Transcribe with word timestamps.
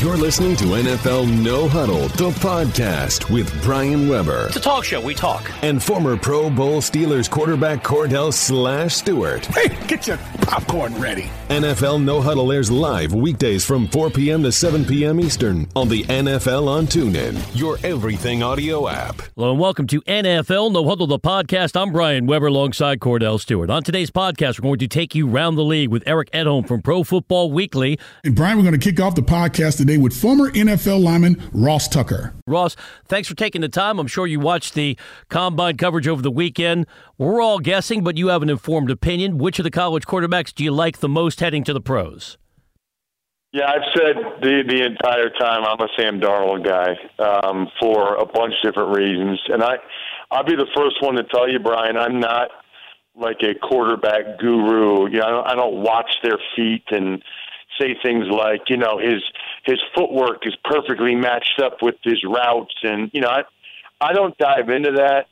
You're 0.00 0.16
listening 0.16 0.56
to 0.56 0.64
NFL 0.64 1.44
No 1.44 1.68
Huddle, 1.68 2.08
the 2.08 2.30
podcast 2.40 3.30
with 3.30 3.62
Brian 3.62 4.08
Weber. 4.08 4.46
It's 4.46 4.56
a 4.56 4.60
talk 4.60 4.82
show. 4.82 4.98
We 4.98 5.14
talk. 5.14 5.50
And 5.62 5.82
former 5.82 6.16
Pro 6.16 6.48
Bowl 6.48 6.80
Steelers 6.80 7.28
quarterback 7.28 7.84
Kordell 7.84 8.32
Slash 8.32 8.94
Stewart. 8.94 9.44
Hey, 9.44 9.68
get 9.88 10.06
your 10.06 10.16
popcorn 10.40 10.98
ready. 10.98 11.28
NFL 11.50 12.02
No 12.02 12.22
Huddle 12.22 12.50
airs 12.50 12.70
live 12.70 13.12
weekdays 13.12 13.62
from 13.62 13.88
4 13.88 14.08
p.m. 14.08 14.42
to 14.44 14.50
7 14.50 14.86
p.m. 14.86 15.20
Eastern 15.20 15.68
on 15.76 15.90
the 15.90 16.04
NFL 16.04 16.66
on 16.66 16.86
TuneIn, 16.86 17.38
your 17.52 17.76
everything 17.84 18.42
audio 18.42 18.88
app. 18.88 19.20
Hello 19.36 19.50
and 19.50 19.60
welcome 19.60 19.86
to 19.88 20.00
NFL 20.02 20.72
No 20.72 20.88
Huddle, 20.88 21.08
the 21.08 21.18
podcast. 21.18 21.78
I'm 21.78 21.92
Brian 21.92 22.24
Weber 22.24 22.46
alongside 22.46 23.00
Kordell 23.00 23.38
Stewart. 23.38 23.68
On 23.68 23.82
today's 23.82 24.10
podcast, 24.10 24.60
we're 24.60 24.68
going 24.70 24.78
to 24.78 24.88
take 24.88 25.14
you 25.14 25.30
around 25.30 25.56
the 25.56 25.64
league 25.64 25.90
with 25.90 26.02
Eric 26.06 26.30
Edholm 26.30 26.66
from 26.66 26.80
Pro 26.80 27.04
Football 27.04 27.52
Weekly. 27.52 27.98
And 28.24 28.34
Brian, 28.34 28.56
we're 28.56 28.64
going 28.64 28.80
to 28.80 28.90
kick 28.90 28.98
off 28.98 29.14
the 29.14 29.20
podcast 29.20 29.76
today 29.76 29.89
with 29.98 30.18
former 30.18 30.50
NFL 30.50 31.02
lineman 31.02 31.42
Ross 31.52 31.88
Tucker. 31.88 32.34
Ross, 32.46 32.76
thanks 33.06 33.28
for 33.28 33.34
taking 33.34 33.60
the 33.60 33.68
time. 33.68 33.98
I'm 33.98 34.06
sure 34.06 34.26
you 34.26 34.40
watched 34.40 34.74
the 34.74 34.98
combine 35.28 35.76
coverage 35.76 36.08
over 36.08 36.22
the 36.22 36.30
weekend. 36.30 36.86
We're 37.18 37.40
all 37.40 37.58
guessing, 37.58 38.02
but 38.02 38.16
you 38.16 38.28
have 38.28 38.42
an 38.42 38.50
informed 38.50 38.90
opinion. 38.90 39.38
Which 39.38 39.58
of 39.58 39.64
the 39.64 39.70
college 39.70 40.04
quarterbacks 40.04 40.54
do 40.54 40.64
you 40.64 40.72
like 40.72 40.98
the 40.98 41.08
most 41.08 41.40
heading 41.40 41.64
to 41.64 41.72
the 41.72 41.80
pros? 41.80 42.38
Yeah, 43.52 43.66
I've 43.66 43.92
said 43.96 44.16
the 44.42 44.62
the 44.68 44.84
entire 44.84 45.28
time 45.30 45.64
I'm 45.64 45.80
a 45.80 45.88
Sam 45.98 46.20
Darnold 46.20 46.64
guy 46.64 46.94
um, 47.18 47.66
for 47.80 48.14
a 48.14 48.24
bunch 48.24 48.54
of 48.62 48.62
different 48.62 48.96
reasons, 48.96 49.40
and 49.48 49.62
I 49.62 49.76
I'll 50.30 50.44
be 50.44 50.54
the 50.54 50.68
first 50.76 51.02
one 51.02 51.16
to 51.16 51.24
tell 51.24 51.50
you, 51.50 51.58
Brian, 51.58 51.96
I'm 51.96 52.20
not 52.20 52.50
like 53.16 53.38
a 53.42 53.54
quarterback 53.54 54.38
guru. 54.38 55.10
You 55.10 55.18
know, 55.18 55.26
I 55.26 55.30
don't, 55.30 55.46
I 55.48 55.54
don't 55.56 55.82
watch 55.82 56.10
their 56.22 56.38
feet 56.54 56.84
and 56.90 57.22
say 57.80 57.96
things 58.02 58.26
like, 58.30 58.62
you 58.68 58.76
know, 58.76 58.98
his 58.98 59.22
his 59.64 59.80
footwork 59.94 60.46
is 60.46 60.56
perfectly 60.64 61.14
matched 61.14 61.60
up 61.62 61.78
with 61.82 61.96
his 62.02 62.22
routes, 62.24 62.74
and 62.82 63.10
you 63.12 63.20
know, 63.20 63.28
I 63.28 63.42
I 64.00 64.12
don't 64.12 64.36
dive 64.38 64.68
into 64.70 64.92
that. 64.92 65.26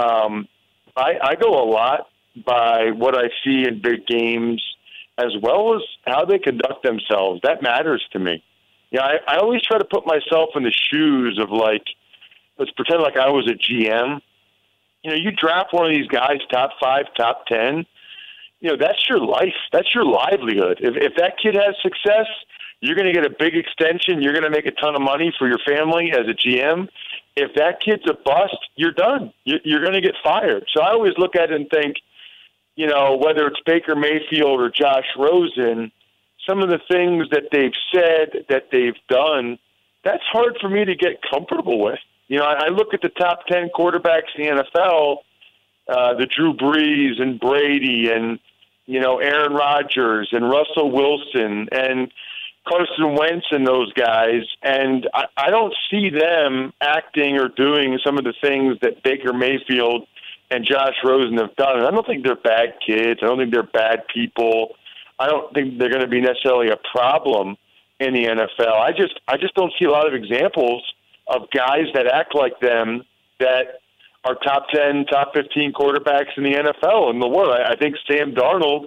Um, 0.00 0.48
I, 0.96 1.14
I 1.22 1.34
go 1.34 1.50
a 1.50 1.66
lot 1.68 2.08
by 2.46 2.90
what 2.92 3.16
I 3.16 3.28
see 3.44 3.64
in 3.66 3.82
big 3.82 4.06
games, 4.06 4.62
as 5.18 5.32
well 5.42 5.74
as 5.74 5.82
how 6.06 6.24
they 6.24 6.38
conduct 6.38 6.82
themselves. 6.84 7.40
That 7.42 7.62
matters 7.62 8.02
to 8.12 8.18
me. 8.18 8.42
Yeah, 8.90 9.02
I, 9.02 9.34
I 9.34 9.36
always 9.38 9.62
try 9.62 9.78
to 9.78 9.84
put 9.84 10.06
myself 10.06 10.50
in 10.54 10.62
the 10.62 10.72
shoes 10.72 11.38
of 11.42 11.50
like, 11.50 11.84
let's 12.58 12.70
pretend 12.72 13.02
like 13.02 13.16
I 13.16 13.30
was 13.30 13.50
a 13.50 13.54
GM. 13.54 14.20
You 15.02 15.10
know, 15.10 15.16
you 15.16 15.32
draft 15.32 15.72
one 15.72 15.86
of 15.86 15.92
these 15.92 16.06
guys, 16.06 16.38
top 16.50 16.72
five, 16.80 17.06
top 17.16 17.46
ten 17.46 17.86
you 18.62 18.70
know 18.70 18.76
that's 18.80 19.08
your 19.08 19.18
life 19.18 19.54
that's 19.72 19.94
your 19.94 20.04
livelihood 20.04 20.78
if 20.80 20.94
if 20.96 21.12
that 21.16 21.34
kid 21.42 21.54
has 21.54 21.74
success 21.82 22.26
you're 22.82 22.96
going 22.96 23.06
to 23.06 23.12
get 23.12 23.24
a 23.24 23.34
big 23.38 23.56
extension 23.56 24.20
you're 24.20 24.34
going 24.34 24.44
to 24.44 24.50
make 24.50 24.66
a 24.66 24.72
ton 24.72 24.94
of 24.94 25.00
money 25.00 25.32
for 25.38 25.48
your 25.48 25.58
family 25.66 26.12
as 26.12 26.28
a 26.28 26.34
gm 26.34 26.88
if 27.36 27.54
that 27.54 27.80
kid's 27.80 28.02
a 28.08 28.14
bust 28.24 28.58
you're 28.76 28.92
done. 28.92 29.32
You're 29.44 29.82
going 29.82 29.94
to 29.94 30.00
get 30.00 30.14
fired. 30.22 30.64
So 30.74 30.82
i 30.82 30.90
always 30.90 31.14
look 31.16 31.34
at 31.34 31.50
it 31.50 31.52
and 31.52 31.68
think 31.70 31.96
you 32.76 32.86
know 32.86 33.16
whether 33.16 33.46
it's 33.46 33.60
baker 33.64 33.96
mayfield 33.96 34.60
or 34.60 34.70
josh 34.70 35.06
rosen 35.16 35.90
some 36.48 36.60
of 36.60 36.68
the 36.68 36.80
things 36.90 37.28
that 37.30 37.44
they've 37.52 37.72
said 37.94 38.44
that 38.48 38.64
they've 38.70 38.98
done 39.08 39.58
that's 40.04 40.24
hard 40.32 40.58
for 40.60 40.68
me 40.68 40.84
to 40.84 40.96
get 40.96 41.20
comfortable 41.30 41.80
with. 41.80 42.00
You 42.28 42.38
know 42.38 42.44
i 42.44 42.68
look 42.68 42.92
at 42.92 43.00
the 43.00 43.08
top 43.08 43.46
10 43.46 43.70
quarterbacks 43.74 44.34
in 44.36 44.56
the 44.56 44.64
nfl 44.74 45.18
uh, 45.88 46.14
the 46.14 46.26
Drew 46.26 46.54
Brees 46.54 47.20
and 47.20 47.40
Brady 47.40 48.08
and 48.08 48.38
you 48.86 49.00
know, 49.00 49.18
Aaron 49.18 49.52
Rodgers 49.52 50.28
and 50.32 50.48
Russell 50.48 50.90
Wilson 50.90 51.68
and 51.72 52.12
Carson 52.68 53.16
Wentz 53.16 53.46
and 53.50 53.66
those 53.66 53.92
guys, 53.94 54.42
and 54.62 55.08
I, 55.12 55.24
I 55.36 55.50
don't 55.50 55.74
see 55.90 56.10
them 56.10 56.72
acting 56.80 57.38
or 57.38 57.48
doing 57.48 57.98
some 58.04 58.18
of 58.18 58.24
the 58.24 58.34
things 58.40 58.78
that 58.82 59.02
Baker 59.02 59.32
Mayfield 59.32 60.06
and 60.50 60.64
Josh 60.64 60.94
Rosen 61.04 61.38
have 61.38 61.56
done. 61.56 61.78
And 61.78 61.86
I 61.86 61.90
don't 61.90 62.06
think 62.06 62.24
they're 62.24 62.36
bad 62.36 62.74
kids. 62.86 63.20
I 63.22 63.26
don't 63.26 63.38
think 63.38 63.52
they're 63.52 63.62
bad 63.62 64.04
people. 64.12 64.76
I 65.18 65.26
don't 65.26 65.52
think 65.54 65.78
they're 65.78 65.90
going 65.90 66.02
to 66.02 66.08
be 66.08 66.20
necessarily 66.20 66.68
a 66.68 66.78
problem 66.94 67.56
in 68.00 68.14
the 68.14 68.24
NFL. 68.24 68.74
I 68.74 68.90
just 68.90 69.18
I 69.26 69.36
just 69.36 69.54
don't 69.54 69.72
see 69.78 69.86
a 69.86 69.90
lot 69.90 70.06
of 70.06 70.14
examples 70.14 70.82
of 71.26 71.50
guys 71.50 71.86
that 71.94 72.06
act 72.06 72.34
like 72.34 72.58
them 72.60 73.02
that 73.38 73.80
are 74.24 74.36
top 74.36 74.66
10, 74.72 75.06
top 75.06 75.32
15 75.34 75.72
quarterbacks 75.72 76.36
in 76.36 76.44
the 76.44 76.54
NFL 76.54 77.10
in 77.10 77.18
the 77.18 77.28
world. 77.28 77.50
I, 77.50 77.72
I 77.72 77.76
think 77.76 77.96
Sam 78.08 78.34
Darnold, 78.34 78.86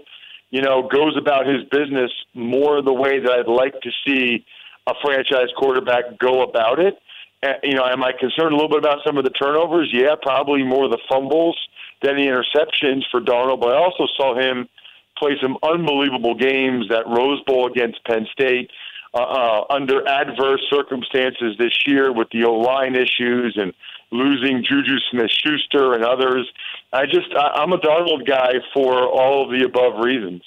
you 0.56 0.62
know, 0.62 0.88
goes 0.88 1.18
about 1.18 1.46
his 1.46 1.66
business 1.66 2.10
more 2.34 2.82
the 2.82 2.94
way 2.94 3.20
that 3.20 3.30
I'd 3.30 3.52
like 3.52 3.74
to 3.82 3.92
see 4.08 4.46
a 4.88 4.94
franchise 5.04 5.50
quarterback 5.58 6.18
go 6.18 6.44
about 6.44 6.80
it. 6.80 6.98
And, 7.44 7.58
you 7.62 7.74
know, 7.74 7.84
am 7.84 8.02
I 8.02 8.14
concerned 8.18 8.54
a 8.54 8.56
little 8.56 8.70
bit 8.70 8.78
about 8.78 9.00
some 9.06 9.18
of 9.18 9.26
the 9.26 9.32
turnovers? 9.32 9.90
Yeah, 9.92 10.16
probably 10.22 10.64
more 10.64 10.88
the 10.88 10.98
fumbles 11.10 11.58
than 12.02 12.16
the 12.16 12.28
interceptions 12.28 13.04
for 13.12 13.20
Darnold, 13.20 13.60
but 13.60 13.74
I 13.74 13.78
also 13.84 14.08
saw 14.16 14.40
him 14.40 14.70
play 15.18 15.36
some 15.42 15.58
unbelievable 15.62 16.36
games 16.36 16.88
that 16.88 17.06
Rose 17.06 17.42
Bowl 17.46 17.68
against 17.68 18.02
Penn 18.06 18.26
State. 18.32 18.72
Uh, 19.14 19.18
uh, 19.18 19.66
under 19.70 20.08
adverse 20.08 20.66
circumstances 20.70 21.56
this 21.58 21.74
year 21.86 22.14
with 22.14 22.30
the 22.32 22.46
O 22.46 22.54
line 22.54 22.96
issues 22.96 23.58
and 23.58 23.74
losing 24.12 24.64
Juju 24.64 24.98
Smith 25.12 25.32
Schuster 25.32 25.94
and 25.94 26.04
others. 26.04 26.50
I 26.94 27.06
just, 27.06 27.34
I, 27.36 27.62
I'm 27.62 27.74
a 27.74 27.78
Darnold 27.78 28.28
guy 28.28 28.54
for 28.74 29.08
all 29.08 29.44
of 29.44 29.52
the 29.52 29.66
above 29.66 30.04
reasons. 30.04 30.44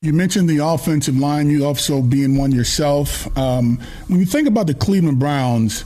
You 0.00 0.12
mentioned 0.12 0.48
the 0.48 0.58
offensive 0.58 1.16
line, 1.16 1.50
you 1.50 1.64
also 1.64 2.00
being 2.00 2.36
one 2.36 2.52
yourself. 2.52 3.26
Um, 3.36 3.80
when 4.06 4.20
you 4.20 4.26
think 4.26 4.46
about 4.46 4.68
the 4.68 4.74
Cleveland 4.74 5.18
Browns 5.18 5.84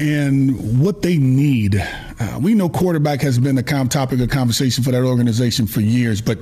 and 0.00 0.80
what 0.82 1.02
they 1.02 1.18
need, 1.18 1.76
uh, 1.76 2.38
we 2.40 2.54
know 2.54 2.70
quarterback 2.70 3.20
has 3.20 3.38
been 3.38 3.58
a 3.58 3.62
the 3.62 3.88
topic 3.90 4.20
of 4.20 4.30
conversation 4.30 4.82
for 4.82 4.90
that 4.90 5.02
organization 5.04 5.66
for 5.66 5.82
years, 5.82 6.22
but 6.22 6.38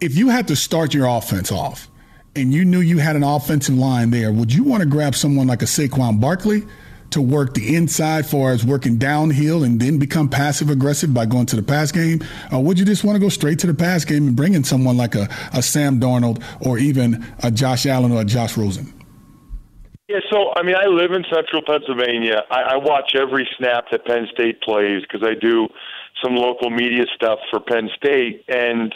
if 0.00 0.16
you 0.16 0.28
had 0.30 0.48
to 0.48 0.56
start 0.56 0.94
your 0.94 1.06
offense 1.06 1.52
off 1.52 1.88
and 2.34 2.52
you 2.52 2.64
knew 2.64 2.80
you 2.80 2.96
had 2.96 3.14
an 3.14 3.24
offensive 3.24 3.74
line 3.74 4.10
there, 4.10 4.32
would 4.32 4.52
you 4.52 4.64
want 4.64 4.82
to 4.82 4.88
grab 4.88 5.14
someone 5.14 5.46
like 5.46 5.60
a 5.60 5.66
Saquon 5.66 6.18
Barkley? 6.18 6.62
To 7.10 7.20
work 7.20 7.54
the 7.54 7.74
inside 7.74 8.26
far 8.26 8.52
as 8.52 8.64
working 8.64 8.98
downhill 8.98 9.64
and 9.64 9.80
then 9.80 9.98
become 9.98 10.28
passive 10.28 10.70
aggressive 10.70 11.14
by 11.14 11.26
going 11.26 11.46
to 11.46 11.56
the 11.56 11.62
pass 11.62 11.90
game? 11.92 12.22
Or 12.52 12.62
would 12.62 12.78
you 12.78 12.84
just 12.84 13.04
want 13.04 13.16
to 13.16 13.20
go 13.20 13.28
straight 13.28 13.58
to 13.60 13.66
the 13.66 13.74
pass 13.74 14.04
game 14.04 14.28
and 14.28 14.36
bring 14.36 14.54
in 14.54 14.64
someone 14.64 14.96
like 14.96 15.14
a, 15.14 15.28
a 15.52 15.62
Sam 15.62 16.00
Darnold 16.00 16.42
or 16.60 16.78
even 16.78 17.24
a 17.42 17.50
Josh 17.50 17.86
Allen 17.86 18.12
or 18.12 18.20
a 18.20 18.24
Josh 18.24 18.56
Rosen? 18.56 18.92
Yeah, 20.08 20.20
so 20.30 20.52
I 20.56 20.62
mean, 20.62 20.74
I 20.74 20.86
live 20.86 21.12
in 21.12 21.22
central 21.30 21.62
Pennsylvania. 21.66 22.42
I, 22.50 22.62
I 22.62 22.76
watch 22.76 23.12
every 23.14 23.46
snap 23.58 23.84
that 23.90 24.06
Penn 24.06 24.26
State 24.32 24.62
plays 24.62 25.02
because 25.02 25.22
I 25.22 25.34
do 25.38 25.68
some 26.24 26.34
local 26.34 26.70
media 26.70 27.04
stuff 27.14 27.38
for 27.50 27.60
Penn 27.60 27.90
State, 27.94 28.42
and 28.48 28.94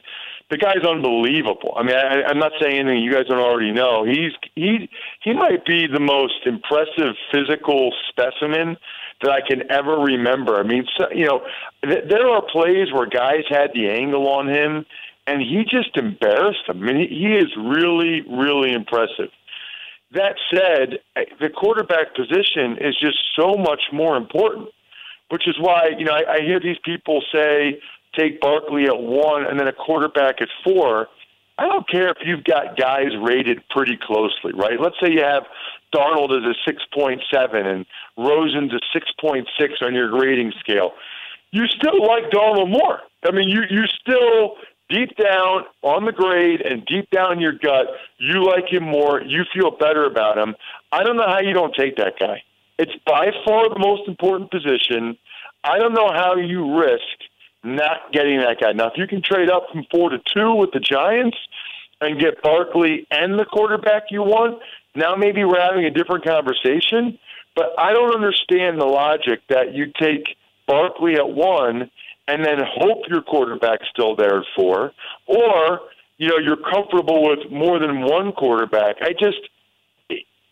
the 0.52 0.58
guy's 0.58 0.84
unbelievable. 0.86 1.72
I 1.78 1.82
mean, 1.82 1.96
I, 1.96 2.28
I'm 2.28 2.38
not 2.38 2.52
saying 2.60 2.78
anything 2.78 3.02
you 3.02 3.10
guys 3.10 3.24
don't 3.26 3.40
already 3.40 3.72
know. 3.72 4.04
He's 4.04 4.32
he 4.54 4.90
he 5.24 5.32
might 5.32 5.64
be 5.64 5.86
the 5.86 5.98
most 5.98 6.44
impressive 6.44 7.16
physical 7.32 7.90
specimen 8.10 8.76
that 9.22 9.30
I 9.30 9.40
can 9.40 9.62
ever 9.72 9.96
remember. 9.96 10.60
I 10.60 10.62
mean, 10.62 10.84
so, 10.98 11.06
you 11.10 11.24
know, 11.24 11.40
th- 11.82 12.04
there 12.06 12.28
are 12.28 12.42
plays 12.42 12.92
where 12.92 13.06
guys 13.06 13.44
had 13.48 13.70
the 13.72 13.88
angle 13.88 14.28
on 14.28 14.46
him, 14.46 14.84
and 15.26 15.40
he 15.40 15.64
just 15.64 15.96
embarrassed 15.96 16.66
them. 16.66 16.82
I 16.82 16.92
mean, 16.92 17.08
he, 17.08 17.16
he 17.16 17.34
is 17.34 17.50
really, 17.56 18.20
really 18.28 18.74
impressive. 18.74 19.30
That 20.12 20.36
said, 20.52 20.98
eh, 21.16 21.24
the 21.40 21.48
quarterback 21.48 22.14
position 22.14 22.76
is 22.78 22.94
just 23.00 23.16
so 23.34 23.54
much 23.54 23.84
more 23.90 24.18
important, 24.18 24.68
which 25.30 25.48
is 25.48 25.56
why 25.58 25.92
you 25.96 26.04
know 26.04 26.12
I, 26.12 26.34
I 26.34 26.40
hear 26.40 26.60
these 26.60 26.78
people 26.84 27.22
say 27.32 27.80
take 28.16 28.40
Barkley 28.40 28.84
at 28.86 28.98
one 28.98 29.46
and 29.46 29.58
then 29.58 29.68
a 29.68 29.72
quarterback 29.72 30.40
at 30.40 30.48
four. 30.64 31.08
I 31.58 31.66
don't 31.66 31.88
care 31.88 32.08
if 32.08 32.18
you've 32.24 32.44
got 32.44 32.76
guys 32.76 33.10
rated 33.20 33.62
pretty 33.70 33.98
closely, 34.00 34.52
right? 34.54 34.80
Let's 34.80 34.96
say 35.02 35.12
you 35.12 35.22
have 35.22 35.44
Darnold 35.94 36.30
as 36.36 36.56
a 36.56 36.70
6.7 36.70 37.66
and 37.66 37.86
Rosen's 38.16 38.72
a 38.72 38.80
6.6 38.98 39.46
on 39.82 39.94
your 39.94 40.10
grading 40.10 40.52
scale. 40.60 40.92
You 41.50 41.66
still 41.66 42.06
like 42.06 42.30
Darnold 42.30 42.70
more. 42.70 43.00
I 43.24 43.30
mean, 43.30 43.48
you 43.48 43.62
you 43.70 43.84
still 44.00 44.56
deep 44.88 45.16
down 45.16 45.64
on 45.82 46.04
the 46.04 46.12
grade 46.12 46.60
and 46.60 46.84
deep 46.86 47.08
down 47.10 47.32
in 47.32 47.40
your 47.40 47.52
gut, 47.52 47.86
you 48.18 48.44
like 48.44 48.70
him 48.70 48.84
more. 48.84 49.22
You 49.22 49.44
feel 49.54 49.70
better 49.70 50.04
about 50.04 50.38
him. 50.38 50.54
I 50.92 51.02
don't 51.02 51.16
know 51.16 51.26
how 51.26 51.40
you 51.40 51.52
don't 51.52 51.74
take 51.74 51.96
that 51.96 52.14
guy. 52.18 52.42
It's 52.78 52.92
by 53.06 53.30
far 53.44 53.68
the 53.68 53.78
most 53.78 54.08
important 54.08 54.50
position. 54.50 55.16
I 55.64 55.78
don't 55.78 55.94
know 55.94 56.10
how 56.12 56.36
you 56.36 56.78
risk 56.78 57.00
not 57.64 58.12
getting 58.12 58.38
that 58.40 58.60
guy. 58.60 58.72
Now, 58.72 58.88
if 58.88 58.94
you 58.96 59.06
can 59.06 59.22
trade 59.22 59.50
up 59.50 59.66
from 59.72 59.86
four 59.90 60.10
to 60.10 60.18
two 60.18 60.54
with 60.54 60.72
the 60.72 60.80
Giants 60.80 61.36
and 62.00 62.18
get 62.18 62.42
Barkley 62.42 63.06
and 63.10 63.38
the 63.38 63.44
quarterback 63.44 64.04
you 64.10 64.22
want, 64.22 64.60
now 64.94 65.14
maybe 65.14 65.44
we're 65.44 65.60
having 65.60 65.84
a 65.84 65.90
different 65.90 66.24
conversation. 66.24 67.18
But 67.54 67.70
I 67.78 67.92
don't 67.92 68.14
understand 68.14 68.80
the 68.80 68.86
logic 68.86 69.40
that 69.48 69.74
you 69.74 69.92
take 70.00 70.36
Barkley 70.66 71.14
at 71.14 71.28
one 71.28 71.90
and 72.28 72.44
then 72.44 72.58
hope 72.60 73.02
your 73.08 73.22
quarterback's 73.22 73.88
still 73.90 74.16
there 74.16 74.38
at 74.38 74.46
four, 74.56 74.92
or 75.26 75.80
you 76.18 76.28
know 76.28 76.38
you're 76.38 76.56
comfortable 76.56 77.28
with 77.28 77.50
more 77.50 77.78
than 77.78 78.02
one 78.02 78.32
quarterback. 78.32 78.96
I 79.00 79.12
just 79.12 79.40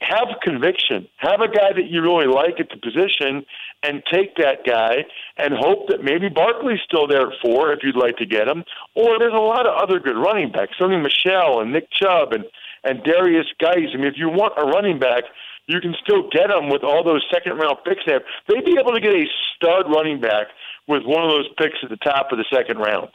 have 0.01 0.29
conviction. 0.43 1.07
Have 1.19 1.41
a 1.41 1.49
guy 1.49 1.73
that 1.75 1.89
you 1.89 2.03
really 2.03 2.27
like 2.27 2.59
at 2.59 2.69
the 2.71 2.77
position 2.77 3.45
and 3.83 4.03
take 4.13 4.37
that 4.37 4.65
guy 4.67 5.05
and 5.37 5.55
hope 5.55 5.89
that 5.89 6.03
maybe 6.03 6.29
Barkley's 6.29 6.81
still 6.85 7.07
there 7.07 7.31
at 7.31 7.39
four 7.43 7.73
if 7.73 7.81
you'd 7.83 7.97
like 7.97 8.17
to 8.17 8.27
get 8.27 8.49
him. 8.49 8.65
Or 8.95 9.19
there's 9.19 9.35
a 9.35 9.41
lot 9.41 9.67
of 9.67 9.77
other 9.77 10.01
good 10.01 10.17
running 10.17 10.53
backs, 10.53 10.73
Sony 10.81 11.01
Michel 11.01 11.61
and 11.61 11.73
Nick 11.73 11.91
Chubb 11.91 12.33
and, 12.33 12.45
and 12.85 13.01
Derrius 13.01 13.49
Guice. 13.61 13.93
I 13.93 13.97
mean, 13.97 14.07
if 14.07 14.17
you 14.17 14.29
want 14.29 14.55
a 14.57 14.65
running 14.65 14.99
back, 14.99 15.25
you 15.67 15.81
can 15.81 15.95
still 16.03 16.29
get 16.31 16.49
them 16.49 16.69
with 16.69 16.83
all 16.83 17.05
those 17.05 17.25
second 17.33 17.59
round 17.59 17.79
picks 17.85 18.03
they 18.07 18.13
have. 18.15 18.23
They'd 18.49 18.65
be 18.65 18.77
able 18.81 18.93
to 18.93 19.01
get 19.01 19.15
a 19.15 19.25
stud 19.55 19.87
running 19.89 20.21
back 20.21 20.49
with 20.89 21.05
one 21.05 21.23
of 21.23 21.31
those 21.31 21.49
picks 21.57 21.77
at 21.83 21.91
the 21.91 21.97
top 21.97 22.33
of 22.33 22.39
the 22.39 22.45
second 22.53 22.79
round. 22.79 23.09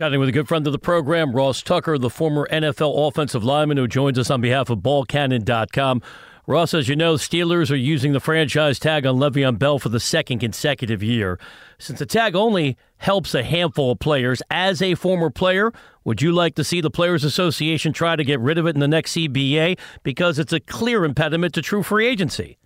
Chatting 0.00 0.20
with 0.20 0.28
a 0.28 0.32
good 0.32 0.46
friend 0.46 0.64
of 0.64 0.72
the 0.72 0.78
program, 0.78 1.32
Ross 1.32 1.60
Tucker, 1.60 1.98
the 1.98 2.08
former 2.08 2.46
NFL 2.52 3.08
offensive 3.08 3.42
lineman 3.42 3.78
who 3.78 3.88
joins 3.88 4.16
us 4.16 4.30
on 4.30 4.40
behalf 4.40 4.70
of 4.70 4.78
BallCannon.com. 4.78 6.02
Ross, 6.46 6.72
as 6.72 6.88
you 6.88 6.94
know, 6.94 7.14
Steelers 7.14 7.68
are 7.72 7.74
using 7.74 8.12
the 8.12 8.20
franchise 8.20 8.78
tag 8.78 9.04
on 9.04 9.16
Le'Veon 9.16 9.58
Bell 9.58 9.80
for 9.80 9.88
the 9.88 9.98
second 9.98 10.38
consecutive 10.38 11.02
year. 11.02 11.40
Since 11.80 11.98
the 11.98 12.06
tag 12.06 12.36
only 12.36 12.76
helps 12.98 13.34
a 13.34 13.42
handful 13.42 13.90
of 13.90 13.98
players, 13.98 14.40
as 14.52 14.80
a 14.80 14.94
former 14.94 15.30
player, 15.30 15.72
would 16.04 16.22
you 16.22 16.30
like 16.30 16.54
to 16.54 16.62
see 16.62 16.80
the 16.80 16.92
Players 16.92 17.24
Association 17.24 17.92
try 17.92 18.14
to 18.14 18.22
get 18.22 18.38
rid 18.38 18.56
of 18.56 18.66
it 18.66 18.76
in 18.76 18.80
the 18.80 18.86
next 18.86 19.16
CBA 19.16 19.80
because 20.04 20.38
it's 20.38 20.52
a 20.52 20.60
clear 20.60 21.04
impediment 21.04 21.54
to 21.54 21.60
true 21.60 21.82
free 21.82 22.06
agency? 22.06 22.56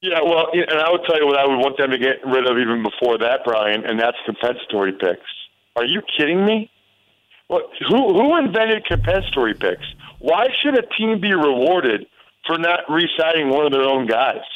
Yeah, 0.00 0.20
well, 0.22 0.46
and 0.52 0.78
I 0.78 0.92
would 0.92 1.00
tell 1.08 1.18
you 1.18 1.26
what 1.26 1.40
I 1.40 1.44
would 1.44 1.58
want 1.58 1.76
them 1.76 1.90
to 1.90 1.98
get 1.98 2.24
rid 2.24 2.48
of 2.48 2.56
even 2.56 2.84
before 2.84 3.18
that, 3.18 3.40
Brian, 3.44 3.84
and 3.84 3.98
that's 3.98 4.16
compensatory 4.24 4.92
picks. 4.92 5.26
Are 5.76 5.84
you 5.84 6.02
kidding 6.16 6.44
me? 6.44 6.70
Who 7.48 8.14
who 8.14 8.36
invented 8.38 8.86
compensatory 8.86 9.54
picks? 9.54 9.84
Why 10.20 10.46
should 10.60 10.78
a 10.78 10.86
team 10.96 11.20
be 11.20 11.34
rewarded 11.34 12.06
for 12.46 12.56
not 12.58 12.80
re-signing 12.88 13.50
one 13.50 13.66
of 13.66 13.72
their 13.72 13.82
own 13.82 14.06
guys? 14.06 14.46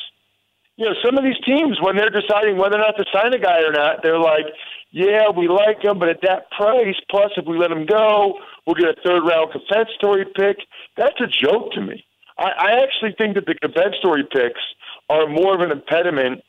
You 0.77 0.87
know, 0.87 0.95
some 1.05 1.17
of 1.19 1.25
these 1.25 1.39
teams 1.45 1.79
when 1.81 1.97
they're 1.97 2.11
deciding 2.11 2.57
whether 2.57 2.77
or 2.77 2.81
not 2.81 2.97
to 2.97 3.05
sign 3.13 3.33
a 3.35 3.39
guy 3.39 3.63
or 3.63 3.73
not, 3.73 4.03
they're 4.03 4.19
like, 4.19 4.47
"Yeah, 4.93 5.31
we 5.31 5.49
like 5.49 5.83
him, 5.83 5.99
but 5.99 6.09
at 6.09 6.21
that 6.23 6.51
price, 6.51 6.97
plus 7.11 7.33
if 7.37 7.47
we 7.47 7.59
let 7.59 7.71
him 7.71 7.87
go, 7.87 8.39
we'll 8.67 8.75
get 8.75 8.89
a 8.89 9.01
third 9.05 9.23
round 9.25 9.53
compensatory 9.53 10.25
pick." 10.25 10.59
That's 10.97 11.21
a 11.21 11.27
joke 11.27 11.73
to 11.73 11.81
me. 11.81 12.05
I, 12.39 12.51
I 12.51 12.71
actually 12.83 13.15
think 13.17 13.35
that 13.35 13.47
the 13.47 13.55
compensatory 13.55 14.25
picks 14.25 14.61
are 15.09 15.27
more 15.27 15.55
of 15.55 15.61
an 15.61 15.71
impediment 15.71 16.43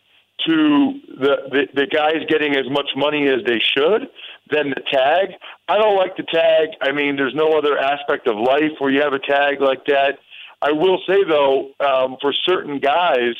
to 0.45 0.99
the, 1.19 1.35
the 1.51 1.67
the 1.73 1.85
guys 1.87 2.23
getting 2.29 2.55
as 2.55 2.69
much 2.69 2.89
money 2.95 3.27
as 3.27 3.43
they 3.45 3.59
should 3.59 4.07
than 4.51 4.69
the 4.69 4.81
tag. 4.91 5.29
I 5.67 5.77
don't 5.77 5.97
like 5.97 6.15
the 6.17 6.23
tag. 6.23 6.69
I 6.81 6.91
mean, 6.91 7.15
there's 7.15 7.35
no 7.35 7.57
other 7.57 7.77
aspect 7.77 8.27
of 8.27 8.37
life 8.37 8.77
where 8.79 8.91
you 8.91 9.01
have 9.01 9.13
a 9.13 9.19
tag 9.19 9.61
like 9.61 9.85
that. 9.85 10.19
I 10.61 10.71
will 10.71 10.99
say 11.07 11.23
though, 11.27 11.71
um, 11.79 12.17
for 12.21 12.33
certain 12.45 12.79
guys, 12.79 13.35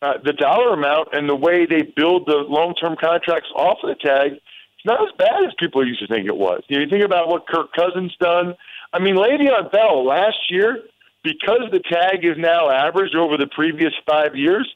uh, 0.00 0.14
the 0.24 0.32
dollar 0.32 0.74
amount 0.74 1.08
and 1.12 1.28
the 1.28 1.34
way 1.34 1.66
they 1.66 1.82
build 1.82 2.26
the 2.26 2.44
long-term 2.48 2.96
contracts 3.00 3.48
off 3.54 3.78
of 3.82 3.88
the 3.88 3.96
tag, 3.96 4.32
it's 4.32 4.86
not 4.86 5.02
as 5.02 5.12
bad 5.18 5.44
as 5.44 5.52
people 5.58 5.84
used 5.86 6.00
to 6.00 6.06
think 6.06 6.26
it 6.26 6.36
was. 6.36 6.62
You, 6.68 6.78
know, 6.78 6.84
you 6.84 6.90
think 6.90 7.04
about 7.04 7.28
what 7.28 7.48
Kirk 7.48 7.72
Cousins 7.72 8.14
done. 8.20 8.54
I 8.92 9.00
mean, 9.00 9.16
Le'Veon 9.16 9.72
Bell 9.72 10.06
last 10.06 10.38
year, 10.50 10.84
because 11.24 11.62
the 11.72 11.80
tag 11.80 12.24
is 12.24 12.38
now 12.38 12.70
averaged 12.70 13.16
over 13.16 13.36
the 13.36 13.48
previous 13.48 13.92
five 14.08 14.36
years, 14.36 14.72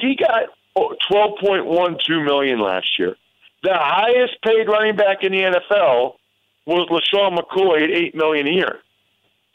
he 0.00 0.16
got 0.16 0.50
12.12 0.76 2.24
million 2.24 2.60
last 2.60 2.98
year. 2.98 3.14
The 3.66 3.74
highest 3.74 4.40
paid 4.44 4.68
running 4.68 4.94
back 4.94 5.24
in 5.24 5.32
the 5.32 5.40
NFL 5.40 6.14
was 6.66 6.86
LeSean 6.88 7.36
McCoy 7.36 7.82
at 7.82 7.90
eight 7.90 8.14
million 8.14 8.46
a 8.46 8.52
year. 8.52 8.78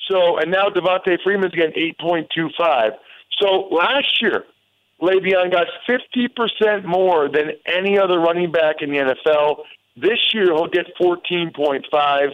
So 0.10 0.38
and 0.38 0.52
now 0.52 0.66
Devonta 0.66 1.18
Freeman's 1.24 1.56
getting 1.56 1.82
eight 1.82 1.98
point 1.98 2.28
two 2.36 2.50
five. 2.58 2.92
So 3.40 3.70
last 3.72 4.22
year, 4.22 4.44
Le'Veon 5.02 5.50
got 5.50 5.68
fifty 5.88 6.28
percent 6.28 6.84
more 6.84 7.30
than 7.30 7.52
any 7.66 7.98
other 7.98 8.20
running 8.20 8.52
back 8.52 8.82
in 8.82 8.92
the 8.92 8.98
NFL. 8.98 9.64
This 9.96 10.20
year 10.34 10.48
he'll 10.48 10.68
get 10.68 10.88
fourteen 10.98 11.54
point 11.56 11.86
five. 11.90 12.32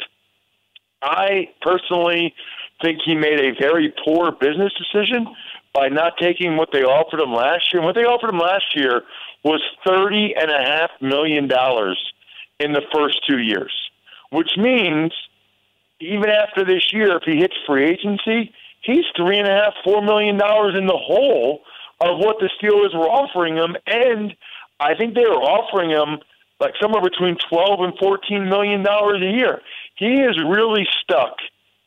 I 1.03 1.49
personally 1.61 2.33
think 2.81 3.01
he 3.05 3.13
made 3.13 3.39
a 3.39 3.51
very 3.61 3.93
poor 4.03 4.31
business 4.31 4.73
decision 4.73 5.27
by 5.75 5.89
not 5.89 6.13
taking 6.19 6.57
what 6.57 6.69
they 6.73 6.81
offered 6.81 7.19
him 7.19 7.33
last 7.33 7.71
year. 7.71 7.81
And 7.81 7.85
what 7.85 7.93
they 7.93 8.01
offered 8.01 8.31
him 8.31 8.39
last 8.39 8.65
year 8.75 9.03
was 9.43 9.61
thirty 9.85 10.33
and 10.35 10.51
a 10.51 10.61
half 10.63 10.91
million 11.01 11.47
dollars 11.47 11.99
in 12.59 12.73
the 12.73 12.81
first 12.93 13.19
two 13.27 13.39
years, 13.39 13.73
which 14.31 14.51
means 14.57 15.13
even 15.99 16.29
after 16.29 16.63
this 16.65 16.93
year, 16.93 17.17
if 17.17 17.23
he 17.23 17.37
hits 17.37 17.55
free 17.65 17.85
agency, 17.85 18.53
he's 18.81 19.05
three 19.15 19.37
and 19.37 19.47
a 19.47 19.51
half, 19.51 19.73
four 19.83 20.01
million 20.01 20.37
dollars 20.37 20.75
in 20.77 20.85
the 20.85 20.97
hole 20.97 21.61
of 21.99 22.19
what 22.19 22.37
the 22.39 22.49
Steelers 22.61 22.93
were 22.93 23.09
offering 23.09 23.55
him, 23.55 23.75
and 23.87 24.35
I 24.79 24.93
think 24.95 25.15
they 25.15 25.25
were 25.25 25.41
offering 25.41 25.89
him 25.89 26.19
like 26.59 26.73
somewhere 26.81 27.01
between 27.01 27.37
twelve 27.49 27.81
and 27.81 27.93
fourteen 27.99 28.49
million 28.49 28.83
dollars 28.83 29.21
a 29.21 29.31
year. 29.37 29.61
He 29.95 30.21
is 30.21 30.37
really 30.43 30.87
stuck 31.01 31.37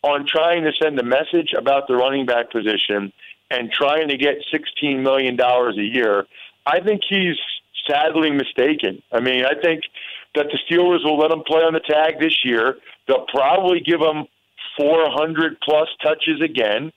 on 0.03 0.27
trying 0.27 0.65
to 0.65 0.73
send 0.83 0.99
a 0.99 1.05
message 1.05 1.53
about 1.57 1.87
the 1.87 1.95
running 1.95 2.27
back 2.27 2.51
position 2.51 3.13
and 3.51 3.71
trying 3.71 4.09
to 4.09 4.17
get 4.17 4.37
sixteen 4.51 5.03
million 5.03 5.37
dollars 5.37 5.77
a 5.79 5.83
year. 5.83 6.27
I 6.71 6.81
think 6.81 7.03
he's 7.09 7.37
sadly 7.89 8.31
mistaken. 8.31 9.03
I 9.13 9.21
mean, 9.21 9.45
I 9.45 9.61
think 9.61 9.83
that 10.37 10.47
the 10.47 10.59
Steelers 10.65 11.05
will 11.05 11.19
let 11.19 11.33
him 11.33 11.43
play 11.45 11.63
on 11.63 11.73
the 11.73 11.81
tag 11.81 12.21
this 12.21 12.45
year. 12.45 12.77
They'll 13.09 13.27
probably 13.27 13.81
give 13.81 14.01
him 14.01 14.27
400 14.79 15.61
plus 15.61 15.89
touches 16.03 16.41
again, 16.41 16.93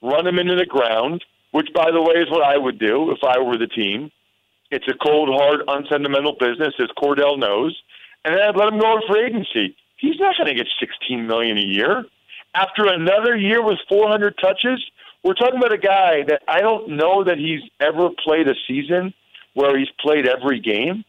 run 0.00 0.26
him 0.26 0.38
into 0.38 0.54
the 0.54 0.66
ground, 0.66 1.24
which, 1.50 1.68
by 1.74 1.90
the 1.90 2.00
way, 2.00 2.14
is 2.22 2.30
what 2.30 2.44
I 2.44 2.56
would 2.56 2.78
do 2.78 3.10
if 3.10 3.18
I 3.26 3.40
were 3.40 3.58
the 3.58 3.66
team. 3.66 4.12
It's 4.70 4.86
a 4.88 4.94
cold, 4.94 5.28
hard, 5.32 5.62
unsentimental 5.66 6.36
business, 6.38 6.74
as 6.78 6.88
Kordell 6.96 7.38
knows. 7.38 7.76
And 8.24 8.34
then 8.34 8.42
I'd 8.42 8.56
let 8.56 8.72
him 8.72 8.78
go 8.78 9.00
for 9.06 9.18
agency. 9.18 9.76
He's 9.96 10.18
not 10.18 10.36
going 10.36 10.48
to 10.48 10.54
get 10.54 10.66
16 10.78 11.26
million 11.26 11.58
a 11.58 11.62
year. 11.62 12.04
After 12.54 12.86
another 12.86 13.36
year 13.36 13.62
with 13.62 13.78
400 13.88 14.34
touches, 14.40 14.84
we're 15.26 15.34
talking 15.34 15.58
about 15.58 15.72
a 15.72 15.78
guy 15.78 16.22
that 16.28 16.42
I 16.46 16.60
don't 16.60 16.96
know 16.96 17.24
that 17.24 17.36
he's 17.36 17.60
ever 17.80 18.10
played 18.22 18.46
a 18.46 18.54
season 18.68 19.12
where 19.54 19.76
he's 19.76 19.90
played 20.00 20.28
every 20.28 20.60
game. 20.60 21.04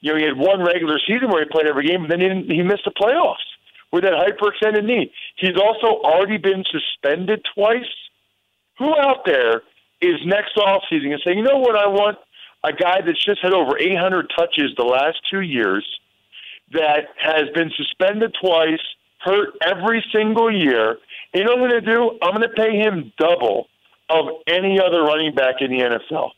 You 0.00 0.12
know, 0.12 0.18
he 0.18 0.24
had 0.24 0.36
one 0.36 0.60
regular 0.64 0.98
season 1.06 1.30
where 1.30 1.44
he 1.44 1.48
played 1.48 1.68
every 1.68 1.86
game, 1.86 2.02
but 2.02 2.10
then 2.10 2.20
he, 2.20 2.56
he 2.56 2.62
missed 2.62 2.84
the 2.84 2.90
playoffs 2.90 3.46
with 3.92 4.02
that 4.02 4.14
hyperextended 4.14 4.84
knee. 4.84 5.12
He's 5.36 5.56
also 5.56 6.00
already 6.02 6.38
been 6.38 6.64
suspended 6.66 7.46
twice. 7.54 7.92
Who 8.78 8.90
out 8.98 9.24
there 9.24 9.62
is 10.00 10.18
next 10.24 10.56
offseason 10.56 11.12
and 11.12 11.22
say, 11.24 11.36
you 11.36 11.42
know 11.42 11.58
what, 11.58 11.76
I 11.76 11.86
want 11.86 12.18
a 12.64 12.72
guy 12.72 13.02
that's 13.04 13.24
just 13.24 13.40
had 13.42 13.52
over 13.52 13.78
800 13.78 14.32
touches 14.36 14.74
the 14.76 14.84
last 14.84 15.18
two 15.30 15.42
years 15.42 15.86
that 16.72 17.08
has 17.22 17.44
been 17.54 17.70
suspended 17.76 18.34
twice, 18.42 18.80
hurt 19.20 19.50
every 19.64 20.04
single 20.12 20.52
year. 20.52 20.96
You 21.34 21.44
know 21.44 21.56
what 21.56 21.64
I'm 21.64 21.70
going 21.70 21.84
to 21.84 21.94
do? 21.94 22.18
I'm 22.22 22.34
going 22.34 22.48
to 22.48 22.54
pay 22.54 22.76
him 22.76 23.12
double 23.18 23.66
of 24.08 24.26
any 24.46 24.80
other 24.80 25.02
running 25.02 25.34
back 25.34 25.56
in 25.60 25.70
the 25.70 25.78
NFL. 25.78 26.30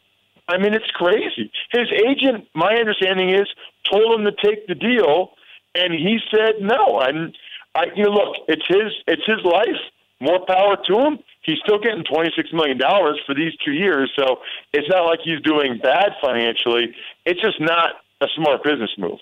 I 0.48 0.58
mean, 0.58 0.74
it's 0.74 0.90
crazy. 0.92 1.50
His 1.70 1.88
agent, 2.06 2.46
my 2.54 2.74
understanding 2.74 3.30
is, 3.30 3.48
told 3.90 4.20
him 4.20 4.26
to 4.26 4.32
take 4.44 4.66
the 4.66 4.74
deal, 4.74 5.30
and 5.74 5.92
he 5.92 6.18
said 6.30 6.56
no. 6.60 7.00
And 7.00 7.36
I, 7.74 7.84
you 7.94 8.04
know, 8.04 8.10
look, 8.10 8.36
it's 8.48 8.66
his, 8.68 8.92
it's 9.06 9.24
his 9.26 9.44
life. 9.44 9.80
More 10.20 10.44
power 10.46 10.76
to 10.86 10.98
him. 11.00 11.18
He's 11.42 11.58
still 11.64 11.80
getting 11.80 12.04
twenty 12.04 12.30
six 12.36 12.52
million 12.52 12.78
dollars 12.78 13.18
for 13.26 13.34
these 13.34 13.52
two 13.64 13.72
years, 13.72 14.12
so 14.16 14.36
it's 14.72 14.88
not 14.88 15.04
like 15.04 15.18
he's 15.24 15.40
doing 15.40 15.80
bad 15.82 16.12
financially. 16.22 16.94
It's 17.26 17.40
just 17.40 17.60
not 17.60 17.94
a 18.20 18.26
smart 18.36 18.62
business 18.62 18.90
move. 18.96 19.18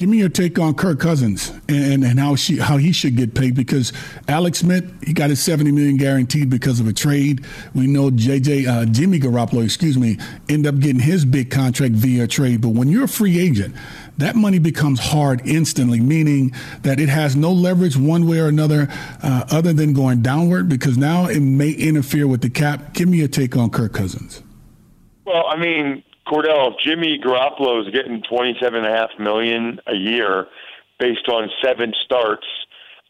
Give 0.00 0.08
me 0.08 0.18
your 0.18 0.28
take 0.28 0.58
on 0.58 0.74
Kirk 0.74 0.98
Cousins 0.98 1.50
and, 1.68 2.02
and 2.02 2.18
how 2.18 2.34
she 2.34 2.58
how 2.58 2.78
he 2.78 2.90
should 2.90 3.14
get 3.14 3.32
paid 3.32 3.54
because 3.54 3.92
Alex 4.26 4.58
Smith 4.58 4.84
he 5.04 5.12
got 5.12 5.30
his 5.30 5.40
seventy 5.40 5.70
million 5.70 5.96
guaranteed 5.96 6.50
because 6.50 6.80
of 6.80 6.88
a 6.88 6.92
trade. 6.92 7.46
We 7.76 7.86
know 7.86 8.10
JJ 8.10 8.66
uh, 8.66 8.86
Jimmy 8.86 9.20
Garoppolo, 9.20 9.64
excuse 9.64 9.96
me, 9.96 10.18
end 10.48 10.66
up 10.66 10.80
getting 10.80 11.00
his 11.00 11.24
big 11.24 11.48
contract 11.48 11.94
via 11.94 12.26
trade. 12.26 12.60
But 12.60 12.70
when 12.70 12.88
you're 12.88 13.04
a 13.04 13.08
free 13.08 13.38
agent, 13.38 13.76
that 14.18 14.34
money 14.34 14.58
becomes 14.58 14.98
hard 14.98 15.46
instantly, 15.46 16.00
meaning 16.00 16.52
that 16.82 16.98
it 16.98 17.08
has 17.08 17.36
no 17.36 17.52
leverage 17.52 17.96
one 17.96 18.26
way 18.26 18.40
or 18.40 18.48
another 18.48 18.88
uh, 19.22 19.44
other 19.52 19.72
than 19.72 19.92
going 19.92 20.22
downward 20.22 20.68
because 20.68 20.98
now 20.98 21.26
it 21.26 21.38
may 21.38 21.70
interfere 21.70 22.26
with 22.26 22.40
the 22.40 22.50
cap. 22.50 22.94
Give 22.94 23.08
me 23.08 23.18
your 23.18 23.28
take 23.28 23.56
on 23.56 23.70
Kirk 23.70 23.92
Cousins. 23.92 24.42
Well, 25.24 25.44
I 25.48 25.56
mean, 25.56 26.02
Kordell, 26.26 26.72
if 26.72 26.78
Jimmy 26.82 27.18
Garoppolo 27.22 27.86
is 27.86 27.92
getting 27.92 28.22
twenty-seven 28.22 28.84
and 28.84 28.86
a 28.86 28.96
half 28.96 29.10
million 29.18 29.80
a 29.86 29.94
year 29.94 30.46
based 30.98 31.28
on 31.28 31.50
seven 31.62 31.92
starts, 32.04 32.46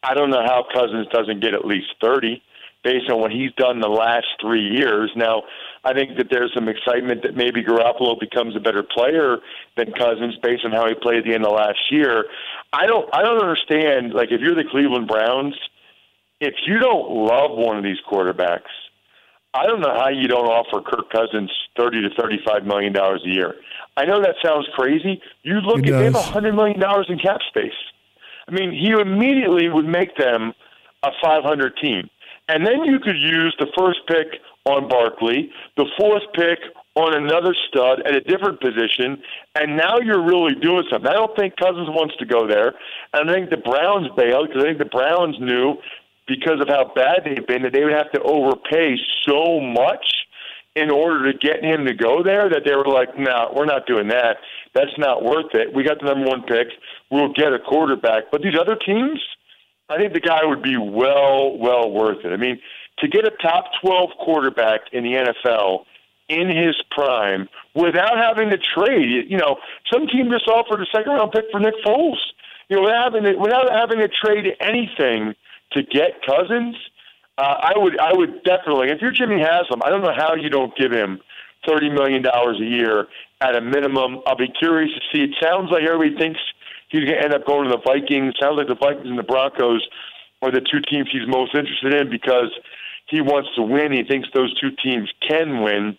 I 0.03 0.15
don't 0.15 0.31
know 0.31 0.43
how 0.45 0.65
Cousins 0.73 1.07
doesn't 1.13 1.41
get 1.41 1.55
at 1.55 1.65
least 1.65 1.95
thirty 2.01 2.43
based 2.83 3.09
on 3.11 3.19
what 3.19 3.31
he's 3.31 3.51
done 3.57 3.81
the 3.81 3.89
last 3.89 4.27
three 4.43 4.77
years. 4.77 5.11
Now, 5.17 5.45
I 5.85 5.95
think 5.95 6.19
that 6.19 6.29
there's 6.31 6.53
some 6.55 6.69
excitement 6.69 7.23
that 7.23 7.35
maybe 7.35 7.65
Garoppolo 7.65 8.21
becomes 8.21 8.55
a 8.57 8.61
better 8.61 8.83
player 8.83 9.39
than 9.77 9.93
Cousins 9.93 10.37
based 10.43 10.67
on 10.67 10.73
how 10.73 10.87
he 10.87 10.95
played 10.95 11.19
at 11.19 11.25
the 11.25 11.35
end 11.35 11.47
of 11.47 11.53
last 11.53 11.91
year. 11.91 12.27
I 12.73 12.87
don't 12.87 13.09
I 13.15 13.23
don't 13.23 13.41
understand 13.41 14.13
like 14.13 14.33
if 14.33 14.41
you're 14.41 14.55
the 14.55 14.69
Cleveland 14.71 15.09
Browns 15.09 15.55
if 16.41 16.55
you 16.67 16.79
don't 16.79 17.11
love 17.11 17.53
one 17.53 17.79
of 17.79 17.85
these 17.85 17.97
quarterbacks, 18.11 18.73
I 19.55 19.67
don't 19.67 19.81
know 19.81 19.95
how 19.95 20.09
you 20.09 20.27
don't 20.27 20.47
offer 20.47 20.83
Kirk 20.83 21.11
Cousins 21.11 21.51
thirty 21.77 22.03
to 22.03 22.11
thirty-five 22.21 22.67
million 22.67 22.93
dollars 22.93 23.23
a 23.25 23.29
year. 23.29 23.55
I 23.97 24.05
know 24.05 24.21
that 24.21 24.35
sounds 24.45 24.67
crazy. 24.75 25.23
You 25.43 25.61
look 25.61 25.79
It 25.79 25.91
at 25.91 25.99
they 25.99 26.05
have 26.07 26.15
hundred 26.17 26.55
million 26.55 26.81
dollars 26.81 27.07
in 27.09 27.19
cap 27.19 27.39
space. 27.49 27.73
I 28.49 28.51
mean, 28.51 28.73
he 28.73 28.91
immediately 28.91 29.69
would 29.69 29.87
make 29.87 30.17
them 30.17 30.53
a 31.03 31.11
500 31.23 31.77
team, 31.81 32.11
and 32.49 32.67
then 32.67 32.85
you 32.85 32.99
could 32.99 33.17
use 33.17 33.55
the 33.59 33.69
first 33.79 34.01
pick 34.07 34.41
on 34.67 34.89
Barkley, 34.89 35.51
the 35.77 35.87
fourth 35.97 36.23
pick 36.35 36.59
on 36.95 37.15
another 37.15 37.55
stud 37.69 38.01
at 38.07 38.15
a 38.15 38.21
different 38.21 38.61
position, 38.61 39.21
and 39.55 39.77
now 39.77 39.99
you're 40.03 40.25
really 40.25 40.55
doing 40.55 40.85
something. 40.91 41.09
I 41.09 41.15
don't 41.15 41.35
think 41.37 41.57
Cousins 41.57 41.89
wants 41.89 42.17
to 42.17 42.27
go 42.27 42.47
there, 42.47 42.75
and 43.13 43.31
I 43.31 43.35
think 43.35 43.51
the 43.51 43.57
Browns 43.57 44.09
bailed 44.17 44.49
because 44.49 44.63
I 44.63 44.67
think 44.67 44.79
the 44.79 44.85
Browns 44.85 45.37
knew 45.41 45.77
because 46.27 46.61
of 46.61 46.69
how 46.69 46.93
bad 46.95 47.23
they've 47.25 47.47
been 47.47 47.63
that 47.63 47.73
they 47.73 47.85
would 47.85 47.93
have 47.93 48.11
to 48.13 48.23
overpay 48.23 48.97
so 49.23 49.61
much 49.61 50.05
in 50.77 50.91
order 50.91 51.31
to 51.31 51.39
get 51.39 51.63
him 51.63 51.87
to 51.87 51.95
go 51.95 52.23
there 52.23 52.49
that 52.49 52.63
they 52.65 52.75
were 52.75 52.87
like, 52.87 53.17
no, 53.17 53.53
we're 53.55 53.65
not 53.65 53.87
doing 53.87 54.09
that. 54.09 54.39
That's 54.75 54.97
not 54.99 55.23
worth 55.23 55.55
it. 55.55 55.73
We 55.73 55.85
got 55.85 56.01
the 56.01 56.07
number 56.07 56.27
one 56.27 56.43
pick. 56.43 56.69
We'll 57.11 57.33
get 57.33 57.53
a 57.53 57.59
quarterback. 57.61 58.25
But 58.33 58.43
these 58.43 58.59
other 58.61 58.75
teams, 58.75 59.21
I 59.89 59.99
think 59.99 60.15
the 60.15 60.21
guy 60.21 60.45
would 60.45 60.63
be 60.63 60.77
well, 60.77 61.57
well 61.57 61.91
worth 61.91 62.25
it. 62.25 62.33
I 62.33 62.37
mean, 62.37 62.59
to 62.99 63.09
get 63.09 63.25
a 63.25 63.31
top 63.41 63.67
12 63.83 64.11
quarterback 64.25 64.81
in 64.93 65.05
the 65.05 65.13
NFL 65.13 65.85
in 66.29 66.49
his 66.49 66.75
prime 66.91 67.49
without 67.75 68.17
having 68.17 68.51
to 68.51 68.59
trade, 68.59 69.27
you 69.29 69.37
know, 69.37 69.57
some 69.93 70.07
team 70.09 70.31
just 70.31 70.49
offered 70.49 70.81
a 70.81 70.87
second 70.87 71.13
round 71.13 71.31
pick 71.33 71.45
for 71.53 71.61
Nick 71.61 71.75
Foles. 71.87 72.19
You 72.69 72.77
know, 72.77 72.83
without 72.83 73.13
having 73.13 73.25
to, 73.25 73.35
without 73.39 73.71
having 73.71 73.99
to 73.99 74.09
trade 74.09 74.57
anything 74.59 75.35
to 75.75 75.83
get 75.83 76.23
Cousins, 76.27 76.77
uh, 77.39 77.43
I 77.43 77.73
would 77.77 77.99
I 77.99 78.13
would 78.13 78.43
definitely. 78.45 78.91
If 78.91 79.01
you're 79.01 79.13
Jimmy 79.13 79.41
Haslam, 79.41 79.83
I 79.85 79.91
don't 79.91 80.03
know 80.03 80.15
how 80.17 80.35
you 80.35 80.49
don't 80.49 80.77
give 80.77 80.93
him 80.93 81.21
thirty 81.67 81.91
million 81.91 82.23
dollars 82.23 82.61
a 82.61 82.65
year 82.65 83.07
at 83.41 83.57
a 83.57 83.61
minimum. 83.61 84.21
I'll 84.27 84.37
be 84.37 84.53
curious 84.59 84.91
to 84.95 85.01
see. 85.13 85.25
It 85.25 85.35
sounds 85.43 85.71
like 85.71 85.83
everybody 85.83 86.17
thinks 86.17 86.41
he's 86.89 87.05
going 87.05 87.19
to 87.19 87.25
end 87.25 87.35
up 87.35 87.47
going 87.47 87.69
to 87.69 87.77
the 87.77 87.83
Vikings. 87.85 88.35
Sounds 88.41 88.57
like 88.57 88.69
the 88.69 88.77
Vikings 88.77 89.09
and 89.09 89.19
the 89.19 89.25
Broncos 89.25 89.87
are 90.43 90.51
the 90.51 90.61
two 90.61 90.81
teams 90.89 91.09
he's 91.11 91.27
most 91.27 91.55
interested 91.55 91.95
in 91.95 92.11
because 92.11 92.53
he 93.09 93.21
wants 93.21 93.49
to 93.57 93.63
win. 93.63 93.93
He 93.93 94.05
thinks 94.05 94.29
those 94.35 94.55
two 94.61 94.71
teams 94.83 95.11
can 95.27 95.63
win. 95.63 95.99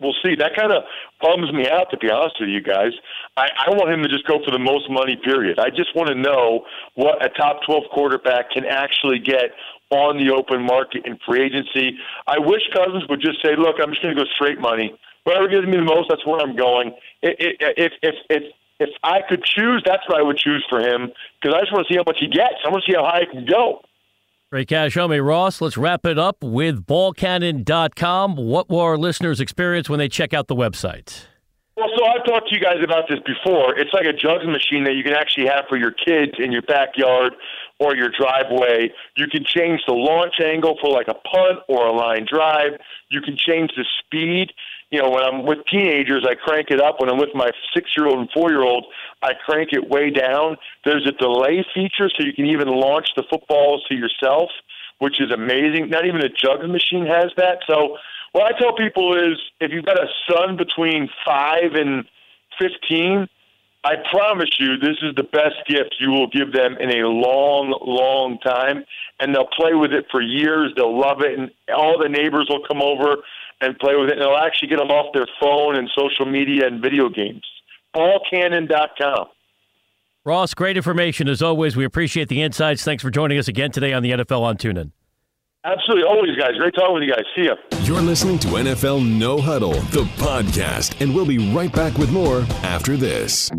We'll 0.00 0.14
see. 0.24 0.36
That 0.36 0.54
kind 0.54 0.70
of 0.72 0.84
bums 1.20 1.52
me 1.52 1.68
out, 1.68 1.90
to 1.90 1.96
be 1.96 2.08
honest 2.08 2.36
with 2.38 2.48
you 2.50 2.62
guys. 2.62 2.92
I, 3.36 3.48
I 3.66 3.70
want 3.70 3.90
him 3.90 4.02
to 4.02 4.08
just 4.08 4.26
go 4.26 4.38
for 4.44 4.52
the 4.52 4.58
most 4.58 4.88
money, 4.88 5.16
period. 5.16 5.58
I 5.58 5.70
just 5.70 5.94
want 5.96 6.08
to 6.08 6.14
know 6.14 6.64
what 6.94 7.24
a 7.24 7.28
top 7.30 7.60
12 7.66 7.84
quarterback 7.92 8.50
can 8.52 8.64
actually 8.64 9.18
get 9.18 9.50
on 9.90 10.18
the 10.18 10.32
open 10.32 10.62
market 10.62 11.04
in 11.04 11.18
free 11.26 11.42
agency. 11.42 11.98
I 12.26 12.38
wish 12.38 12.62
Cousins 12.72 13.04
would 13.08 13.20
just 13.20 13.42
say, 13.42 13.56
look, 13.56 13.76
I'm 13.82 13.90
just 13.90 14.02
going 14.02 14.14
to 14.14 14.22
go 14.22 14.28
straight 14.36 14.60
money. 14.60 14.94
Whatever 15.24 15.48
gives 15.48 15.66
me 15.66 15.76
the 15.76 15.82
most, 15.82 16.08
that's 16.08 16.24
where 16.24 16.40
I'm 16.40 16.54
going. 16.54 16.94
If, 17.22 17.92
if, 18.02 18.14
if, 18.30 18.42
if 18.78 18.90
I 19.02 19.20
could 19.28 19.42
choose, 19.42 19.82
that's 19.84 20.06
what 20.08 20.18
I 20.18 20.22
would 20.22 20.38
choose 20.38 20.64
for 20.70 20.78
him 20.78 21.10
because 21.42 21.56
I 21.56 21.60
just 21.60 21.72
want 21.72 21.88
to 21.88 21.92
see 21.92 21.98
how 21.98 22.04
much 22.06 22.18
he 22.20 22.28
gets. 22.28 22.62
I 22.64 22.70
want 22.70 22.84
to 22.86 22.92
see 22.92 22.96
how 22.96 23.04
high 23.04 23.26
it 23.26 23.30
can 23.30 23.44
go. 23.44 23.82
Great 24.50 24.66
cash 24.66 24.96
me, 24.96 25.18
Ross. 25.18 25.60
Let's 25.60 25.76
wrap 25.76 26.06
it 26.06 26.18
up 26.18 26.42
with 26.42 26.86
ballcannon.com. 26.86 28.36
What 28.36 28.70
will 28.70 28.80
our 28.80 28.96
listeners 28.96 29.40
experience 29.40 29.90
when 29.90 29.98
they 29.98 30.08
check 30.08 30.32
out 30.32 30.46
the 30.48 30.56
website? 30.56 31.26
Well, 31.76 31.88
so 31.94 32.06
I've 32.06 32.24
talked 32.24 32.48
to 32.48 32.54
you 32.54 32.60
guys 32.62 32.82
about 32.82 33.04
this 33.10 33.18
before. 33.26 33.78
It's 33.78 33.92
like 33.92 34.06
a 34.06 34.12
jugs 34.14 34.46
machine 34.46 34.84
that 34.84 34.94
you 34.94 35.04
can 35.04 35.12
actually 35.12 35.48
have 35.48 35.66
for 35.68 35.76
your 35.76 35.92
kids 35.92 36.32
in 36.38 36.50
your 36.50 36.62
backyard 36.62 37.34
or 37.78 37.94
your 37.94 38.08
driveway. 38.08 38.90
You 39.18 39.26
can 39.30 39.44
change 39.44 39.82
the 39.86 39.92
launch 39.92 40.40
angle 40.42 40.78
for 40.80 40.90
like 40.90 41.08
a 41.08 41.14
punt 41.14 41.60
or 41.68 41.86
a 41.86 41.92
line 41.92 42.26
drive. 42.26 42.72
You 43.10 43.20
can 43.20 43.36
change 43.36 43.72
the 43.76 43.84
speed. 44.00 44.52
You 44.90 45.02
know, 45.02 45.10
when 45.10 45.22
I'm 45.22 45.44
with 45.44 45.58
teenagers, 45.70 46.26
I 46.28 46.34
crank 46.34 46.68
it 46.70 46.80
up. 46.80 47.00
When 47.00 47.10
I'm 47.10 47.18
with 47.18 47.34
my 47.34 47.50
six 47.74 47.90
year 47.96 48.06
old 48.06 48.20
and 48.20 48.30
four 48.32 48.50
year 48.50 48.62
old, 48.62 48.86
I 49.22 49.32
crank 49.34 49.70
it 49.72 49.88
way 49.88 50.10
down. 50.10 50.56
There's 50.84 51.06
a 51.06 51.12
delay 51.12 51.64
feature 51.74 52.08
so 52.08 52.24
you 52.24 52.32
can 52.32 52.46
even 52.46 52.68
launch 52.68 53.08
the 53.14 53.22
footballs 53.28 53.84
to 53.88 53.94
yourself, 53.94 54.48
which 54.98 55.20
is 55.20 55.30
amazing. 55.30 55.90
Not 55.90 56.06
even 56.06 56.22
a 56.22 56.30
jugs 56.30 56.66
machine 56.66 57.04
has 57.04 57.30
that. 57.36 57.58
So, 57.68 57.98
what 58.32 58.54
I 58.54 58.58
tell 58.58 58.74
people 58.74 59.14
is 59.14 59.38
if 59.60 59.72
you've 59.72 59.84
got 59.84 59.98
a 59.98 60.08
son 60.30 60.56
between 60.56 61.08
five 61.24 61.74
and 61.74 62.04
15, 62.58 63.28
I 63.84 63.94
promise 64.10 64.50
you 64.58 64.76
this 64.76 64.96
is 65.02 65.14
the 65.16 65.22
best 65.22 65.56
gift 65.66 65.96
you 66.00 66.10
will 66.10 66.28
give 66.28 66.52
them 66.52 66.76
in 66.78 66.90
a 66.90 67.08
long, 67.08 67.78
long 67.82 68.38
time. 68.38 68.84
And 69.20 69.34
they'll 69.34 69.48
play 69.56 69.74
with 69.74 69.92
it 69.92 70.06
for 70.10 70.20
years. 70.20 70.72
They'll 70.76 70.98
love 70.98 71.20
it. 71.20 71.38
And 71.38 71.50
all 71.74 71.98
the 71.98 72.08
neighbors 72.08 72.48
will 72.50 72.64
come 72.66 72.82
over 72.82 73.18
and 73.60 73.78
play 73.78 73.96
with 73.96 74.08
it. 74.08 74.12
And 74.12 74.22
they'll 74.22 74.36
actually 74.36 74.68
get 74.68 74.78
them 74.78 74.90
off 74.90 75.12
their 75.12 75.26
phone 75.40 75.76
and 75.76 75.88
social 75.96 76.26
media 76.26 76.66
and 76.66 76.82
video 76.82 77.08
games. 77.08 77.44
Ballcannon.com. 77.96 79.26
Ross, 80.24 80.52
great 80.52 80.76
information 80.76 81.28
as 81.28 81.42
always. 81.42 81.76
We 81.76 81.84
appreciate 81.84 82.28
the 82.28 82.42
insights. 82.42 82.84
Thanks 82.84 83.02
for 83.02 83.10
joining 83.10 83.38
us 83.38 83.48
again 83.48 83.70
today 83.70 83.92
on 83.92 84.02
the 84.02 84.10
NFL 84.10 84.42
on 84.42 84.56
TuneIn. 84.58 84.92
Absolutely. 85.70 86.04
Always, 86.04 86.36
guys. 86.36 86.56
Great 86.56 86.74
talking 86.74 86.94
with 86.94 87.02
you 87.02 87.12
guys. 87.12 87.24
See 87.36 87.44
ya. 87.44 87.56
You're 87.82 88.00
listening 88.00 88.38
to 88.40 88.48
NFL 88.48 89.06
No 89.06 89.38
Huddle, 89.38 89.74
the 89.74 90.04
podcast, 90.16 90.98
and 91.00 91.14
we'll 91.14 91.26
be 91.26 91.52
right 91.52 91.72
back 91.72 91.96
with 91.98 92.10
more 92.10 92.46
after 92.62 92.96
this. 92.96 93.50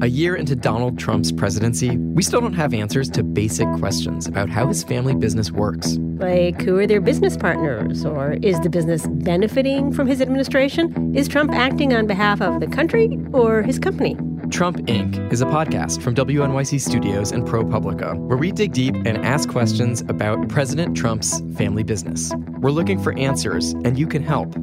A 0.00 0.06
year 0.06 0.36
into 0.36 0.54
Donald 0.54 0.98
Trump's 0.98 1.32
presidency, 1.32 1.96
we 1.96 2.22
still 2.22 2.40
don't 2.40 2.52
have 2.52 2.74
answers 2.74 3.08
to 3.10 3.22
basic 3.22 3.66
questions 3.74 4.26
about 4.26 4.48
how 4.48 4.66
his 4.66 4.84
family 4.84 5.14
business 5.14 5.50
works. 5.50 5.96
Like, 6.18 6.60
who 6.62 6.78
are 6.78 6.86
their 6.86 7.00
business 7.00 7.36
partners? 7.36 8.04
Or 8.04 8.32
is 8.42 8.60
the 8.60 8.70
business 8.70 9.06
benefiting 9.06 9.92
from 9.92 10.06
his 10.06 10.20
administration? 10.20 11.14
Is 11.16 11.26
Trump 11.26 11.52
acting 11.52 11.94
on 11.94 12.06
behalf 12.06 12.40
of 12.40 12.60
the 12.60 12.66
country 12.66 13.18
or 13.32 13.62
his 13.62 13.78
company? 13.78 14.16
Trump 14.54 14.76
Inc. 14.86 15.32
is 15.32 15.42
a 15.42 15.46
podcast 15.46 16.00
from 16.00 16.14
WNYC 16.14 16.80
Studios 16.80 17.32
and 17.32 17.42
ProPublica 17.42 18.16
where 18.28 18.38
we 18.38 18.52
dig 18.52 18.72
deep 18.72 18.94
and 18.94 19.18
ask 19.26 19.48
questions 19.48 20.02
about 20.02 20.48
President 20.48 20.96
Trump's 20.96 21.40
family 21.56 21.82
business. 21.82 22.32
We're 22.60 22.70
looking 22.70 23.02
for 23.02 23.18
answers, 23.18 23.72
and 23.72 23.98
you 23.98 24.06
can 24.06 24.22
help. 24.22 24.54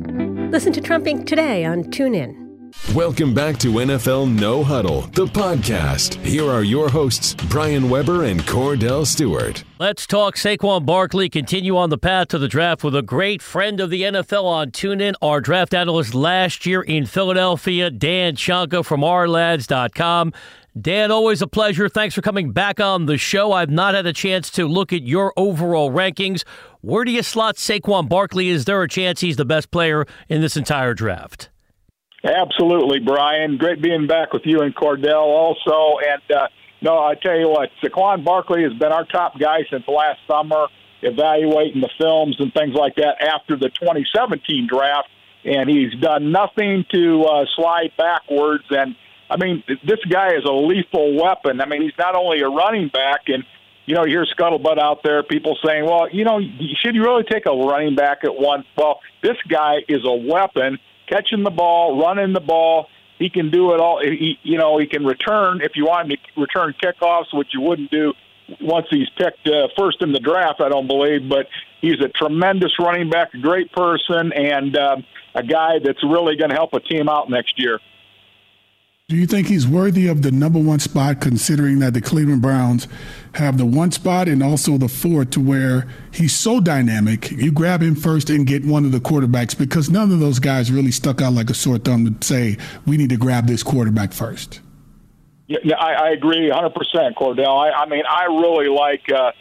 Listen 0.50 0.71
to 0.71 0.79
Trump 0.79 1.07
Inc. 1.07 1.27
today 1.27 1.65
on 1.65 1.83
TuneIn. 1.83 2.50
Welcome 2.95 3.33
back 3.33 3.57
to 3.59 3.67
NFL 3.73 4.33
No 4.39 4.63
Huddle, 4.63 5.01
the 5.01 5.25
podcast. 5.25 6.13
Here 6.23 6.49
are 6.49 6.63
your 6.63 6.89
hosts, 6.89 7.35
Brian 7.49 7.89
Weber 7.89 8.23
and 8.23 8.39
Kordell 8.41 9.05
Stewart. 9.05 9.63
Let's 9.77 10.07
talk 10.07 10.35
Saquon 10.35 10.85
Barkley. 10.85 11.29
Continue 11.29 11.75
on 11.75 11.89
the 11.89 11.97
path 11.97 12.29
to 12.29 12.37
the 12.37 12.47
draft 12.47 12.83
with 12.83 12.95
a 12.95 13.01
great 13.01 13.41
friend 13.41 13.81
of 13.81 13.89
the 13.89 14.03
NFL 14.03 14.45
on 14.45 14.71
TuneIn, 14.71 15.15
our 15.21 15.41
draft 15.41 15.73
analyst 15.73 16.13
last 16.13 16.65
year 16.65 16.81
in 16.81 17.05
Philadelphia, 17.05 17.89
Dan 17.89 18.37
Shonka 18.37 18.85
from 18.85 19.01
ourlads.com. 19.01 20.31
Dan, 20.79 21.11
always 21.11 21.41
a 21.41 21.47
pleasure. 21.47 21.89
Thanks 21.89 22.15
for 22.15 22.21
coming 22.21 22.51
back 22.51 22.79
on 22.79 23.05
the 23.05 23.17
show. 23.17 23.51
I've 23.51 23.69
not 23.69 23.95
had 23.95 24.05
a 24.05 24.13
chance 24.13 24.49
to 24.51 24.65
look 24.65 24.93
at 24.93 25.03
your 25.03 25.33
overall 25.35 25.91
rankings. 25.91 26.43
Where 26.79 27.03
do 27.03 27.11
you 27.11 27.23
slot 27.23 27.57
Saquon 27.57 28.07
Barkley? 28.07 28.47
Is 28.47 28.63
there 28.63 28.81
a 28.81 28.87
chance 28.87 29.19
he's 29.19 29.35
the 29.35 29.45
best 29.45 29.71
player 29.71 30.05
in 30.29 30.39
this 30.39 30.55
entire 30.55 30.93
draft? 30.93 31.50
Absolutely, 32.23 32.99
Brian. 32.99 33.57
Great 33.57 33.81
being 33.81 34.05
back 34.05 34.31
with 34.31 34.45
you 34.45 34.61
and 34.61 34.75
Kordell 34.75 35.23
also. 35.23 35.97
And 35.99 36.21
uh, 36.31 36.47
no, 36.81 36.99
I 36.99 37.15
tell 37.15 37.37
you 37.37 37.49
what, 37.49 37.69
Saquon 37.83 38.23
Barkley 38.23 38.63
has 38.63 38.73
been 38.73 38.91
our 38.91 39.05
top 39.05 39.39
guy 39.39 39.65
since 39.69 39.87
last 39.87 40.19
summer, 40.27 40.67
evaluating 41.01 41.81
the 41.81 41.89
films 41.97 42.35
and 42.39 42.53
things 42.53 42.75
like 42.75 42.95
that 42.95 43.21
after 43.21 43.55
the 43.55 43.69
2017 43.69 44.67
draft, 44.67 45.09
and 45.43 45.69
he's 45.69 45.93
done 45.95 46.31
nothing 46.31 46.85
to 46.93 47.23
uh, 47.23 47.45
slide 47.55 47.91
backwards. 47.97 48.65
And 48.69 48.95
I 49.29 49.37
mean, 49.37 49.63
this 49.67 49.99
guy 50.07 50.35
is 50.35 50.45
a 50.45 50.51
lethal 50.51 51.15
weapon. 51.19 51.59
I 51.59 51.65
mean, 51.65 51.81
he's 51.81 51.97
not 51.97 52.15
only 52.15 52.41
a 52.41 52.49
running 52.49 52.89
back, 52.89 53.21
and 53.27 53.43
you 53.87 53.95
know, 53.95 54.05
you 54.05 54.11
hear 54.11 54.25
scuttlebutt 54.25 54.77
out 54.77 55.01
there, 55.03 55.23
people 55.23 55.57
saying, 55.65 55.85
"Well, 55.85 56.07
you 56.11 56.23
know, 56.23 56.39
should 56.81 56.93
you 56.93 57.03
really 57.03 57.23
take 57.23 57.47
a 57.47 57.51
running 57.51 57.95
back 57.95 58.23
at 58.23 58.35
one?" 58.35 58.63
Well, 58.77 58.99
this 59.23 59.37
guy 59.49 59.77
is 59.87 60.01
a 60.05 60.13
weapon 60.13 60.77
catching 61.11 61.43
the 61.43 61.51
ball, 61.51 61.99
running 62.01 62.33
the 62.33 62.39
ball. 62.39 62.87
He 63.19 63.29
can 63.29 63.51
do 63.51 63.73
it 63.73 63.79
all. 63.79 64.01
He, 64.01 64.39
you 64.41 64.57
know, 64.57 64.77
he 64.79 64.87
can 64.87 65.05
return 65.05 65.61
if 65.61 65.75
you 65.75 65.85
want 65.85 66.11
him 66.11 66.17
to 66.17 66.41
return 66.41 66.73
kickoffs, 66.81 67.33
which 67.33 67.49
you 67.53 67.61
wouldn't 67.61 67.91
do 67.91 68.13
once 68.59 68.87
he's 68.89 69.09
picked 69.11 69.47
uh, 69.47 69.67
first 69.77 70.01
in 70.01 70.11
the 70.11 70.19
draft. 70.19 70.59
I 70.59 70.69
don't 70.69 70.87
believe, 70.87 71.29
but 71.29 71.47
he's 71.81 71.99
a 72.01 72.09
tremendous 72.09 72.79
running 72.79 73.09
back, 73.09 73.33
a 73.33 73.37
great 73.37 73.71
person, 73.71 74.33
and 74.33 74.75
um, 74.75 75.05
a 75.35 75.43
guy 75.43 75.79
that's 75.83 76.03
really 76.03 76.35
going 76.35 76.49
to 76.49 76.55
help 76.55 76.73
a 76.73 76.79
team 76.79 77.07
out 77.07 77.29
next 77.29 77.59
year. 77.59 77.79
Do 79.11 79.17
you 79.17 79.27
think 79.27 79.47
he's 79.47 79.67
worthy 79.67 80.07
of 80.07 80.21
the 80.21 80.31
number 80.31 80.57
one 80.57 80.79
spot, 80.79 81.19
considering 81.19 81.79
that 81.79 81.93
the 81.93 81.99
Cleveland 81.99 82.41
Browns 82.41 82.87
have 83.33 83.57
the 83.57 83.65
one 83.65 83.91
spot 83.91 84.29
and 84.29 84.41
also 84.41 84.77
the 84.77 84.87
four, 84.87 85.25
to 85.25 85.41
where 85.41 85.85
he's 86.13 86.33
so 86.33 86.61
dynamic? 86.61 87.29
You 87.29 87.51
grab 87.51 87.81
him 87.81 87.93
first 87.93 88.29
and 88.29 88.47
get 88.47 88.63
one 88.63 88.85
of 88.85 88.93
the 88.93 89.01
quarterbacks 89.01 89.57
because 89.57 89.89
none 89.89 90.13
of 90.13 90.21
those 90.21 90.39
guys 90.39 90.71
really 90.71 90.91
stuck 90.91 91.21
out 91.21 91.33
like 91.33 91.49
a 91.49 91.53
sore 91.53 91.77
thumb 91.77 92.05
to 92.05 92.25
say 92.25 92.57
we 92.87 92.95
need 92.95 93.09
to 93.09 93.17
grab 93.17 93.47
this 93.47 93.63
quarterback 93.63 94.13
first. 94.13 94.61
Yeah, 95.47 95.75
I, 95.75 95.91
I 95.91 96.09
agree 96.11 96.49
100%, 96.49 96.71
Kordell. 97.15 97.69
I, 97.69 97.83
I 97.83 97.89
mean, 97.89 98.03
I 98.09 98.27
really 98.27 98.69
like 98.69 99.11
uh, 99.11 99.33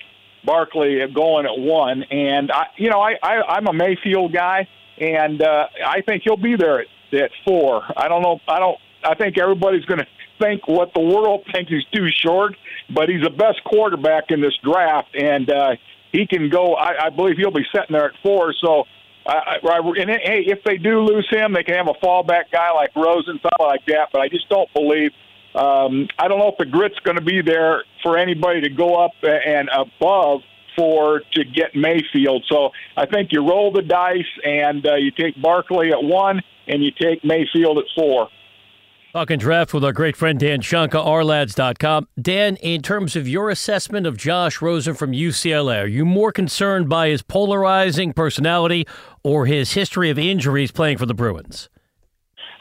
Barkley 0.44 0.98
going 1.14 1.46
at 1.46 1.56
one. 1.56 2.02
And 2.10 2.50
I, 2.50 2.66
you 2.76 2.90
know, 2.90 3.00
I, 3.00 3.18
I 3.22 3.42
I'm 3.42 3.68
a 3.68 3.72
Mayfield 3.72 4.32
guy, 4.32 4.66
and 4.98 5.40
uh, 5.40 5.68
I 5.86 6.00
think 6.00 6.24
he'll 6.24 6.36
be 6.36 6.56
there 6.56 6.80
at, 6.80 6.86
at 7.14 7.30
four. 7.44 7.84
I 7.96 8.08
don't 8.08 8.22
know. 8.22 8.40
I 8.48 8.58
don't. 8.58 8.76
I 9.04 9.14
think 9.14 9.38
everybody's 9.38 9.84
going 9.84 10.00
to 10.00 10.06
think 10.38 10.66
what 10.66 10.92
the 10.94 11.00
world 11.00 11.44
thinks 11.52 11.70
he's 11.70 11.84
too 11.92 12.08
short, 12.08 12.56
but 12.94 13.08
he's 13.08 13.22
the 13.22 13.30
best 13.30 13.62
quarterback 13.64 14.30
in 14.30 14.40
this 14.40 14.56
draft, 14.62 15.14
and 15.14 15.50
uh, 15.50 15.76
he 16.12 16.26
can 16.26 16.48
go. 16.48 16.74
I, 16.74 17.06
I 17.06 17.10
believe 17.10 17.36
he'll 17.36 17.50
be 17.50 17.66
sitting 17.74 17.92
there 17.92 18.06
at 18.06 18.14
four. 18.22 18.54
So. 18.60 18.84
I, 19.26 19.58
I, 19.62 19.78
and 20.00 20.08
hey, 20.08 20.44
if 20.46 20.64
they 20.64 20.78
do 20.78 21.00
lose 21.00 21.28
him, 21.30 21.52
they 21.52 21.62
can 21.62 21.74
have 21.74 21.88
a 21.88 22.04
fallback 22.04 22.44
guy 22.50 22.72
like 22.72 22.96
Rosen, 22.96 23.38
something 23.42 23.66
like 23.66 23.84
that. 23.86 24.08
But 24.10 24.22
I 24.22 24.28
just 24.28 24.48
don't 24.48 24.72
believe 24.72 25.12
um, 25.54 26.08
I 26.18 26.28
don't 26.28 26.38
know 26.38 26.48
if 26.48 26.58
the 26.58 26.66
grit's 26.66 26.98
going 27.00 27.16
to 27.16 27.24
be 27.24 27.42
there 27.42 27.84
for 28.02 28.16
anybody 28.16 28.60
to 28.62 28.68
go 28.68 28.94
up 28.96 29.12
and 29.22 29.68
above 29.68 30.42
for 30.76 31.22
to 31.32 31.44
get 31.44 31.74
Mayfield. 31.74 32.44
So 32.48 32.70
I 32.96 33.06
think 33.06 33.32
you 33.32 33.46
roll 33.46 33.72
the 33.72 33.82
dice 33.82 34.22
and 34.44 34.86
uh, 34.86 34.94
you 34.94 35.10
take 35.10 35.40
Barkley 35.40 35.90
at 35.90 36.02
one 36.02 36.40
and 36.68 36.84
you 36.84 36.92
take 36.92 37.24
Mayfield 37.24 37.78
at 37.78 37.84
four. 37.96 38.28
Talking 39.12 39.38
draft 39.40 39.74
with 39.74 39.84
our 39.84 39.92
great 39.92 40.14
friend 40.14 40.38
Dan 40.38 40.60
Shonka, 40.60 41.04
ourlads.com. 41.04 42.06
Dan, 42.22 42.54
in 42.56 42.80
terms 42.80 43.16
of 43.16 43.26
your 43.26 43.50
assessment 43.50 44.06
of 44.06 44.16
Josh 44.16 44.62
Rosen 44.62 44.94
from 44.94 45.10
UCLA, 45.10 45.82
are 45.82 45.86
you 45.88 46.04
more 46.04 46.30
concerned 46.30 46.88
by 46.88 47.08
his 47.08 47.20
polarizing 47.20 48.12
personality 48.12 48.86
or 49.24 49.46
his 49.46 49.72
history 49.72 50.10
of 50.10 50.18
injuries 50.18 50.70
playing 50.70 50.96
for 50.96 51.06
the 51.06 51.14
Bruins? 51.14 51.68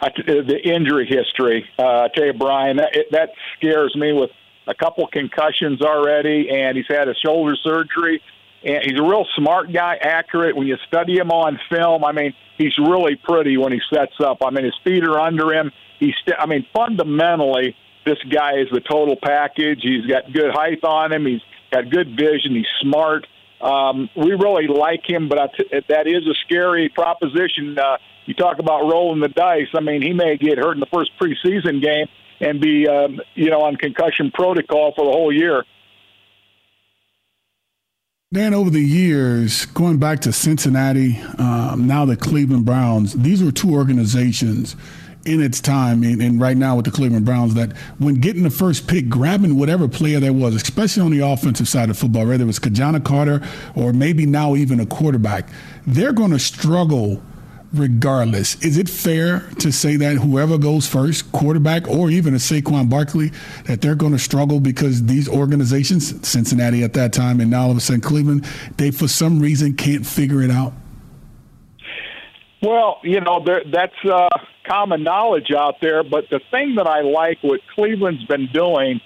I, 0.02 0.10
the 0.26 0.60
injury 0.64 1.06
history. 1.06 1.70
Uh, 1.78 1.84
I 1.84 2.08
tell 2.16 2.26
you, 2.26 2.34
Brian, 2.34 2.78
that, 2.78 2.96
it, 2.96 3.06
that 3.12 3.30
scares 3.56 3.96
me 3.96 4.12
with 4.14 4.32
a 4.66 4.74
couple 4.74 5.06
concussions 5.06 5.84
already, 5.84 6.50
and 6.50 6.76
he's 6.76 6.88
had 6.90 7.08
a 7.08 7.14
shoulder 7.14 7.56
surgery. 7.64 8.24
And 8.64 8.80
he's 8.86 9.00
a 9.00 9.04
real 9.04 9.28
smart 9.36 9.72
guy, 9.72 9.98
accurate. 10.02 10.56
When 10.56 10.66
you 10.66 10.78
study 10.88 11.16
him 11.16 11.30
on 11.30 11.60
film, 11.70 12.04
I 12.04 12.12
mean, 12.12 12.34
he's 12.58 12.76
really 12.80 13.18
pretty 13.24 13.56
when 13.58 13.72
he 13.72 13.80
sets 13.94 14.14
up. 14.20 14.40
I 14.44 14.50
mean, 14.50 14.66
his 14.66 14.74
feet 14.84 15.04
are 15.04 15.20
under 15.20 15.54
him. 15.54 15.72
He's, 16.00 16.16
st- 16.22 16.38
I 16.40 16.46
mean, 16.46 16.66
fundamentally, 16.74 17.76
this 18.06 18.18
guy 18.30 18.60
is 18.60 18.68
the 18.72 18.80
total 18.80 19.16
package. 19.22 19.82
He's 19.82 20.06
got 20.06 20.32
good 20.32 20.52
height 20.52 20.84
on 20.84 21.12
him. 21.12 21.26
He's 21.26 21.42
got 21.72 21.90
good 21.90 22.16
vision. 22.18 22.56
He's 22.56 22.66
smart. 22.82 23.28
Um, 23.62 24.10
we 24.16 24.32
really 24.32 24.68
like 24.68 25.08
him, 25.08 25.28
but 25.28 25.52
that 25.90 26.08
is 26.08 26.26
a 26.26 26.34
scary 26.46 26.90
proposition. 26.90 27.78
Uh, 27.78 27.98
you 28.26 28.34
talk 28.34 28.60
about 28.60 28.84
rolling 28.84 29.20
the 29.20 29.28
dice. 29.28 29.68
I 29.76 29.82
mean, 29.82 30.02
he 30.02 30.14
may 30.14 30.38
get 30.38 30.58
hurt 30.58 30.74
in 30.74 30.80
the 30.80 30.86
first 30.94 31.12
preseason 31.20 31.82
game 31.84 32.08
and 32.40 32.62
be, 32.62 32.88
um, 32.88 33.20
you 33.36 33.50
know, 33.50 33.62
on 33.64 33.76
concussion 33.76 34.32
protocol 34.32 34.94
for 34.96 35.06
the 35.06 35.12
whole 35.12 35.34
year. 35.34 35.66
Dan, 38.32 38.54
over 38.54 38.70
the 38.70 38.80
years, 38.80 39.66
going 39.66 39.98
back 39.98 40.20
to 40.22 40.32
Cincinnati, 40.32 41.20
um, 41.40 41.88
now 41.88 42.06
the 42.06 42.16
Cleveland 42.16 42.64
Browns, 42.64 43.14
these 43.14 43.44
were 43.44 43.52
two 43.52 43.74
organizations 43.74 44.76
in 45.26 45.42
its 45.42 45.60
time, 45.60 46.04
and, 46.04 46.22
and, 46.22 46.40
right 46.40 46.56
now 46.56 46.76
with 46.78 46.86
the 46.86 46.92
Cleveland 46.92 47.26
Browns, 47.26 47.54
that 47.54 47.76
when 47.98 48.16
getting 48.16 48.44
the 48.44 48.50
first 48.50 48.88
pick, 48.88 49.10
grabbing 49.10 49.58
whatever 49.58 49.88
player 49.88 50.20
there 50.20 50.34
was, 50.34 50.56
especially 50.56 51.04
on 51.04 51.12
the 51.12 51.20
offensive 51.20 51.68
side 51.68 51.90
of 51.90 51.98
football, 51.98 52.26
whether 52.26 52.44
it 52.44 52.48
was 52.48 52.58
Ki-Jana 52.58 53.02
Carter 53.02 53.42
or 53.76 53.92
maybe 53.92 54.26
now 54.26 54.56
even 54.56 54.80
a 54.80 54.86
quarterback, 54.86 55.50
they're 55.86 56.14
going 56.14 56.32
to 56.32 56.40
struggle 56.40 57.22
regardless. 57.74 58.56
Is 58.64 58.78
it 58.78 58.90
fair 58.90 59.42
to 59.60 59.72
say 59.72 59.96
that 59.98 60.18
whoever 60.18 60.58
goes 60.58 60.88
first, 60.88 61.32
quarterback 61.32 61.88
or 61.88 62.10
even 62.10 62.34
a 62.34 62.38
Saquon 62.38 62.90
Barkley, 62.90 63.32
that 63.66 63.82
they're 63.82 63.96
going 63.96 64.14
to 64.14 64.20
struggle 64.20 64.60
because 64.60 65.06
these 65.06 65.28
organizations, 65.28 66.28
Cincinnati 66.28 66.84
at 66.84 66.94
that 66.94 67.14
time 67.14 67.40
and 67.40 67.52
now 67.52 67.64
all 67.64 67.72
of 67.72 67.78
a 67.78 67.82
sudden 67.82 68.02
Cleveland, 68.02 68.46
they 68.78 68.92
for 68.92 69.08
some 69.08 69.40
reason 69.40 69.76
can't 69.76 70.06
figure 70.06 70.42
it 70.42 70.50
out? 70.52 70.74
Well, 72.62 73.00
you 73.04 73.22
know, 73.22 73.46
that's 73.72 73.94
uh, 74.06 74.30
common 74.68 75.04
knowledge 75.04 75.52
out 75.52 75.76
there. 75.82 76.04
But 76.04 76.30
the 76.30 76.42
thing 76.52 76.76
that 76.76 76.88
I 76.88 77.02
like 77.02 77.40
what 77.42 77.62
Cleveland's 77.76 78.26
been 78.26 78.48
doing, 78.52 79.02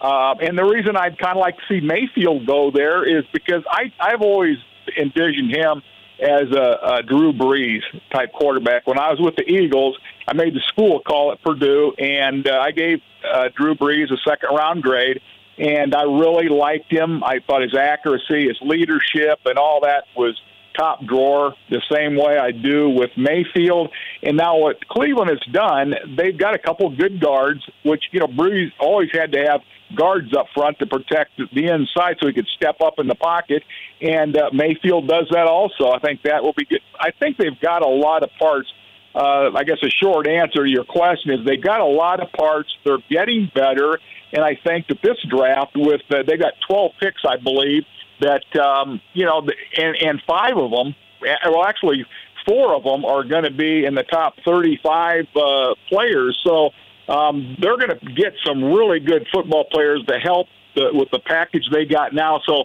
uh, 0.00 0.34
and 0.40 0.58
the 0.58 0.64
reason 0.64 0.96
I'd 0.96 1.18
kind 1.18 1.36
of 1.36 1.40
like 1.40 1.56
to 1.56 1.62
see 1.68 1.80
Mayfield 1.80 2.46
go 2.46 2.70
there 2.70 3.04
is 3.04 3.24
because 3.32 3.62
I, 3.70 3.92
I've 4.00 4.22
always 4.22 4.56
envisioned 4.98 5.54
him– 5.54 5.82
as 6.18 6.50
a, 6.50 6.78
a 6.82 7.02
Drew 7.02 7.32
Brees 7.32 7.82
type 8.10 8.32
quarterback. 8.32 8.86
When 8.86 8.98
I 8.98 9.10
was 9.10 9.20
with 9.20 9.36
the 9.36 9.44
Eagles, 9.48 9.98
I 10.26 10.32
made 10.32 10.54
the 10.54 10.62
school 10.68 11.00
call 11.00 11.32
at 11.32 11.42
Purdue, 11.42 11.92
and 11.98 12.48
uh, 12.48 12.58
I 12.58 12.70
gave 12.70 13.00
uh, 13.30 13.48
Drew 13.54 13.74
Brees 13.74 14.12
a 14.12 14.16
second 14.28 14.54
round 14.54 14.82
grade. 14.82 15.20
And 15.58 15.94
I 15.94 16.02
really 16.02 16.48
liked 16.48 16.92
him. 16.92 17.24
I 17.24 17.40
thought 17.46 17.62
his 17.62 17.74
accuracy, 17.74 18.48
his 18.48 18.58
leadership, 18.60 19.40
and 19.46 19.58
all 19.58 19.80
that 19.82 20.04
was 20.14 20.38
top 20.76 21.04
drawer 21.04 21.54
the 21.70 21.82
same 21.92 22.16
way 22.16 22.38
I 22.38 22.50
do 22.50 22.90
with 22.90 23.10
Mayfield. 23.16 23.90
And 24.22 24.36
now 24.36 24.58
what 24.58 24.86
Cleveland 24.88 25.30
has 25.30 25.52
done, 25.52 25.94
they've 26.16 26.36
got 26.36 26.54
a 26.54 26.58
couple 26.58 26.88
good 26.94 27.20
guards, 27.20 27.60
which, 27.84 28.04
you 28.12 28.20
know, 28.20 28.26
Brees 28.26 28.70
always 28.78 29.10
had 29.12 29.32
to 29.32 29.44
have 29.48 29.60
guards 29.94 30.34
up 30.36 30.46
front 30.54 30.78
to 30.80 30.86
protect 30.86 31.32
the 31.36 31.66
inside 31.66 32.16
so 32.20 32.26
he 32.26 32.32
could 32.32 32.48
step 32.56 32.80
up 32.80 32.94
in 32.98 33.06
the 33.06 33.14
pocket. 33.14 33.62
And 34.00 34.36
uh, 34.36 34.50
Mayfield 34.52 35.08
does 35.08 35.28
that 35.30 35.46
also. 35.46 35.90
I 35.90 35.98
think 36.00 36.22
that 36.22 36.42
will 36.42 36.54
be 36.54 36.64
good. 36.64 36.80
I 36.98 37.10
think 37.12 37.36
they've 37.36 37.60
got 37.60 37.82
a 37.82 37.88
lot 37.88 38.22
of 38.22 38.30
parts. 38.38 38.68
Uh, 39.14 39.50
I 39.54 39.64
guess 39.64 39.78
a 39.82 39.88
short 39.88 40.26
answer 40.26 40.64
to 40.64 40.70
your 40.70 40.84
question 40.84 41.30
is 41.32 41.46
they've 41.46 41.62
got 41.62 41.80
a 41.80 41.86
lot 41.86 42.20
of 42.20 42.30
parts. 42.32 42.68
They're 42.84 42.98
getting 43.08 43.50
better. 43.54 43.98
And 44.32 44.44
I 44.44 44.58
think 44.62 44.88
that 44.88 44.98
this 45.02 45.16
draft, 45.30 45.72
with 45.74 46.02
uh, 46.10 46.22
they 46.26 46.36
got 46.36 46.52
12 46.68 46.92
picks, 47.00 47.22
I 47.26 47.36
believe, 47.36 47.84
that, 48.20 48.56
um, 48.56 49.00
you 49.12 49.24
know, 49.24 49.46
and, 49.76 49.96
and 49.96 50.22
five 50.26 50.56
of 50.56 50.70
them, 50.70 50.94
well, 51.20 51.64
actually, 51.64 52.04
four 52.46 52.74
of 52.74 52.84
them 52.84 53.04
are 53.04 53.24
going 53.24 53.44
to 53.44 53.50
be 53.50 53.84
in 53.84 53.94
the 53.94 54.04
top 54.04 54.34
35 54.44 55.26
uh, 55.34 55.74
players. 55.88 56.38
So, 56.44 56.70
um, 57.08 57.56
they're 57.60 57.76
going 57.76 57.90
to 57.98 58.12
get 58.14 58.34
some 58.44 58.64
really 58.64 59.00
good 59.00 59.26
football 59.32 59.64
players 59.64 60.04
to 60.08 60.18
help 60.18 60.48
the, 60.74 60.90
with 60.92 61.10
the 61.10 61.20
package 61.20 61.68
they 61.72 61.84
got 61.84 62.12
now. 62.12 62.40
So, 62.46 62.64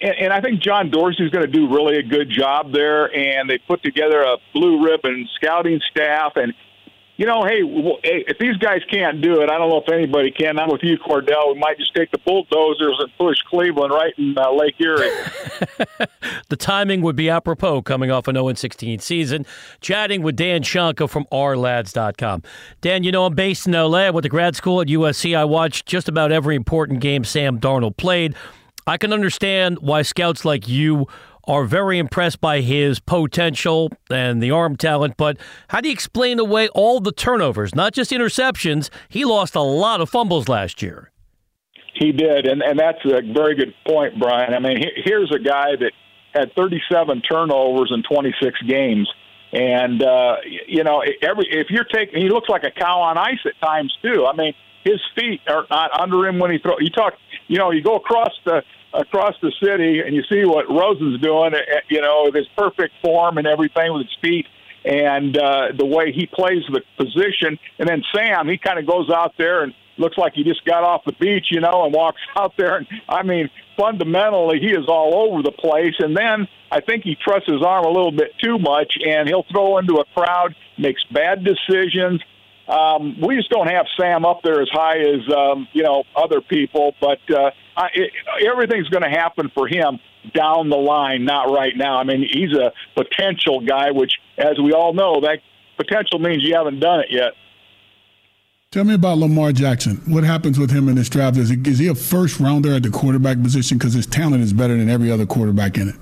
and, 0.00 0.14
and 0.16 0.32
I 0.32 0.40
think 0.40 0.60
John 0.60 0.90
Dorsey's 0.90 1.30
going 1.30 1.44
to 1.44 1.50
do 1.50 1.68
really 1.68 1.96
a 1.96 2.02
good 2.02 2.28
job 2.28 2.72
there. 2.72 3.14
And 3.14 3.48
they 3.48 3.58
put 3.58 3.82
together 3.82 4.22
a 4.22 4.36
blue 4.52 4.84
ribbon 4.84 5.28
scouting 5.36 5.80
staff, 5.90 6.32
and 6.36 6.52
you 7.16 7.26
know, 7.26 7.44
hey, 7.44 7.60
hey, 8.02 8.24
if 8.26 8.38
these 8.38 8.56
guys 8.56 8.80
can't 8.90 9.20
do 9.20 9.42
it, 9.42 9.50
I 9.50 9.58
don't 9.58 9.68
know 9.68 9.82
if 9.86 9.92
anybody 9.92 10.30
can. 10.30 10.58
I'm 10.58 10.70
with 10.70 10.82
you, 10.82 10.96
Kordell. 10.98 11.52
We 11.52 11.60
might 11.60 11.76
just 11.78 11.94
take 11.94 12.10
the 12.10 12.18
bulldozers 12.18 12.96
and 13.00 13.10
push 13.18 13.36
Cleveland 13.50 13.92
right 13.92 14.14
in 14.16 14.34
uh, 14.38 14.50
Lake 14.50 14.74
Erie. 14.80 15.10
the 16.48 16.56
timing 16.56 17.02
would 17.02 17.14
be 17.14 17.28
apropos 17.28 17.82
coming 17.82 18.10
off 18.10 18.28
an 18.28 18.36
0 18.36 18.54
16 18.54 18.98
season. 19.00 19.44
Chatting 19.80 20.22
with 20.22 20.36
Dan 20.36 20.62
Shonka 20.62 21.08
from 21.08 21.26
ourlads.com. 21.30 22.42
Dan, 22.80 23.02
you 23.02 23.12
know, 23.12 23.26
I'm 23.26 23.34
based 23.34 23.66
in 23.66 23.72
LA. 23.72 23.98
I 23.98 24.10
went 24.10 24.22
to 24.22 24.30
grad 24.30 24.56
school 24.56 24.80
at 24.80 24.88
USC. 24.88 25.36
I 25.36 25.44
watched 25.44 25.86
just 25.86 26.08
about 26.08 26.32
every 26.32 26.56
important 26.56 27.00
game 27.00 27.24
Sam 27.24 27.60
Darnold 27.60 27.98
played. 27.98 28.34
I 28.86 28.96
can 28.96 29.12
understand 29.12 29.78
why 29.80 30.02
scouts 30.02 30.44
like 30.44 30.66
you 30.66 31.06
are 31.44 31.64
very 31.64 31.98
impressed 31.98 32.40
by 32.40 32.60
his 32.60 33.00
potential 33.00 33.90
and 34.10 34.42
the 34.42 34.50
arm 34.50 34.76
talent. 34.76 35.16
But 35.16 35.38
how 35.68 35.80
do 35.80 35.88
you 35.88 35.92
explain 35.92 36.38
away 36.38 36.68
all 36.68 37.00
the 37.00 37.12
turnovers, 37.12 37.74
not 37.74 37.92
just 37.92 38.10
interceptions? 38.10 38.90
He 39.08 39.24
lost 39.24 39.54
a 39.54 39.60
lot 39.60 40.00
of 40.00 40.10
fumbles 40.10 40.48
last 40.48 40.82
year. 40.82 41.10
He 41.94 42.12
did, 42.12 42.46
and 42.46 42.62
and 42.62 42.78
that's 42.78 43.04
a 43.04 43.20
very 43.32 43.54
good 43.54 43.74
point, 43.86 44.18
Brian. 44.18 44.54
I 44.54 44.58
mean, 44.58 44.82
here's 45.04 45.30
a 45.30 45.38
guy 45.38 45.76
that 45.78 45.92
had 46.34 46.52
37 46.56 47.22
turnovers 47.22 47.92
in 47.94 48.02
26 48.02 48.62
games. 48.62 49.08
And 49.52 50.02
uh, 50.02 50.36
you 50.66 50.82
know, 50.82 51.02
every 51.22 51.46
if 51.50 51.68
you're 51.68 51.84
taking, 51.84 52.22
he 52.22 52.30
looks 52.30 52.48
like 52.48 52.64
a 52.64 52.70
cow 52.70 53.02
on 53.02 53.18
ice 53.18 53.38
at 53.44 53.52
times 53.60 53.94
too. 54.02 54.26
I 54.26 54.34
mean, 54.34 54.54
his 54.82 55.00
feet 55.14 55.40
are 55.46 55.66
not 55.70 55.90
under 55.98 56.26
him 56.26 56.38
when 56.38 56.50
he 56.50 56.58
throws. 56.58 56.78
You 56.80 56.88
talk, 56.90 57.14
you 57.48 57.58
know, 57.58 57.70
you 57.70 57.82
go 57.82 57.96
across 57.96 58.32
the 58.46 58.62
across 58.94 59.34
the 59.42 59.52
city 59.62 60.00
and 60.00 60.14
you 60.14 60.22
see 60.30 60.44
what 60.44 60.68
Rosen's 60.68 61.20
doing, 61.20 61.54
eh, 61.54 61.80
you 61.88 62.00
know, 62.00 62.24
with 62.24 62.34
his 62.34 62.48
perfect 62.56 62.94
form 63.02 63.38
and 63.38 63.46
everything 63.46 63.92
with 63.92 64.06
his 64.06 64.16
feet 64.20 64.46
and 64.84 65.36
uh, 65.36 65.68
the 65.76 65.86
way 65.86 66.12
he 66.12 66.26
plays 66.26 66.62
the 66.70 66.82
position. 66.96 67.58
And 67.78 67.88
then 67.88 68.02
Sam, 68.14 68.48
he 68.48 68.58
kind 68.58 68.78
of 68.78 68.86
goes 68.86 69.10
out 69.10 69.34
there 69.38 69.62
and 69.62 69.74
looks 69.98 70.18
like 70.18 70.34
he 70.34 70.44
just 70.44 70.64
got 70.64 70.82
off 70.82 71.04
the 71.04 71.12
beach, 71.12 71.46
you 71.50 71.60
know, 71.60 71.84
and 71.84 71.94
walks 71.94 72.20
out 72.36 72.54
there. 72.56 72.78
And 72.78 72.86
I 73.08 73.22
mean, 73.22 73.50
fundamentally, 73.76 74.58
he 74.60 74.70
is 74.70 74.86
all 74.88 75.14
over 75.14 75.42
the 75.42 75.52
place. 75.52 75.94
And 75.98 76.16
then 76.16 76.48
I 76.70 76.80
think 76.80 77.04
he 77.04 77.16
trusts 77.16 77.50
his 77.50 77.62
arm 77.62 77.84
a 77.84 77.90
little 77.90 78.12
bit 78.12 78.32
too 78.42 78.58
much, 78.58 78.98
and 79.04 79.28
he'll 79.28 79.46
throw 79.50 79.78
into 79.78 79.94
a 79.96 80.04
crowd, 80.14 80.54
makes 80.78 81.02
bad 81.04 81.44
decisions. 81.44 82.22
Um, 82.68 83.20
we 83.20 83.36
just 83.36 83.50
don't 83.50 83.68
have 83.68 83.86
Sam 84.00 84.24
up 84.24 84.42
there 84.42 84.62
as 84.62 84.68
high 84.70 84.98
as 84.98 85.34
um, 85.34 85.68
you 85.72 85.82
know 85.82 86.04
other 86.16 86.40
people, 86.40 86.94
but 87.00 87.18
uh, 87.30 87.50
I, 87.76 87.88
it, 87.94 88.12
everything's 88.46 88.88
going 88.88 89.02
to 89.02 89.10
happen 89.10 89.50
for 89.54 89.66
him 89.66 89.98
down 90.34 90.68
the 90.68 90.76
line, 90.76 91.24
not 91.24 91.50
right 91.50 91.76
now. 91.76 91.98
I 91.98 92.04
mean, 92.04 92.28
he's 92.30 92.52
a 92.52 92.72
potential 92.94 93.60
guy, 93.60 93.90
which, 93.90 94.12
as 94.38 94.58
we 94.58 94.72
all 94.72 94.92
know, 94.92 95.20
that 95.20 95.40
potential 95.76 96.18
means 96.18 96.42
you 96.42 96.54
haven't 96.54 96.80
done 96.80 97.00
it 97.00 97.06
yet. 97.10 97.32
Tell 98.70 98.84
me 98.84 98.94
about 98.94 99.18
Lamar 99.18 99.52
Jackson. 99.52 99.96
What 100.06 100.24
happens 100.24 100.58
with 100.58 100.70
him 100.70 100.88
in 100.88 100.94
this 100.94 101.10
draft? 101.10 101.36
Is, 101.36 101.50
is 101.50 101.78
he 101.78 101.88
a 101.88 101.94
first 101.94 102.40
rounder 102.40 102.74
at 102.74 102.82
the 102.82 102.90
quarterback 102.90 103.42
position 103.42 103.76
because 103.76 103.92
his 103.92 104.06
talent 104.06 104.42
is 104.42 104.54
better 104.54 104.76
than 104.76 104.88
every 104.88 105.10
other 105.10 105.26
quarterback 105.26 105.76
in 105.76 105.90
it? 105.90 105.96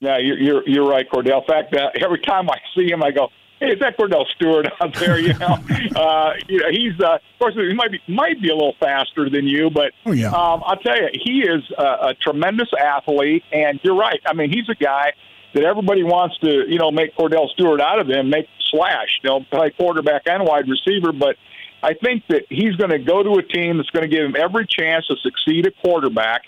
Yeah, 0.00 0.18
you're 0.18 0.38
you're, 0.38 0.68
you're 0.68 0.88
right, 0.88 1.06
Kordell. 1.10 1.40
In 1.40 1.46
fact, 1.46 1.74
uh, 1.74 1.90
every 2.02 2.20
time 2.20 2.48
I 2.50 2.56
see 2.74 2.90
him, 2.90 3.02
I 3.02 3.10
go, 3.10 3.28
"Hey, 3.28 3.35
is 3.60 3.78
that 3.80 3.96
Kordell 3.98 4.26
Stewart 4.34 4.66
out 4.80 4.94
there?" 4.94 5.18
You 5.18 5.34
know, 5.34 5.58
uh, 5.96 6.34
you 6.48 6.58
know, 6.58 6.70
he's 6.70 7.00
uh, 7.00 7.14
of 7.14 7.38
course 7.38 7.54
he 7.54 7.74
might 7.74 7.92
be 7.92 8.00
might 8.08 8.40
be 8.40 8.50
a 8.50 8.54
little 8.54 8.76
faster 8.78 9.28
than 9.30 9.46
you, 9.46 9.70
but 9.70 9.92
oh, 10.04 10.12
yeah. 10.12 10.28
um, 10.28 10.62
I'll 10.64 10.76
tell 10.76 10.96
you, 10.96 11.08
he 11.12 11.40
is 11.40 11.62
a, 11.78 12.08
a 12.08 12.14
tremendous 12.14 12.68
athlete, 12.78 13.44
and 13.52 13.80
you're 13.82 13.96
right. 13.96 14.20
I 14.26 14.34
mean, 14.34 14.50
he's 14.50 14.68
a 14.68 14.74
guy 14.74 15.12
that 15.54 15.64
everybody 15.64 16.02
wants 16.02 16.36
to, 16.38 16.70
you 16.70 16.78
know, 16.78 16.90
make 16.90 17.16
Kordell 17.16 17.48
Stewart 17.50 17.80
out 17.80 17.98
of 17.98 18.08
him, 18.08 18.28
make 18.28 18.46
slash, 18.70 19.20
you 19.22 19.30
know, 19.30 19.40
play 19.50 19.70
quarterback 19.70 20.22
and 20.26 20.44
wide 20.44 20.68
receiver, 20.68 21.12
but 21.12 21.36
I 21.82 21.94
think 21.94 22.24
that 22.28 22.42
he's 22.48 22.74
going 22.76 22.90
to 22.90 22.98
go 22.98 23.22
to 23.22 23.34
a 23.38 23.42
team 23.42 23.76
that's 23.76 23.90
going 23.90 24.08
to 24.08 24.14
give 24.14 24.24
him 24.24 24.34
every 24.36 24.66
chance 24.66 25.06
to 25.06 25.16
succeed 25.22 25.66
at 25.66 25.74
quarterback. 25.78 26.42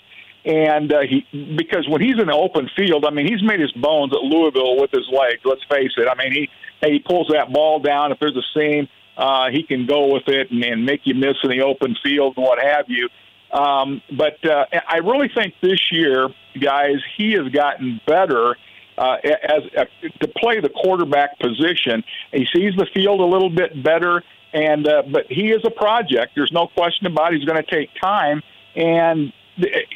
And 0.45 0.91
uh, 0.93 1.01
he, 1.01 1.25
because 1.57 1.87
when 1.87 2.01
he's 2.01 2.17
in 2.19 2.27
the 2.27 2.33
open 2.33 2.69
field, 2.75 3.05
I 3.05 3.09
mean, 3.09 3.27
he's 3.27 3.43
made 3.43 3.59
his 3.59 3.71
bones 3.73 4.13
at 4.13 4.21
Louisville 4.21 4.77
with 4.79 4.91
his 4.91 5.07
legs. 5.11 5.41
Let's 5.43 5.63
face 5.65 5.91
it. 5.97 6.07
I 6.07 6.15
mean, 6.15 6.31
he 6.31 6.49
he 6.81 6.99
pulls 6.99 7.27
that 7.27 7.51
ball 7.51 7.79
down. 7.79 8.11
If 8.13 8.19
there's 8.19 8.37
a 8.37 8.47
seam, 8.53 8.87
uh, 9.17 9.49
he 9.51 9.63
can 9.63 9.85
go 9.85 10.13
with 10.13 10.27
it 10.27 10.49
and, 10.49 10.63
and 10.63 10.85
make 10.85 11.01
you 11.03 11.13
miss 11.13 11.35
in 11.43 11.49
the 11.49 11.61
open 11.61 11.95
field 12.01 12.37
and 12.37 12.45
what 12.45 12.57
have 12.63 12.85
you. 12.87 13.09
Um, 13.51 14.01
but 14.17 14.43
uh, 14.45 14.65
I 14.87 14.97
really 14.97 15.27
think 15.27 15.55
this 15.61 15.91
year, 15.91 16.29
guys, 16.59 16.97
he 17.17 17.33
has 17.33 17.49
gotten 17.49 17.99
better 18.07 18.55
uh, 18.97 19.17
as 19.23 19.63
uh, 19.77 19.85
to 20.21 20.27
play 20.27 20.61
the 20.61 20.69
quarterback 20.69 21.37
position. 21.39 22.03
He 22.31 22.47
sees 22.53 22.75
the 22.77 22.87
field 22.93 23.19
a 23.19 23.25
little 23.25 23.49
bit 23.49 23.83
better. 23.83 24.23
And 24.51 24.87
uh, 24.87 25.03
but 25.03 25.27
he 25.29 25.51
is 25.51 25.61
a 25.63 25.69
project. 25.69 26.33
There's 26.35 26.51
no 26.51 26.67
question 26.67 27.05
about. 27.05 27.33
It. 27.33 27.39
He's 27.39 27.45
going 27.45 27.63
to 27.63 27.69
take 27.69 27.91
time, 28.01 28.41
and 28.75 29.31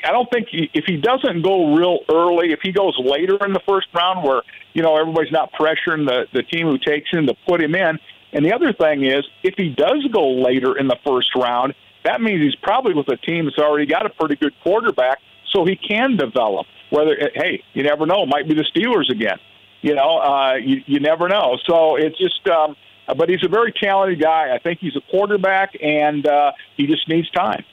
I 0.03 0.11
don't 0.11 0.29
think 0.31 0.49
he, 0.49 0.69
if 0.73 0.85
he 0.85 0.97
doesn't 0.97 1.41
go 1.41 1.75
real 1.75 1.99
early, 2.09 2.51
if 2.51 2.59
he 2.61 2.71
goes 2.71 2.97
later 2.99 3.37
in 3.45 3.53
the 3.53 3.61
first 3.67 3.87
round, 3.93 4.23
where 4.25 4.41
you 4.73 4.81
know 4.81 4.97
everybody's 4.97 5.31
not 5.31 5.51
pressuring 5.53 6.07
the 6.07 6.27
the 6.33 6.43
team 6.43 6.67
who 6.67 6.77
takes 6.77 7.09
him 7.11 7.27
to 7.27 7.35
put 7.47 7.61
him 7.61 7.75
in. 7.75 7.99
And 8.33 8.43
the 8.43 8.53
other 8.53 8.73
thing 8.73 9.03
is, 9.05 9.23
if 9.43 9.53
he 9.57 9.69
does 9.69 10.05
go 10.11 10.31
later 10.31 10.77
in 10.77 10.87
the 10.87 10.97
first 11.05 11.35
round, 11.35 11.75
that 12.03 12.21
means 12.21 12.41
he's 12.41 12.55
probably 12.55 12.93
with 12.93 13.07
a 13.09 13.17
team 13.17 13.45
that's 13.45 13.59
already 13.59 13.85
got 13.85 14.05
a 14.05 14.09
pretty 14.09 14.35
good 14.35 14.53
quarterback, 14.63 15.19
so 15.51 15.65
he 15.65 15.75
can 15.75 16.17
develop. 16.17 16.65
Whether 16.89 17.15
hey, 17.33 17.63
you 17.73 17.83
never 17.83 18.05
know, 18.05 18.23
it 18.23 18.29
might 18.29 18.47
be 18.47 18.55
the 18.55 18.65
Steelers 18.75 19.09
again. 19.09 19.37
You 19.81 19.95
know, 19.95 20.17
uh, 20.17 20.55
you 20.55 20.81
you 20.85 20.99
never 20.99 21.27
know. 21.27 21.57
So 21.65 21.95
it's 21.95 22.17
just. 22.17 22.47
Um, 22.47 22.75
but 23.17 23.27
he's 23.27 23.43
a 23.43 23.49
very 23.49 23.73
talented 23.73 24.21
guy. 24.21 24.55
I 24.55 24.59
think 24.59 24.79
he's 24.79 24.95
a 24.95 25.01
quarterback, 25.11 25.75
and 25.81 26.25
uh, 26.25 26.53
he 26.77 26.87
just 26.87 27.07
needs 27.09 27.29
time. 27.31 27.65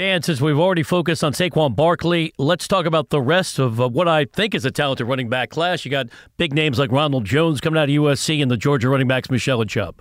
Dan, 0.00 0.22
since 0.22 0.40
we've 0.40 0.58
already 0.58 0.82
focused 0.82 1.22
on 1.22 1.34
Saquon 1.34 1.76
Barkley, 1.76 2.32
let's 2.38 2.66
talk 2.66 2.86
about 2.86 3.10
the 3.10 3.20
rest 3.20 3.58
of 3.58 3.82
uh, 3.82 3.86
what 3.86 4.08
I 4.08 4.24
think 4.24 4.54
is 4.54 4.64
a 4.64 4.70
talented 4.70 5.06
running 5.06 5.28
back 5.28 5.50
class. 5.50 5.84
You 5.84 5.90
got 5.90 6.06
big 6.38 6.54
names 6.54 6.78
like 6.78 6.90
Ronald 6.90 7.26
Jones 7.26 7.60
coming 7.60 7.78
out 7.78 7.90
of 7.90 7.94
USC, 7.94 8.40
and 8.40 8.50
the 8.50 8.56
Georgia 8.56 8.88
running 8.88 9.08
backs 9.08 9.30
Michel 9.30 9.60
and 9.60 9.68
Chubb. 9.68 10.00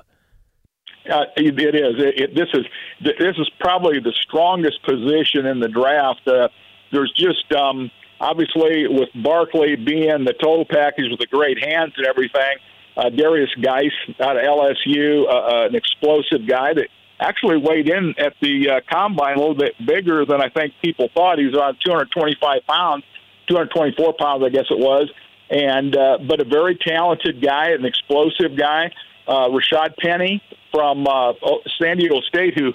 Uh, 1.11 1.25
it 1.35 1.75
is. 1.75 1.95
It, 1.97 2.21
it, 2.21 2.33
this 2.33 2.47
is 2.53 2.65
this 3.01 3.35
is 3.37 3.51
probably 3.59 3.99
the 3.99 4.13
strongest 4.21 4.81
position 4.83 5.45
in 5.45 5.59
the 5.59 5.67
draft. 5.67 6.25
Uh, 6.25 6.47
there's 6.93 7.11
just 7.17 7.51
um, 7.51 7.91
obviously 8.21 8.87
with 8.87 9.09
Barkley 9.21 9.75
being 9.75 10.23
the 10.23 10.33
total 10.41 10.63
package 10.63 11.09
with 11.11 11.19
the 11.19 11.27
great 11.27 11.61
hands 11.61 11.91
and 11.97 12.07
everything 12.07 12.55
uh, 12.99 13.09
Derrius 13.09 13.49
Guice 13.61 13.91
out 14.19 14.35
of 14.35 14.43
LSU, 14.43 15.25
uh, 15.25 15.29
uh, 15.29 15.67
an 15.67 15.75
explosive 15.75 16.47
guy 16.47 16.73
that 16.73 16.87
actually 17.19 17.57
weighed 17.57 17.89
in 17.89 18.15
at 18.17 18.33
the 18.41 18.69
uh, 18.69 18.81
combine 18.91 19.35
a 19.35 19.39
little 19.39 19.55
bit 19.55 19.75
bigger 19.85 20.25
than 20.25 20.41
I 20.41 20.49
think 20.49 20.73
people 20.81 21.09
thought. 21.13 21.39
He 21.39 21.45
was 21.45 21.55
around 21.55 21.77
225 21.83 22.65
pounds, 22.67 23.03
224 23.47 24.13
pounds, 24.13 24.43
I 24.43 24.49
guess 24.49 24.65
it 24.69 24.79
was, 24.79 25.11
and 25.49 25.95
uh, 25.95 26.17
but 26.27 26.39
a 26.39 26.45
very 26.45 26.75
talented 26.75 27.41
guy, 27.41 27.69
an 27.71 27.85
explosive 27.85 28.57
guy. 28.57 28.91
Uh, 29.27 29.47
Rashaad 29.49 29.95
Penny 29.97 30.41
from 30.71 31.05
uh, 31.05 31.33
San 31.79 31.97
Diego 31.97 32.19
State, 32.21 32.57
who 32.57 32.73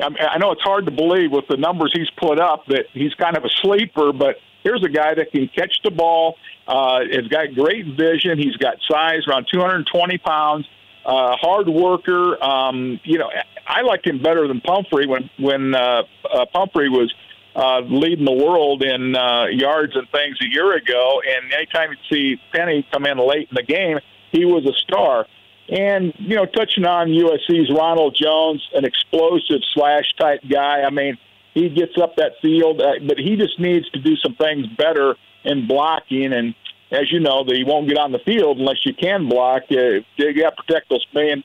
I 0.00 0.38
know 0.38 0.52
it's 0.52 0.62
hard 0.62 0.84
to 0.86 0.92
believe 0.92 1.32
with 1.32 1.48
the 1.48 1.56
numbers 1.56 1.92
he's 1.92 2.10
put 2.10 2.38
up 2.38 2.66
that 2.66 2.86
he's 2.92 3.14
kind 3.14 3.36
of 3.36 3.44
a 3.44 3.48
sleeper, 3.48 4.12
but 4.12 4.36
here's 4.62 4.84
a 4.84 4.88
guy 4.88 5.14
that 5.14 5.32
can 5.32 5.48
catch 5.48 5.80
the 5.82 5.90
ball. 5.90 6.36
Uh, 6.66 7.00
has 7.10 7.26
got 7.28 7.54
great 7.54 7.86
vision. 7.96 8.38
He's 8.38 8.56
got 8.56 8.76
size, 8.88 9.26
around 9.26 9.46
220 9.52 10.18
pounds. 10.18 10.66
Uh, 11.04 11.36
hard 11.36 11.68
worker. 11.68 12.42
Um, 12.44 13.00
you 13.02 13.18
know, 13.18 13.30
I 13.68 13.82
liked 13.82 14.06
him 14.06 14.22
better 14.22 14.48
than 14.48 14.60
Pumphrey 14.62 15.06
when 15.06 15.28
when 15.38 15.74
uh, 15.74 16.02
uh, 16.32 16.46
Pumphrey 16.52 16.88
was 16.88 17.12
uh, 17.54 17.80
leading 17.80 18.24
the 18.24 18.32
world 18.32 18.82
in 18.82 19.14
uh, 19.14 19.46
yards 19.46 19.94
and 19.94 20.08
things 20.10 20.36
a 20.40 20.46
year 20.50 20.74
ago. 20.74 21.20
And 21.26 21.52
anytime 21.52 21.90
you 21.90 21.96
see 22.10 22.40
Penny 22.52 22.86
come 22.90 23.04
in 23.04 23.18
late 23.18 23.48
in 23.50 23.54
the 23.54 23.62
game, 23.62 23.98
he 24.32 24.44
was 24.44 24.64
a 24.64 24.72
star. 24.72 25.26
And 25.68 26.14
you 26.16 26.36
know, 26.36 26.46
touching 26.46 26.86
on 26.86 27.08
USC's 27.08 27.70
Ronald 27.70 28.16
Jones, 28.18 28.66
an 28.72 28.86
explosive 28.86 29.60
slash 29.74 30.14
type 30.18 30.40
guy. 30.50 30.82
I 30.82 30.90
mean, 30.90 31.18
he 31.52 31.68
gets 31.68 31.98
up 32.00 32.16
that 32.16 32.32
field, 32.40 32.80
uh, 32.80 32.94
but 33.06 33.18
he 33.18 33.36
just 33.36 33.60
needs 33.60 33.88
to 33.90 34.00
do 34.00 34.16
some 34.16 34.34
things 34.34 34.66
better 34.78 35.16
in 35.44 35.66
blocking. 35.66 36.32
And 36.32 36.54
as 36.90 37.12
you 37.12 37.20
know, 37.20 37.44
that 37.44 37.54
he 37.54 37.64
won't 37.64 37.86
get 37.86 37.98
on 37.98 38.12
the 38.12 38.18
field 38.20 38.58
unless 38.58 38.86
you 38.86 38.94
can 38.94 39.28
block. 39.28 39.64
Uh, 39.70 40.00
you 40.16 40.42
got 40.42 40.56
to 40.56 40.62
protect 40.62 40.88
those 40.88 41.04
million 41.12 41.44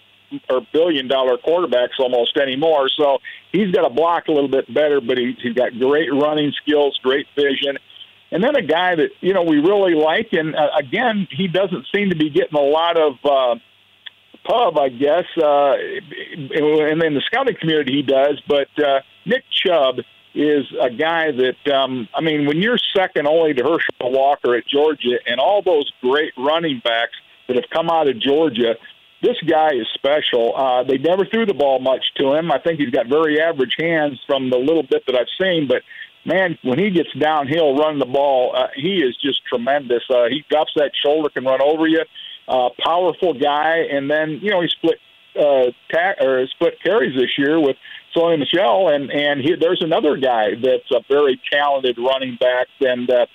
or 0.49 0.61
billion 0.71 1.07
dollar 1.07 1.37
quarterbacks 1.37 1.99
almost 1.99 2.37
anymore. 2.37 2.89
So 2.89 3.19
he's 3.51 3.71
got 3.71 3.87
to 3.87 3.89
block 3.89 4.27
a 4.27 4.31
little 4.31 4.49
bit 4.49 4.71
better, 4.73 5.01
but 5.01 5.17
he, 5.17 5.35
he's 5.41 5.53
got 5.53 5.77
great 5.79 6.11
running 6.13 6.51
skills, 6.61 6.99
great 7.03 7.27
vision. 7.35 7.77
And 8.31 8.43
then 8.43 8.55
a 8.55 8.61
guy 8.61 8.95
that 8.95 9.09
you 9.21 9.33
know 9.33 9.43
we 9.43 9.57
really 9.57 9.93
like, 9.93 10.33
and 10.33 10.55
uh, 10.55 10.69
again, 10.77 11.27
he 11.29 11.47
doesn't 11.47 11.85
seem 11.93 12.09
to 12.09 12.15
be 12.15 12.29
getting 12.29 12.57
a 12.57 12.61
lot 12.61 12.97
of 12.97 13.13
uh, 13.23 13.55
pub, 14.43 14.77
I 14.77 14.89
guess. 14.89 15.25
Uh, 15.37 15.73
and 15.73 17.03
in 17.03 17.13
the 17.13 17.21
scouting 17.25 17.55
community, 17.59 17.93
he 17.93 18.01
does. 18.01 18.41
But 18.47 18.67
uh, 18.83 19.01
Nick 19.25 19.43
Chubb 19.51 19.99
is 20.35 20.65
a 20.81 20.89
guy 20.89 21.31
that, 21.31 21.73
um, 21.73 22.09
I 22.13 22.21
mean, 22.21 22.47
when 22.47 22.57
you're 22.57 22.79
second 22.95 23.27
only 23.27 23.53
to 23.53 23.63
Herschel 23.63 24.11
Walker 24.11 24.55
at 24.55 24.65
Georgia 24.67 25.19
and 25.27 25.39
all 25.39 25.61
those 25.61 25.91
great 26.01 26.33
running 26.37 26.81
backs 26.83 27.13
that 27.47 27.55
have 27.55 27.69
come 27.71 27.89
out 27.89 28.07
of 28.07 28.19
Georgia, 28.19 28.75
this 29.23 29.37
guy 29.47 29.69
is 29.69 29.87
special. 29.93 30.55
Uh, 30.55 30.83
they 30.83 30.97
never 30.97 31.25
threw 31.25 31.45
the 31.45 31.53
ball 31.53 31.79
much 31.79 32.03
to 32.17 32.33
him. 32.33 32.51
I 32.51 32.59
think 32.59 32.79
he's 32.79 32.89
got 32.89 33.07
very 33.07 33.39
average 33.41 33.75
hands 33.79 34.19
from 34.27 34.49
the 34.49 34.57
little 34.57 34.83
bit 34.83 35.03
that 35.07 35.15
I've 35.15 35.31
seen, 35.41 35.67
but 35.67 35.81
man, 36.25 36.57
when 36.61 36.77
he 36.77 36.89
gets 36.89 37.11
downhill 37.13 37.75
running 37.75 37.99
the 37.99 38.05
ball, 38.05 38.53
uh, 38.55 38.67
he 38.75 38.97
is 38.97 39.15
just 39.21 39.45
tremendous. 39.45 40.03
Uh, 40.09 40.25
he 40.29 40.43
drops 40.49 40.73
that 40.75 40.91
shoulder, 41.03 41.29
can 41.29 41.45
run 41.45 41.61
over 41.61 41.87
you. 41.87 42.03
Uh, 42.47 42.69
powerful 42.83 43.33
guy, 43.33 43.77
and 43.89 44.11
then 44.11 44.39
you 44.41 44.51
know 44.51 44.61
he 44.61 44.67
split 44.67 44.99
uh, 45.39 45.71
ta- 45.91 46.15
or 46.19 46.45
split 46.47 46.77
carries 46.83 47.15
this 47.15 47.37
year 47.37 47.59
with 47.59 47.77
Sony 48.15 48.39
Michel, 48.39 48.89
and 48.89 49.09
and 49.09 49.39
he, 49.39 49.55
there's 49.55 49.81
another 49.81 50.17
guy 50.17 50.55
that's 50.61 50.91
a 50.91 50.99
very 51.09 51.39
talented 51.49 51.97
running 51.97 52.35
back, 52.35 52.67
and 52.81 53.09
uh, 53.09 53.25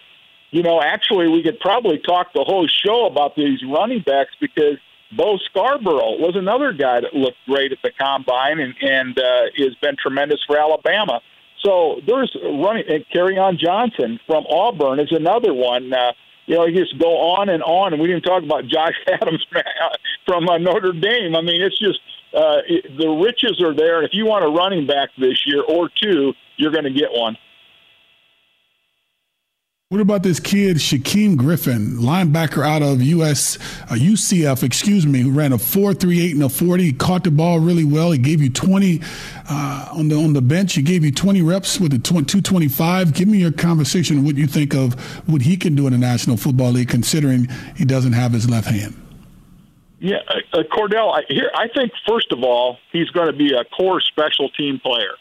you 0.51 0.63
know 0.63 0.83
actually 0.83 1.29
we 1.29 1.43
could 1.43 1.59
probably 1.61 1.99
talk 1.99 2.35
the 2.35 2.45
whole 2.45 2.69
show 2.69 3.07
about 3.07 3.35
these 3.35 3.61
running 3.65 4.03
backs 4.03 4.33
because 4.39 4.77
Bo 5.17 5.39
Scarborough 5.51 6.19
was 6.19 6.35
another 6.37 6.73
guy 6.73 7.01
that 7.01 7.15
looked 7.15 7.39
great 7.47 7.73
at 7.73 7.79
the 7.83 7.91
combine 7.99 8.61
and 8.61 8.75
and 8.83 9.19
uh, 9.19 9.43
has 9.57 9.75
been 9.81 9.97
tremendous 9.97 10.41
for 10.47 10.59
Alabama. 10.59 11.21
So 11.65 12.01
there's 12.07 12.35
running 12.43 12.85
and 12.89 13.39
on 13.39 13.59
Johnson 13.59 14.21
from 14.27 14.45
Auburn 14.47 15.01
is 15.01 15.11
another 15.11 15.53
one. 15.53 15.93
Uh, 15.93 16.13
you 16.47 16.55
know, 16.55 16.67
you 16.67 16.77
just 16.77 16.99
go 16.99 17.19
on 17.19 17.49
and 17.49 17.63
on, 17.63 17.93
and 17.93 18.01
we 18.01 18.09
didn't 18.09 18.23
talk 18.23 18.43
about 18.43 18.67
Josh 18.69 18.95
Adams 19.07 19.45
from 20.27 20.49
uh, 20.49 20.59
Notre 20.59 20.93
Dame. 20.93 21.35
I 21.35 21.41
mean, 21.43 21.63
it's 21.63 21.79
just 21.79 22.01
uh, 22.35 22.61
it, 22.67 22.97
the 22.97 23.09
riches 23.09 23.61
are 23.63 23.75
there. 23.75 23.99
And 23.99 24.07
if 24.07 24.13
you 24.13 24.27
want 24.27 24.45
a 24.45 24.49
running 24.49 24.87
back 24.87 25.11
this 25.19 25.47
year 25.47 25.63
or 25.63 25.89
two, 25.89 26.35
you're 26.57 26.73
going 26.73 26.85
to 26.85 26.93
get 26.93 27.11
one. 27.13 27.37
What 29.91 30.03
about 30.03 30.23
this 30.23 30.39
kid, 30.39 30.77
Shaquem 30.77 31.39
Griffin, 31.39 31.97
linebacker 31.97 32.63
out 32.63 32.83
of 32.83 33.01
US, 33.01 33.57
uh, 33.85 33.95
UCF, 33.95 34.63
excuse 34.63 35.07
me, 35.07 35.21
who 35.21 35.31
ran 35.31 35.55
a 35.55 35.57
4.38 35.57 36.33
and 36.33 36.43
a 36.43 36.51
40. 36.51 36.85
He 36.85 36.93
caught 36.93 37.25
the 37.25 37.31
ball 37.31 37.59
really 37.59 37.85
well. 37.85 38.13
He 38.13 38.19
gave 38.19 38.43
you 38.43 38.51
20 38.51 39.01
uh, 39.49 39.89
on 39.93 40.09
the 40.09 40.17
on 40.17 40.35
the 40.35 40.43
bench. 40.43 40.75
He 40.75 40.83
gave 40.83 41.07
you 41.07 41.11
20 41.11 41.41
reps 41.41 41.81
with 41.81 41.93
the 41.93 41.99
225. 41.99 43.15
Give 43.15 43.29
me 43.29 43.39
your 43.39 43.51
conversation 43.51 44.27
what 44.27 44.37
you 44.37 44.47
think 44.47 44.75
of 44.75 44.93
what 45.27 45.41
he 45.41 45.57
can 45.57 45.75
do 45.75 45.87
in 45.87 45.95
the 45.95 45.99
National 45.99 46.37
Football 46.37 46.73
League, 46.73 46.91
considering 46.91 47.49
he 47.75 47.87
doesn't 47.87 48.13
have 48.13 48.33
his 48.33 48.47
left 48.47 48.69
hand. 48.69 48.95
Yeah, 50.01 50.19
uh, 50.53 50.65
Kordell. 50.71 51.17
I, 51.17 51.23
here, 51.29 51.51
I 51.55 51.69
think 51.75 51.93
first 52.07 52.31
of 52.31 52.45
all, 52.45 52.77
he's 52.93 53.09
going 53.09 53.29
to 53.29 53.33
be 53.33 53.55
a 53.55 53.65
core 53.65 54.03
special 54.03 54.51
team 54.51 54.81
player. 54.81 55.15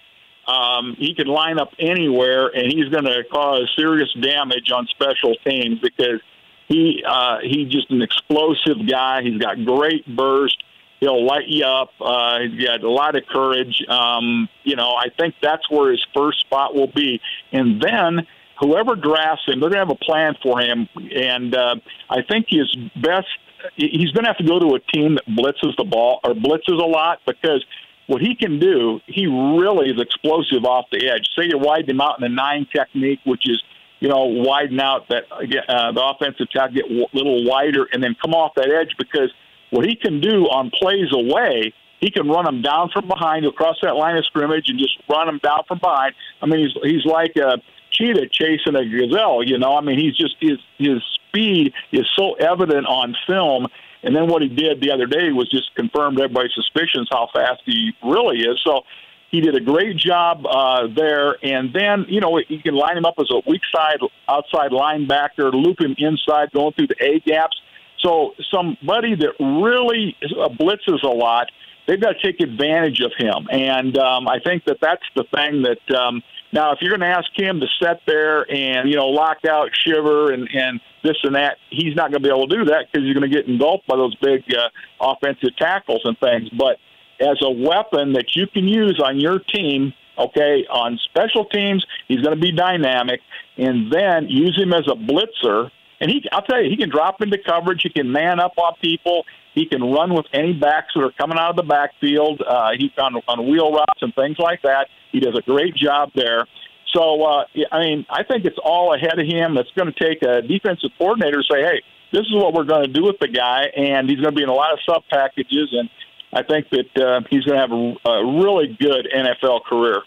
Um, 0.48 0.96
he 0.98 1.14
can 1.14 1.28
line 1.28 1.60
up 1.60 1.72
anywhere, 1.78 2.48
and 2.48 2.72
he's 2.72 2.90
going 2.90 3.04
to 3.04 3.24
cause 3.32 3.72
serious 3.78 4.12
damage 4.14 4.72
on 4.72 4.88
special 4.88 5.36
teams 5.46 5.80
because 5.80 6.22
he 6.68 7.04
uh, 7.08 7.38
he's 7.44 7.70
just 7.70 7.90
an 7.92 8.02
explosive 8.02 8.88
guy. 8.90 9.24
He's 9.24 9.40
got 9.40 9.64
great 9.66 10.06
burst. 10.16 10.64
He'll 11.00 11.26
light 11.26 11.48
you 11.48 11.66
up. 11.66 11.92
Uh, 12.00 12.40
he's 12.40 12.66
got 12.66 12.84
a 12.84 12.90
lot 12.90 13.16
of 13.16 13.24
courage. 13.28 13.84
Um, 13.88 14.50
you 14.64 14.76
know, 14.76 14.96
I 14.96 15.10
think 15.18 15.36
that's 15.42 15.70
where 15.70 15.92
his 15.92 16.04
first 16.16 16.40
spot 16.40 16.74
will 16.74 16.92
be, 16.92 17.22
and 17.52 17.82
then 17.82 18.26
whoever 18.60 18.96
drafts 18.96 19.44
him, 19.48 19.60
they're 19.60 19.70
going 19.70 19.88
to 19.88 19.94
have 19.94 19.98
a 20.02 20.04
plan 20.06 20.36
for 20.42 20.60
him. 20.60 20.90
And 21.16 21.56
uh, 21.56 21.76
I 22.10 22.22
think 22.24 22.48
his 22.50 22.76
best, 22.96 23.28
he's 23.76 24.12
going 24.12 24.24
to 24.24 24.30
have 24.30 24.38
to 24.38 24.48
go 24.48 24.60
to 24.60 24.76
a 24.76 24.80
team 24.92 25.16
that 25.16 25.26
blitzes 25.28 25.76
the 25.78 25.84
ball 25.84 26.20
or 26.24 26.34
blitzes 26.34 26.82
a 26.82 26.86
lot 26.86 27.20
because 27.26 27.64
what 28.08 28.22
he 28.22 28.36
can 28.36 28.60
do, 28.60 29.00
he 29.06 29.28
really 29.28 29.90
is 29.90 30.02
explosive 30.02 30.66
off 30.66 30.86
the 30.92 31.08
edge. 31.10 31.28
Say 31.38 31.46
you 31.48 31.58
widen 31.58 31.90
him 31.92 32.02
out 32.02 32.20
in 32.20 32.26
a 32.26 32.30
nine 32.30 32.68
technique, 32.74 33.20
which 33.26 33.50
is 33.50 33.62
you 34.00 34.08
know 34.08 34.26
widen 34.26 34.80
out 34.80 35.08
that 35.10 35.24
uh, 35.32 35.92
the 35.92 36.04
offensive 36.04 36.50
tackle 36.50 36.76
get 36.76 36.86
a 36.90 37.06
little 37.14 37.46
wider 37.46 37.88
and 37.92 38.04
then 38.04 38.16
come 38.22 38.34
off 38.34 38.54
that 38.56 38.70
edge 38.70 38.96
because 38.98 39.32
what 39.70 39.86
he 39.86 39.96
can 39.96 40.22
do 40.22 40.46
on 40.46 40.72
plays 40.72 41.12
away 41.12 41.74
he 42.00 42.12
can 42.12 42.28
run 42.28 42.46
them 42.46 42.62
down 42.62 42.90
from 42.90 43.08
behind 43.08 43.46
across 43.46 43.78
that 43.82 43.96
line 43.96 44.18
of 44.18 44.26
scrimmage 44.26 44.70
and 44.70 44.80
just 44.80 44.98
run 45.10 45.28
them 45.28 45.40
down 45.42 45.62
from 45.68 45.80
behind. 45.80 46.14
I 46.42 46.46
mean, 46.46 46.60
he's 46.60 46.78
he's 46.84 47.06
like 47.06 47.36
a 47.38 47.58
cheetah 47.92 48.28
chasing 48.32 48.76
a 48.76 48.86
gazelle. 48.86 49.44
You 49.44 49.58
know, 49.58 49.76
I 49.76 49.82
mean, 49.82 50.00
he's 50.00 50.16
just 50.16 50.36
his 50.40 50.60
his 50.78 51.02
speed 51.28 51.74
is 51.92 52.06
so 52.16 52.34
evident 52.34 52.86
on 52.88 53.16
film. 53.26 53.68
And 54.08 54.16
then 54.16 54.28
what 54.28 54.42
he 54.42 54.48
did 54.48 54.80
the 54.80 54.90
other 54.90 55.06
day 55.06 55.34
was 55.34 55.50
just 55.50 55.76
confirmed 55.76 56.18
everybody's 56.18 56.54
suspicions 56.56 57.10
how 57.12 57.28
fast 57.34 57.62
he 57.66 57.92
really 58.02 58.38
is. 58.38 58.58
So 58.66 58.84
he 59.32 59.42
did 59.42 59.54
a 59.54 59.60
great 59.60 59.98
job 59.98 60.46
uh, 60.50 60.88
there. 60.96 61.36
And 61.44 61.74
then, 61.74 62.06
you 62.08 62.22
know, 62.22 62.40
you 62.48 62.62
can 62.62 62.74
line 62.74 62.98
him 62.98 63.04
up 63.04 63.16
as 63.20 63.28
a 63.30 63.42
weak 63.46 63.64
side, 63.76 63.98
outside 64.30 64.72
linebacker, 64.72 65.52
loop 65.52 65.82
him 65.82 65.94
inside, 65.98 66.54
going 66.54 66.72
through 66.72 66.88
the 66.88 67.04
A 67.04 67.20
gaps. 67.20 67.60
So 68.00 68.34
somebody 68.50 69.14
that 69.16 69.34
really 69.42 70.16
blitzes 70.58 71.04
a 71.04 71.08
lot, 71.08 71.52
they've 71.88 72.02
got 72.02 72.16
to 72.20 72.22
take 72.22 72.42
advantage 72.42 73.02
of 73.02 73.12
him. 73.18 73.48
And 73.52 73.98
um, 73.98 74.28
I 74.28 74.40
think 74.40 74.66
that 74.66 74.78
that's 74.82 75.04
the 75.16 75.24
thing 75.34 75.64
that 75.64 75.98
um,– 75.98 76.22
now, 76.54 76.72
if 76.72 76.80
you're 76.82 76.96
going 76.96 77.02
to 77.02 77.16
ask 77.16 77.30
him 77.36 77.60
to 77.60 77.68
sit 77.82 78.02
there 78.08 78.50
and 78.50 78.90
you 78.90 78.96
know 78.96 79.08
lock 79.08 79.44
out, 79.46 79.70
shiver, 79.74 80.32
and 80.32 80.48
and 80.54 80.80
this 81.04 81.18
and 81.24 81.36
that, 81.36 81.58
he's 81.70 81.96
not 81.96 82.12
going 82.12 82.24
to 82.24 82.28
be 82.28 82.30
able 82.30 82.48
to 82.48 82.58
do 82.58 82.66
that 82.66 82.86
because 82.92 83.06
you're 83.06 83.14
going 83.14 83.30
to 83.30 83.36
get 83.36 83.48
engulfed 83.48 83.86
by 83.88 83.98
those 83.98 84.16
big 84.16 84.44
uh, 84.54 84.70
offensive 85.02 85.56
tackles 85.58 86.02
and 86.06 86.18
things. 86.20 86.50
But 86.58 86.78
as 87.20 87.38
a 87.42 87.52
weapon 87.52 88.14
that 88.14 88.36
you 88.36 88.48
can 88.48 88.66
use 88.66 89.02
on 89.04 89.20
your 89.20 89.40
team, 89.40 89.94
okay, 90.18 90.66
on 90.70 90.98
special 91.04 91.46
teams, 91.46 91.86
he's 92.08 92.22
going 92.22 92.36
to 92.36 92.42
be 92.42 92.52
dynamic, 92.54 93.20
and 93.58 93.92
then 93.92 94.30
use 94.30 94.58
him 94.58 94.74
as 94.74 94.88
a 94.88 94.96
blitzer. 94.96 95.70
And 96.00 96.12
he, 96.12 96.24
I'll 96.32 96.44
tell 96.44 96.62
you, 96.62 96.70
he 96.70 96.78
can 96.78 96.90
drop 96.90 97.22
into 97.22 97.38
coverage. 97.38 97.82
He 97.84 97.90
can 97.90 98.12
man 98.12 98.40
up 98.40 98.54
on 98.58 98.74
people. 98.82 99.26
He 99.54 99.66
can 99.66 99.82
run 99.82 100.14
with 100.14 100.28
any 100.34 100.54
backs 100.54 100.94
that 100.96 101.02
are 101.02 101.12
coming 101.12 101.38
out 101.38 101.52
of 101.52 101.56
the 101.56 101.64
backfield. 101.64 102.42
Uh, 102.42 102.72
he's 102.78 102.92
on 103.00 103.16
on 103.28 103.50
wheel 103.50 103.72
routes 103.72 104.02
and 104.02 104.14
things 104.14 104.38
like 104.38 104.62
that. 104.62 104.88
He 105.12 105.20
does 105.20 105.36
a 105.36 105.42
great 105.42 105.76
job 105.76 106.12
there. 106.14 106.46
So, 106.94 107.24
uh, 107.24 107.46
I 107.72 107.80
mean, 107.80 108.06
I 108.10 108.24
think 108.24 108.46
it's 108.46 108.58
all 108.64 108.94
ahead 108.94 109.20
of 109.20 109.26
him. 109.26 109.58
It's 109.58 109.72
going 109.72 109.92
to 109.92 110.00
take 110.00 110.22
a 110.22 110.42
defensive 110.42 110.92
coordinator 110.98 111.42
to 111.42 111.44
say, 111.44 111.62
hey, 111.62 111.82
this 112.12 112.22
is 112.22 112.34
what 112.34 112.54
we're 112.54 112.64
going 112.64 112.86
to 112.86 112.94
do 112.94 113.04
with 113.04 113.18
the 113.20 113.28
guy, 113.28 113.66
and 113.76 114.10
he's 114.10 114.20
going 114.20 114.34
to 114.34 114.38
be 114.38 114.44
in 114.44 114.50
a 114.50 114.54
lot 114.54 114.72
of 114.74 114.80
sub 114.88 115.04
packages, 115.10 115.70
and 115.74 115.90
I 116.32 116.44
think 116.44 116.68
that 116.70 117.04
uh, 117.04 117.22
he's 117.30 117.44
going 117.44 117.56
to 117.56 117.62
have 117.62 117.72
a, 117.72 118.10
a 118.10 118.40
really 118.40 118.78
good 118.80 119.08
NFL 119.14 119.66
career. 119.66 120.02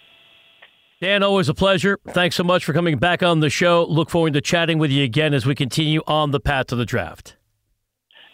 Dan, 1.01 1.23
always 1.23 1.49
a 1.49 1.55
pleasure. 1.55 1.99
Thanks 2.09 2.37
so 2.37 2.45
much 2.45 2.63
for 2.63 2.75
coming 2.75 2.99
back 2.99 3.23
on 3.23 3.41
the 3.41 3.49
show. 3.49 3.87
Look 3.89 4.11
forward 4.11 4.35
to 4.35 4.43
chatting 4.43 4.79
with 4.79 4.91
you 4.91 5.03
again 5.03 5.33
as 5.33 5.47
we 5.47 5.55
continue 5.55 6.03
on 6.07 6.31
the 6.31 6.41
path 6.41 6.67
to 6.67 6.77
the 6.77 6.85
draft. 6.85 7.37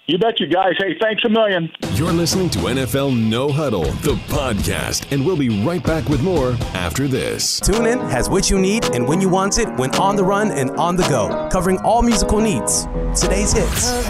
You 0.06 0.18
bet 0.18 0.40
you 0.40 0.48
guys. 0.48 0.72
Hey, 0.78 0.96
thanks 1.00 1.24
a 1.24 1.28
million. 1.28 1.70
You're 1.92 2.12
listening 2.12 2.50
to 2.50 2.58
NFL 2.58 3.16
No 3.16 3.50
Huddle, 3.52 3.84
the 3.84 4.14
podcast, 4.26 5.12
and 5.12 5.24
we'll 5.24 5.36
be 5.36 5.64
right 5.64 5.82
back 5.82 6.08
with 6.08 6.22
more 6.22 6.56
after 6.74 7.06
this. 7.06 7.60
TuneIn 7.60 8.10
has 8.10 8.28
what 8.28 8.50
you 8.50 8.58
need 8.58 8.84
and 8.94 9.06
when 9.06 9.20
you 9.20 9.28
want 9.28 9.58
it 9.58 9.68
when 9.76 9.94
on 9.96 10.16
the 10.16 10.24
run 10.24 10.50
and 10.50 10.70
on 10.72 10.96
the 10.96 11.06
go, 11.08 11.48
covering 11.52 11.78
all 11.78 12.02
musical 12.02 12.40
needs. 12.40 12.86
Today's 13.20 13.52
hits, 13.52 14.08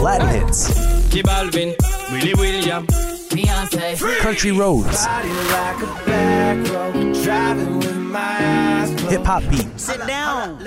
Latin 0.00 0.28
hits, 0.28 0.72
Willie 2.10 2.34
William, 2.34 2.86
Beyonce, 3.30 4.18
country 4.18 4.52
roads, 4.52 5.04
hip 9.10 9.24
hop 9.24 9.42
beats. 9.50 9.84
Sit 9.84 10.06
down, 10.06 10.58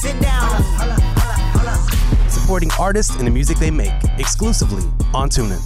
Sit 0.00 0.20
down. 0.20 0.54
supporting 2.28 2.70
artists 2.78 3.16
and 3.16 3.26
the 3.26 3.30
music 3.30 3.58
they 3.58 3.70
make. 3.70 3.92
Exclusively 4.18 4.82
on 5.14 5.28
TuneIn. 5.30 5.60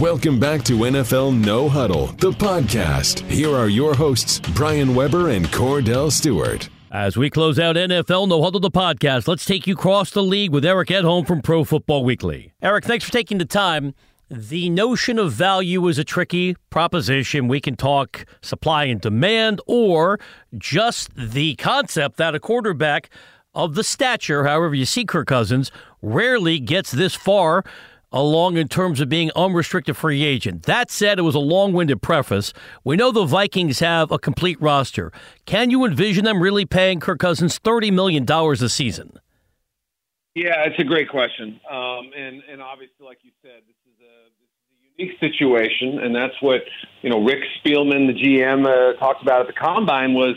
Welcome 0.00 0.38
back 0.40 0.62
to 0.64 0.74
NFL 0.78 1.32
No 1.44 1.68
Huddle, 1.68 2.06
the 2.18 2.32
podcast. 2.32 3.20
Here 3.30 3.54
are 3.54 3.68
your 3.68 3.94
hosts, 3.94 4.40
Brian 4.54 4.94
Weber 4.94 5.30
and 5.30 5.46
Kordell 5.46 6.10
Stewart. 6.10 6.68
As 6.94 7.16
we 7.16 7.28
close 7.28 7.58
out 7.58 7.74
NFL 7.74 8.28
No 8.28 8.40
Huddle, 8.40 8.60
the 8.60 8.70
podcast, 8.70 9.26
let's 9.26 9.44
take 9.44 9.66
you 9.66 9.74
across 9.74 10.12
the 10.12 10.22
league 10.22 10.52
with 10.52 10.64
Eric 10.64 10.90
Edholm 10.90 11.26
from 11.26 11.42
Pro 11.42 11.64
Football 11.64 12.04
Weekly. 12.04 12.52
Eric, 12.62 12.84
thanks 12.84 13.04
for 13.04 13.10
taking 13.10 13.38
the 13.38 13.44
time. 13.44 13.96
The 14.30 14.70
notion 14.70 15.18
of 15.18 15.32
value 15.32 15.88
is 15.88 15.98
a 15.98 16.04
tricky 16.04 16.54
proposition. 16.70 17.48
We 17.48 17.60
can 17.60 17.74
talk 17.74 18.24
supply 18.42 18.84
and 18.84 19.00
demand 19.00 19.60
or 19.66 20.20
just 20.56 21.10
the 21.16 21.56
concept 21.56 22.16
that 22.18 22.36
a 22.36 22.38
quarterback 22.38 23.10
of 23.56 23.74
the 23.74 23.82
stature, 23.82 24.44
however 24.44 24.76
you 24.76 24.84
see 24.84 25.04
Kirk 25.04 25.26
Cousins, 25.26 25.72
rarely 26.00 26.60
gets 26.60 26.92
this 26.92 27.16
far 27.16 27.64
along 28.14 28.56
in 28.56 28.68
terms 28.68 29.00
of 29.00 29.08
being 29.08 29.30
unrestricted 29.34 29.96
free 29.96 30.22
agent. 30.24 30.62
That 30.62 30.90
said, 30.90 31.18
it 31.18 31.22
was 31.22 31.34
a 31.34 31.40
long-winded 31.40 32.00
preface. 32.00 32.52
We 32.84 32.94
know 32.94 33.10
the 33.10 33.24
Vikings 33.24 33.80
have 33.80 34.12
a 34.12 34.18
complete 34.18 34.60
roster. 34.62 35.12
Can 35.46 35.70
you 35.70 35.84
envision 35.84 36.24
them 36.24 36.40
really 36.40 36.64
paying 36.64 37.00
Kirk 37.00 37.18
Cousins 37.18 37.58
$30 37.58 37.92
million 37.92 38.24
a 38.30 38.68
season? 38.68 39.18
Yeah, 40.36 40.64
it's 40.64 40.78
a 40.78 40.84
great 40.84 41.08
question. 41.10 41.60
Um, 41.68 42.10
and, 42.16 42.42
and 42.50 42.62
obviously, 42.62 43.04
like 43.04 43.18
you 43.22 43.32
said, 43.42 43.62
this 43.66 43.76
is 43.84 44.00
a, 44.00 44.30
this 44.40 44.48
is 44.48 44.70
a 44.70 45.02
unique 45.02 45.18
situation. 45.18 45.98
And 45.98 46.14
that's 46.14 46.40
what, 46.40 46.60
you 47.02 47.10
know, 47.10 47.20
Rick 47.20 47.40
Spielman, 47.58 48.06
the 48.06 48.14
GM, 48.14 48.64
uh, 48.64 48.96
talked 48.98 49.22
about 49.22 49.40
at 49.40 49.46
the 49.48 49.52
Combine 49.52 50.14
was, 50.14 50.36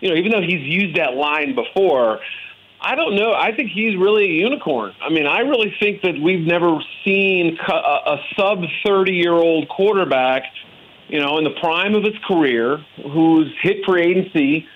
you 0.00 0.08
know, 0.08 0.14
even 0.14 0.30
though 0.30 0.40
he's 0.40 0.62
used 0.62 0.96
that 0.96 1.14
line 1.14 1.56
before– 1.56 2.20
I 2.80 2.94
don't 2.94 3.16
know. 3.16 3.32
I 3.32 3.54
think 3.54 3.70
he's 3.70 3.96
really 3.96 4.24
a 4.24 4.32
unicorn. 4.32 4.94
I 5.02 5.10
mean, 5.10 5.26
I 5.26 5.40
really 5.40 5.74
think 5.80 6.02
that 6.02 6.14
we've 6.20 6.46
never 6.46 6.78
seen 7.04 7.58
a, 7.68 7.72
a 7.72 8.18
sub 8.36 8.62
30 8.86 9.12
year 9.12 9.32
old 9.32 9.68
quarterback, 9.68 10.44
you 11.08 11.20
know, 11.20 11.38
in 11.38 11.44
the 11.44 11.54
prime 11.60 11.94
of 11.94 12.04
his 12.04 12.14
career 12.26 12.84
who's 13.02 13.52
hit 13.62 13.84
free 13.84 14.02
agency, 14.02 14.66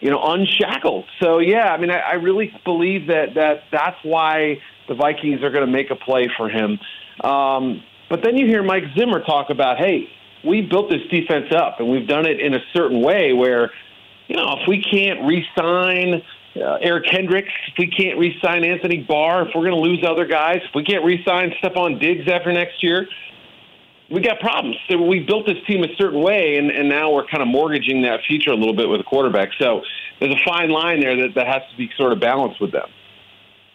you 0.00 0.10
know, 0.10 0.20
unshackled. 0.22 1.04
So, 1.22 1.38
yeah, 1.38 1.72
I 1.72 1.78
mean, 1.78 1.90
I, 1.90 1.98
I 2.00 2.14
really 2.14 2.52
believe 2.64 3.06
that, 3.06 3.34
that 3.36 3.64
that's 3.70 3.98
why 4.02 4.60
the 4.88 4.94
Vikings 4.94 5.42
are 5.42 5.50
going 5.50 5.64
to 5.64 5.72
make 5.72 5.90
a 5.90 5.96
play 5.96 6.28
for 6.36 6.48
him. 6.48 6.78
Um, 7.22 7.82
but 8.10 8.22
then 8.24 8.36
you 8.36 8.46
hear 8.46 8.64
Mike 8.64 8.84
Zimmer 8.98 9.22
talk 9.22 9.50
about, 9.50 9.78
hey, 9.78 10.08
we 10.44 10.60
built 10.60 10.90
this 10.90 11.02
defense 11.10 11.52
up 11.54 11.78
and 11.78 11.88
we've 11.88 12.08
done 12.08 12.26
it 12.26 12.40
in 12.40 12.54
a 12.54 12.60
certain 12.72 13.00
way 13.00 13.32
where, 13.32 13.70
you 14.26 14.36
know, 14.36 14.58
if 14.60 14.68
we 14.68 14.82
can't 14.82 15.26
re 15.26 15.46
sign 15.56 16.22
uh, 16.56 16.78
Eric 16.80 17.06
Kendricks, 17.10 17.52
if 17.68 17.74
we 17.78 17.86
can't 17.88 18.18
re-sign 18.18 18.64
Anthony 18.64 18.98
Barr, 18.98 19.48
if 19.48 19.54
we're 19.54 19.68
going 19.68 19.82
to 19.82 19.88
lose 19.88 20.04
other 20.06 20.26
guys, 20.26 20.58
if 20.68 20.74
we 20.74 20.84
can't 20.84 21.04
re-sign 21.04 21.52
Stefon 21.62 22.00
Diggs 22.00 22.28
after 22.28 22.52
next 22.52 22.82
year, 22.82 23.08
we 24.10 24.20
got 24.20 24.38
problems. 24.40 24.76
So 24.88 25.00
we 25.00 25.20
built 25.20 25.46
this 25.46 25.56
team 25.66 25.82
a 25.82 25.94
certain 25.96 26.20
way, 26.20 26.56
and, 26.56 26.70
and 26.70 26.88
now 26.88 27.12
we're 27.12 27.26
kind 27.26 27.42
of 27.42 27.48
mortgaging 27.48 28.02
that 28.02 28.20
future 28.28 28.50
a 28.50 28.56
little 28.56 28.74
bit 28.74 28.88
with 28.88 29.00
a 29.00 29.04
quarterback. 29.04 29.50
So 29.58 29.82
there's 30.20 30.34
a 30.34 30.44
fine 30.44 30.70
line 30.70 31.00
there 31.00 31.16
that, 31.16 31.34
that 31.34 31.46
has 31.46 31.62
to 31.70 31.76
be 31.76 31.90
sort 31.96 32.12
of 32.12 32.20
balanced 32.20 32.60
with 32.60 32.72
them. 32.72 32.88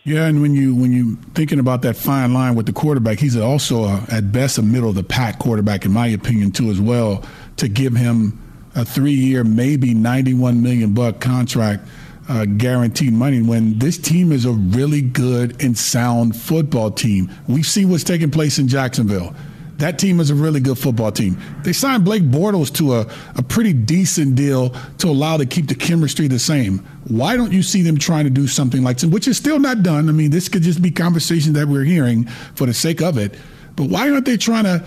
Yeah, 0.06 0.28
and 0.28 0.42
when 0.42 0.56
you 0.56 0.74
when 0.74 0.92
you 0.94 1.18
thinking 1.36 1.60
about 1.60 1.82
that 1.82 1.96
fine 1.96 2.34
line 2.34 2.56
with 2.56 2.66
the 2.66 2.74
quarterback, 2.74 3.20
he's 3.20 3.36
also 3.36 3.84
a, 3.84 4.06
at 4.10 4.32
best 4.32 4.58
a 4.58 4.62
middle 4.62 4.90
of 4.90 4.96
the 4.96 5.04
pack 5.04 5.40
quarterback, 5.40 5.84
in 5.84 5.92
my 5.92 6.08
opinion, 6.08 6.52
too, 6.52 6.72
as 6.72 6.80
well. 6.80 7.24
To 7.58 7.68
give 7.68 7.94
him 7.96 8.42
a 8.76 8.86
three 8.86 9.12
year, 9.12 9.44
maybe 9.44 9.94
ninety 9.94 10.34
one 10.34 10.64
million 10.64 10.94
buck 10.94 11.20
contract 11.20 11.88
uh, 12.30 12.46
guaranteed 12.46 13.12
money 13.12 13.42
when 13.42 13.80
this 13.80 13.98
team 13.98 14.32
is 14.32 14.46
a 14.46 14.52
really 14.52 15.02
good 15.02 15.62
and 15.62 15.78
sound 15.78 16.36
football 16.36 16.92
team. 16.92 17.32
We 17.48 17.64
see 17.64 17.86
what's 17.86 18.04
taking 18.04 18.30
place 18.30 18.60
in 18.60 18.68
Jacksonville. 18.68 19.36
That 19.78 19.98
team 19.98 20.20
is 20.20 20.30
a 20.30 20.36
really 20.36 20.60
good 20.60 20.78
football 20.78 21.12
team. 21.12 21.42
They 21.64 21.74
signed 21.74 22.04
Blake 22.04 22.24
Bortles 22.24 22.72
to 22.76 22.96
a, 22.96 23.08
a 23.36 23.42
pretty 23.42 23.74
decent 23.74 24.36
deal 24.36 24.72
to 24.98 25.08
allow 25.08 25.38
to 25.38 25.46
keep 25.46 25.68
the 25.68 25.76
chemistry 25.76 26.28
the 26.28 26.38
same. 26.38 26.80
Why 27.08 27.38
don't 27.38 27.54
you 27.54 27.64
see 27.64 27.82
them 27.82 27.98
trying 27.98 28.26
to 28.26 28.30
do 28.30 28.46
something 28.46 28.84
like 28.84 28.98
this, 28.98 29.10
which 29.10 29.28
is 29.28 29.38
still 29.38 29.58
not 29.58 29.82
done? 29.82 30.10
I 30.10 30.12
mean, 30.12 30.32
this 30.32 30.50
could 30.50 30.64
just 30.64 30.82
be 30.82 30.92
conversation 30.92 31.54
that 31.54 31.68
we're 31.68 31.86
hearing 31.86 32.26
for 32.56 32.68
the 32.68 32.74
sake 32.74 33.02
of 33.02 33.18
it. 33.18 33.36
But 33.78 33.86
why 33.90 34.10
aren't 34.10 34.26
they 34.26 34.38
trying 34.38 34.66
to 34.66 34.86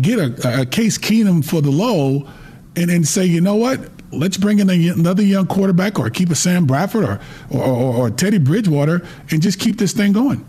get 0.00 0.18
a, 0.18 0.62
a 0.62 0.66
Case 0.66 0.98
Keenum 0.98 1.44
for 1.44 1.60
the 1.60 1.70
low 1.70 2.28
and 2.74 2.90
then 2.90 3.04
say, 3.04 3.24
you 3.24 3.40
know 3.40 3.54
what? 3.54 3.80
Let's 4.12 4.36
bring 4.36 4.58
in 4.58 4.70
a, 4.70 4.88
another 4.88 5.22
young 5.22 5.46
quarterback 5.46 5.98
or 5.98 6.10
keep 6.10 6.30
a 6.30 6.34
Sam 6.34 6.66
Bradford 6.66 7.04
or, 7.04 7.20
or, 7.50 7.62
or, 7.62 7.94
or 7.96 8.10
Teddy 8.10 8.38
Bridgewater 8.38 9.06
and 9.30 9.42
just 9.42 9.58
keep 9.58 9.78
this 9.78 9.92
thing 9.92 10.12
going. 10.12 10.46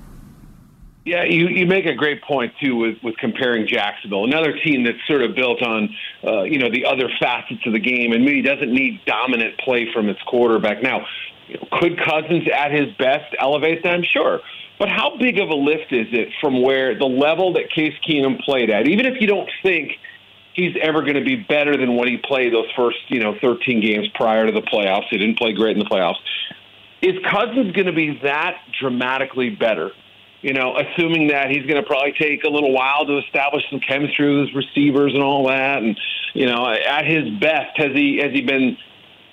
Yeah, 1.05 1.23
you, 1.25 1.47
you 1.49 1.65
make 1.65 1.85
a 1.85 1.95
great 1.95 2.23
point 2.23 2.53
too 2.61 2.77
with, 2.77 2.97
with 3.03 3.17
comparing 3.17 3.67
Jacksonville, 3.67 4.23
another 4.23 4.57
team 4.57 4.85
that's 4.85 5.05
sort 5.05 5.21
of 5.21 5.35
built 5.35 5.61
on 5.61 5.93
uh, 6.25 6.43
you 6.43 6.59
know 6.59 6.71
the 6.71 6.85
other 6.85 7.09
facets 7.19 7.59
of 7.65 7.73
the 7.73 7.79
game, 7.79 8.13
and 8.13 8.23
maybe 8.23 8.41
doesn't 8.41 8.71
need 8.71 9.01
dominant 9.05 9.57
play 9.59 9.91
from 9.93 10.07
its 10.07 10.21
quarterback. 10.21 10.81
Now, 10.81 11.05
you 11.49 11.55
know, 11.55 11.67
could 11.73 11.99
Cousins 11.99 12.47
at 12.47 12.71
his 12.71 12.93
best 12.95 13.35
elevate 13.37 13.83
them? 13.83 14.01
Sure, 14.01 14.39
but 14.79 14.87
how 14.87 15.17
big 15.17 15.39
of 15.39 15.49
a 15.49 15.55
lift 15.55 15.91
is 15.91 16.07
it 16.13 16.29
from 16.39 16.61
where 16.61 16.97
the 16.97 17.05
level 17.05 17.51
that 17.53 17.69
Case 17.69 17.95
Keenum 18.07 18.39
played 18.39 18.69
at? 18.69 18.87
Even 18.87 19.05
if 19.05 19.19
you 19.19 19.27
don't 19.27 19.49
think 19.61 19.99
he's 20.53 20.75
ever 20.81 21.01
going 21.01 21.15
to 21.15 21.23
be 21.23 21.35
better 21.35 21.77
than 21.77 21.95
what 21.95 22.07
he 22.07 22.17
played 22.17 22.53
those 22.53 22.71
first 22.75 22.97
you 23.09 23.19
know 23.19 23.35
13 23.41 23.81
games 23.81 24.07
prior 24.15 24.45
to 24.45 24.51
the 24.51 24.61
playoffs, 24.61 25.07
he 25.09 25.17
didn't 25.17 25.37
play 25.37 25.53
great 25.53 25.77
in 25.77 25.79
the 25.79 25.89
playoffs. 25.89 26.19
Is 27.01 27.15
Cousins 27.29 27.73
going 27.73 27.87
to 27.87 27.93
be 27.93 28.19
that 28.23 28.57
dramatically 28.79 29.49
better? 29.49 29.91
you 30.43 30.53
know, 30.53 30.75
assuming 30.77 31.27
that 31.29 31.49
he's 31.49 31.65
going 31.65 31.81
to 31.81 31.87
probably 31.87 32.13
take 32.19 32.43
a 32.43 32.49
little 32.49 32.73
while 32.73 33.05
to 33.05 33.17
establish 33.19 33.63
some 33.71 33.79
chemistry 33.79 34.29
with 34.35 34.47
his 34.47 34.55
receivers 34.55 35.13
and 35.13 35.23
all 35.23 35.47
that. 35.47 35.81
And 35.81 35.97
you 36.33 36.45
know, 36.45 36.67
at 36.69 37.05
his 37.05 37.29
best, 37.39 37.77
has 37.77 37.91
he 37.95 38.19
has 38.21 38.33
he 38.33 38.41
been 38.41 38.77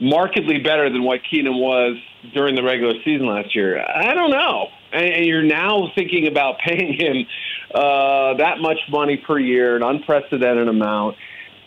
markedly 0.00 0.60
better 0.60 0.88
than 0.88 1.02
what 1.02 1.20
Keenum 1.30 1.58
was 1.58 1.98
during 2.32 2.54
the 2.54 2.62
regular 2.62 2.94
season 3.04 3.26
last 3.26 3.54
year? 3.56 3.84
I 3.84 4.14
don't 4.14 4.30
know. 4.30 4.68
And 4.92 5.26
you're 5.26 5.42
now 5.42 5.90
thinking 5.96 6.28
about 6.28 6.58
paying 6.64 6.94
him 6.94 7.26
uh, 7.74 8.34
that 8.34 8.58
much 8.60 8.78
money 8.90 9.16
per 9.16 9.38
year, 9.38 9.76
an 9.76 9.82
unprecedented 9.82 10.68
amount 10.68 11.16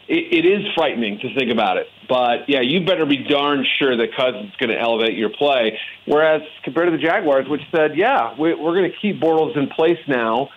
it, 0.07 0.45
it 0.45 0.45
is 0.45 0.65
frightening 0.75 1.19
to 1.19 1.33
think 1.35 1.51
about 1.51 1.77
it. 1.77 1.87
But 2.09 2.49
yeah, 2.49 2.61
you 2.61 2.85
better 2.85 3.05
be 3.05 3.17
darn 3.17 3.65
sure 3.79 3.95
that 3.95 4.15
Cousins 4.15 4.49
is 4.49 4.55
going 4.57 4.69
to 4.69 4.79
elevate 4.79 5.17
your 5.17 5.29
play. 5.29 5.79
Whereas 6.05 6.41
compared 6.63 6.91
to 6.91 6.97
the 6.97 7.03
Jaguars, 7.03 7.47
which 7.47 7.61
said, 7.71 7.95
yeah, 7.95 8.33
we, 8.39 8.53
we're 8.53 8.75
going 8.75 8.91
to 8.91 8.97
keep 9.01 9.19
Bortles 9.19 9.57
in 9.57 9.67
place 9.69 9.99
now, 10.07 10.49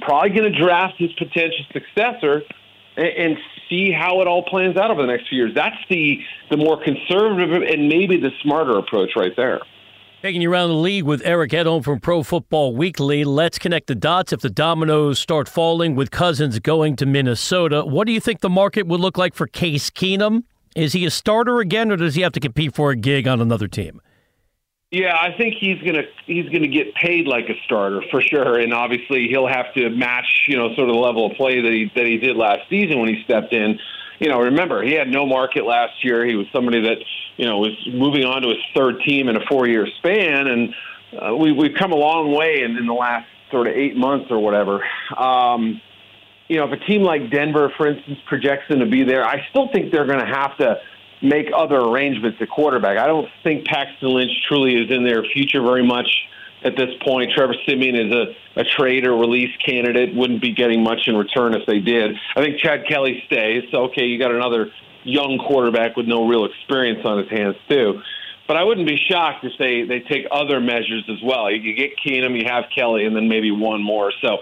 probably 0.00 0.30
going 0.30 0.50
to 0.52 0.58
draft 0.58 0.94
his 0.98 1.12
potential 1.14 1.64
successor 1.72 2.42
and, 2.96 3.06
and 3.06 3.38
see 3.68 3.90
how 3.90 4.20
it 4.20 4.28
all 4.28 4.44
plans 4.44 4.76
out 4.76 4.90
over 4.90 5.02
the 5.02 5.08
next 5.08 5.28
few 5.28 5.38
years. 5.38 5.54
That's 5.54 5.76
the 5.90 6.20
the 6.50 6.56
more 6.56 6.82
conservative 6.82 7.62
and 7.62 7.88
maybe 7.88 8.18
the 8.18 8.30
smarter 8.42 8.78
approach 8.78 9.10
right 9.16 9.34
there. 9.36 9.60
Taking 10.24 10.40
you 10.40 10.50
around 10.50 10.70
the 10.70 10.76
league 10.76 11.04
with 11.04 11.20
Eric 11.22 11.50
Edholm 11.50 11.84
from 11.84 12.00
Pro 12.00 12.22
Football 12.22 12.74
Weekly. 12.74 13.24
Let's 13.24 13.58
connect 13.58 13.88
the 13.88 13.94
dots. 13.94 14.32
If 14.32 14.40
the 14.40 14.48
dominoes 14.48 15.18
start 15.18 15.50
falling 15.50 15.96
with 15.96 16.10
Cousins 16.10 16.58
going 16.60 16.96
to 16.96 17.04
Minnesota, 17.04 17.84
what 17.84 18.06
do 18.06 18.14
you 18.14 18.20
think 18.20 18.40
the 18.40 18.48
market 18.48 18.86
would 18.86 19.00
look 19.00 19.18
like 19.18 19.34
for 19.34 19.46
Case 19.46 19.90
Keenum? 19.90 20.44
Is 20.74 20.94
he 20.94 21.04
a 21.04 21.10
starter 21.10 21.60
again, 21.60 21.92
or 21.92 21.96
does 21.96 22.14
he 22.14 22.22
have 22.22 22.32
to 22.32 22.40
compete 22.40 22.74
for 22.74 22.90
a 22.90 22.96
gig 22.96 23.28
on 23.28 23.42
another 23.42 23.68
team? 23.68 24.00
Yeah, 24.90 25.14
I 25.14 25.36
think 25.36 25.56
he's 25.60 25.82
gonna 25.82 26.04
he's 26.24 26.48
gonna 26.48 26.68
get 26.68 26.94
paid 26.94 27.26
like 27.26 27.50
a 27.50 27.54
starter 27.66 28.00
for 28.10 28.22
sure, 28.22 28.58
and 28.58 28.72
obviously 28.72 29.28
he'll 29.28 29.46
have 29.46 29.74
to 29.74 29.90
match 29.90 30.46
you 30.48 30.56
know 30.56 30.74
sort 30.74 30.88
of 30.88 30.94
the 30.94 31.00
level 31.00 31.30
of 31.30 31.36
play 31.36 31.60
that 31.60 31.70
he 31.70 31.92
that 31.94 32.06
he 32.06 32.16
did 32.16 32.34
last 32.34 32.62
season 32.70 32.98
when 32.98 33.14
he 33.14 33.22
stepped 33.24 33.52
in 33.52 33.78
you 34.18 34.28
know, 34.28 34.40
remember 34.40 34.82
he 34.82 34.92
had 34.92 35.08
no 35.08 35.26
market 35.26 35.64
last 35.64 36.04
year. 36.04 36.24
He 36.24 36.36
was 36.36 36.46
somebody 36.52 36.80
that 36.82 36.98
you 37.36 37.46
know 37.46 37.58
was 37.58 37.76
moving 37.92 38.24
on 38.24 38.42
to 38.42 38.48
his 38.48 38.58
third 38.74 39.00
team 39.06 39.28
in 39.28 39.36
a 39.36 39.44
four-year 39.46 39.86
span, 39.98 40.46
and 40.46 40.74
uh, 41.20 41.36
we 41.36 41.52
we've 41.52 41.76
come 41.78 41.92
a 41.92 41.96
long 41.96 42.32
way 42.34 42.62
in, 42.62 42.76
in 42.76 42.86
the 42.86 42.92
last 42.94 43.26
sort 43.50 43.66
of 43.66 43.74
eight 43.74 43.96
months 43.96 44.30
or 44.30 44.38
whatever. 44.38 44.84
Um, 45.16 45.80
you 46.48 46.56
know, 46.56 46.70
if 46.70 46.72
a 46.72 46.84
team 46.84 47.02
like 47.02 47.30
Denver, 47.30 47.72
for 47.76 47.86
instance, 47.86 48.18
projects 48.26 48.68
him 48.68 48.80
to 48.80 48.86
be 48.86 49.02
there, 49.02 49.24
I 49.24 49.46
still 49.50 49.68
think 49.72 49.92
they're 49.92 50.06
going 50.06 50.20
to 50.20 50.26
have 50.26 50.56
to 50.58 50.76
make 51.22 51.46
other 51.56 51.76
arrangements 51.76 52.38
at 52.40 52.50
quarterback. 52.50 52.98
I 52.98 53.06
don't 53.06 53.28
think 53.42 53.66
Paxton 53.66 54.10
Lynch 54.10 54.32
truly 54.46 54.74
is 54.74 54.90
in 54.90 55.04
their 55.04 55.24
future 55.24 55.62
very 55.62 55.84
much 55.86 56.08
at 56.64 56.76
this 56.76 56.90
point. 57.02 57.30
Trevor 57.32 57.54
Siemian 57.66 57.94
is 57.94 58.12
a, 58.12 58.60
a 58.60 58.64
trade 58.64 59.06
or 59.06 59.16
release 59.16 59.54
candidate, 59.64 60.14
wouldn't 60.14 60.40
be 60.40 60.52
getting 60.52 60.82
much 60.82 61.06
in 61.06 61.16
return 61.16 61.54
if 61.54 61.66
they 61.66 61.78
did. 61.78 62.16
I 62.36 62.42
think 62.42 62.58
Chad 62.58 62.86
Kelly 62.88 63.22
stays. 63.26 63.64
So, 63.70 63.84
okay, 63.84 64.06
you 64.06 64.18
got 64.18 64.32
another 64.32 64.70
young 65.04 65.38
quarterback 65.38 65.96
with 65.96 66.06
no 66.06 66.26
real 66.26 66.46
experience 66.46 67.04
on 67.04 67.18
his 67.18 67.28
hands, 67.28 67.56
too. 67.68 68.00
But 68.46 68.56
I 68.56 68.64
wouldn't 68.64 68.88
be 68.88 68.96
shocked 68.96 69.44
if 69.44 69.52
they, 69.58 69.82
they 69.82 70.00
take 70.00 70.26
other 70.30 70.60
measures 70.60 71.04
as 71.08 71.22
well. 71.22 71.50
You, 71.50 71.60
you 71.60 71.74
get 71.74 71.92
Keenum, 72.04 72.38
you 72.38 72.46
have 72.46 72.64
Kelly, 72.74 73.04
and 73.04 73.14
then 73.14 73.28
maybe 73.28 73.50
one 73.50 73.82
more. 73.82 74.12
So 74.20 74.38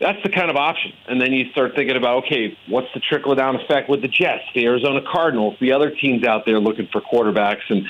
that's 0.00 0.22
the 0.22 0.28
kind 0.28 0.50
of 0.50 0.56
option. 0.56 0.92
And 1.08 1.20
then 1.20 1.32
you 1.32 1.50
start 1.52 1.74
thinking 1.74 1.96
about, 1.96 2.24
okay, 2.24 2.56
what's 2.68 2.88
the 2.92 3.00
trickle 3.00 3.34
down 3.34 3.56
effect 3.56 3.88
with 3.88 4.02
the 4.02 4.08
Jets, 4.08 4.44
the 4.54 4.64
Arizona 4.66 5.00
Cardinals, 5.10 5.56
the 5.60 5.72
other 5.72 5.90
teams 5.90 6.24
out 6.24 6.44
there 6.44 6.60
looking 6.60 6.88
for 6.92 7.00
quarterbacks? 7.00 7.62
And 7.70 7.86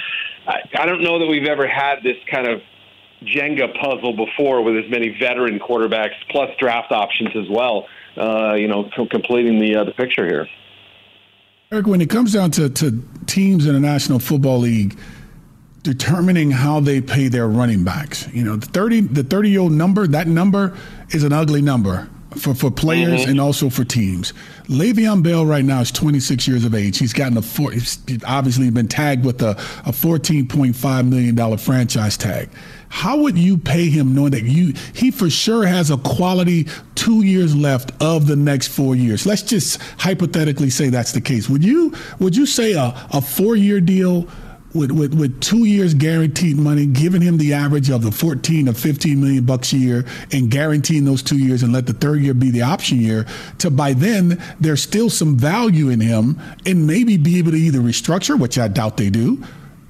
I, 0.46 0.60
I 0.78 0.86
don't 0.86 1.02
know 1.02 1.18
that 1.18 1.26
we've 1.26 1.46
ever 1.48 1.66
had 1.66 2.02
this 2.04 2.16
kind 2.30 2.46
of 2.46 2.62
Jenga 3.22 3.78
puzzle 3.80 4.12
before 4.14 4.62
with 4.62 4.76
as 4.76 4.90
many 4.90 5.16
veteran 5.18 5.58
quarterbacks 5.58 6.14
plus 6.30 6.50
draft 6.58 6.92
options 6.92 7.30
as 7.36 7.48
well. 7.48 7.86
Uh, 8.16 8.54
you 8.54 8.68
know, 8.68 8.88
completing 9.10 9.58
the 9.58 9.76
uh, 9.76 9.84
the 9.84 9.92
picture 9.92 10.26
here. 10.26 10.48
Eric, 11.72 11.86
when 11.86 12.00
it 12.00 12.08
comes 12.08 12.32
down 12.32 12.52
to, 12.52 12.70
to 12.70 13.02
teams 13.26 13.66
in 13.66 13.74
the 13.74 13.80
National 13.80 14.18
Football 14.18 14.60
League 14.60 14.98
determining 15.82 16.50
how 16.50 16.80
they 16.80 17.00
pay 17.00 17.28
their 17.28 17.48
running 17.48 17.84
backs, 17.84 18.28
you 18.32 18.44
know, 18.44 18.56
the 18.56 18.66
thirty 18.66 19.00
the 19.00 19.22
thirty 19.22 19.50
year 19.50 19.60
old 19.60 19.72
number 19.72 20.06
that 20.06 20.26
number 20.26 20.76
is 21.10 21.24
an 21.24 21.32
ugly 21.32 21.60
number 21.60 22.08
for, 22.38 22.54
for 22.54 22.70
players 22.70 23.22
mm-hmm. 23.22 23.30
and 23.30 23.40
also 23.40 23.70
for 23.70 23.84
teams. 23.84 24.32
Le'Veon 24.64 25.22
Bell 25.22 25.44
right 25.44 25.64
now 25.64 25.80
is 25.80 25.90
26 25.90 26.46
years 26.46 26.64
of 26.64 26.74
age. 26.74 26.98
He's 26.98 27.12
gotten 27.12 27.36
a 27.36 27.42
four, 27.42 27.72
he's 27.72 27.98
obviously 28.26 28.70
been 28.70 28.88
tagged 28.88 29.24
with 29.24 29.42
a, 29.42 29.50
a 29.50 29.92
$14.5 29.92 31.08
million 31.08 31.58
franchise 31.58 32.16
tag. 32.16 32.48
How 32.88 33.18
would 33.18 33.36
you 33.36 33.58
pay 33.58 33.88
him 33.88 34.14
knowing 34.14 34.32
that 34.32 34.44
you 34.44 34.74
he 34.94 35.10
for 35.10 35.28
sure 35.30 35.66
has 35.66 35.90
a 35.90 35.96
quality 35.96 36.68
two 36.94 37.24
years 37.24 37.54
left 37.54 37.92
of 38.00 38.26
the 38.26 38.36
next 38.36 38.68
four 38.68 38.96
years? 38.96 39.26
Let's 39.26 39.42
just 39.42 39.80
hypothetically 39.98 40.70
say 40.70 40.88
that's 40.88 41.12
the 41.12 41.20
case. 41.20 41.48
Would 41.48 41.64
you 41.64 41.94
would 42.18 42.36
you 42.36 42.46
say 42.46 42.72
a, 42.72 42.94
a 43.12 43.20
four 43.20 43.56
year 43.56 43.80
deal 43.80 44.28
with, 44.76 44.90
with, 44.90 45.14
with 45.14 45.40
two 45.40 45.64
years 45.64 45.94
guaranteed 45.94 46.56
money, 46.56 46.86
giving 46.86 47.22
him 47.22 47.38
the 47.38 47.54
average 47.54 47.90
of 47.90 48.02
the 48.02 48.12
14 48.12 48.68
or 48.68 48.72
15 48.72 49.20
million 49.20 49.44
bucks 49.44 49.72
a 49.72 49.78
year 49.78 50.04
and 50.32 50.50
guaranteeing 50.50 51.04
those 51.04 51.22
two 51.22 51.38
years 51.38 51.62
and 51.62 51.72
let 51.72 51.86
the 51.86 51.92
third 51.92 52.20
year 52.20 52.34
be 52.34 52.50
the 52.50 52.62
option 52.62 53.00
year 53.00 53.26
to 53.58 53.70
by 53.70 53.92
then 53.92 54.42
there's 54.60 54.82
still 54.82 55.10
some 55.10 55.36
value 55.36 55.88
in 55.88 56.00
him 56.00 56.38
and 56.66 56.86
maybe 56.86 57.16
be 57.16 57.38
able 57.38 57.52
to 57.52 57.56
either 57.56 57.80
restructure, 57.80 58.38
which 58.38 58.58
I 58.58 58.68
doubt 58.68 58.96
they 58.96 59.10
do, 59.10 59.42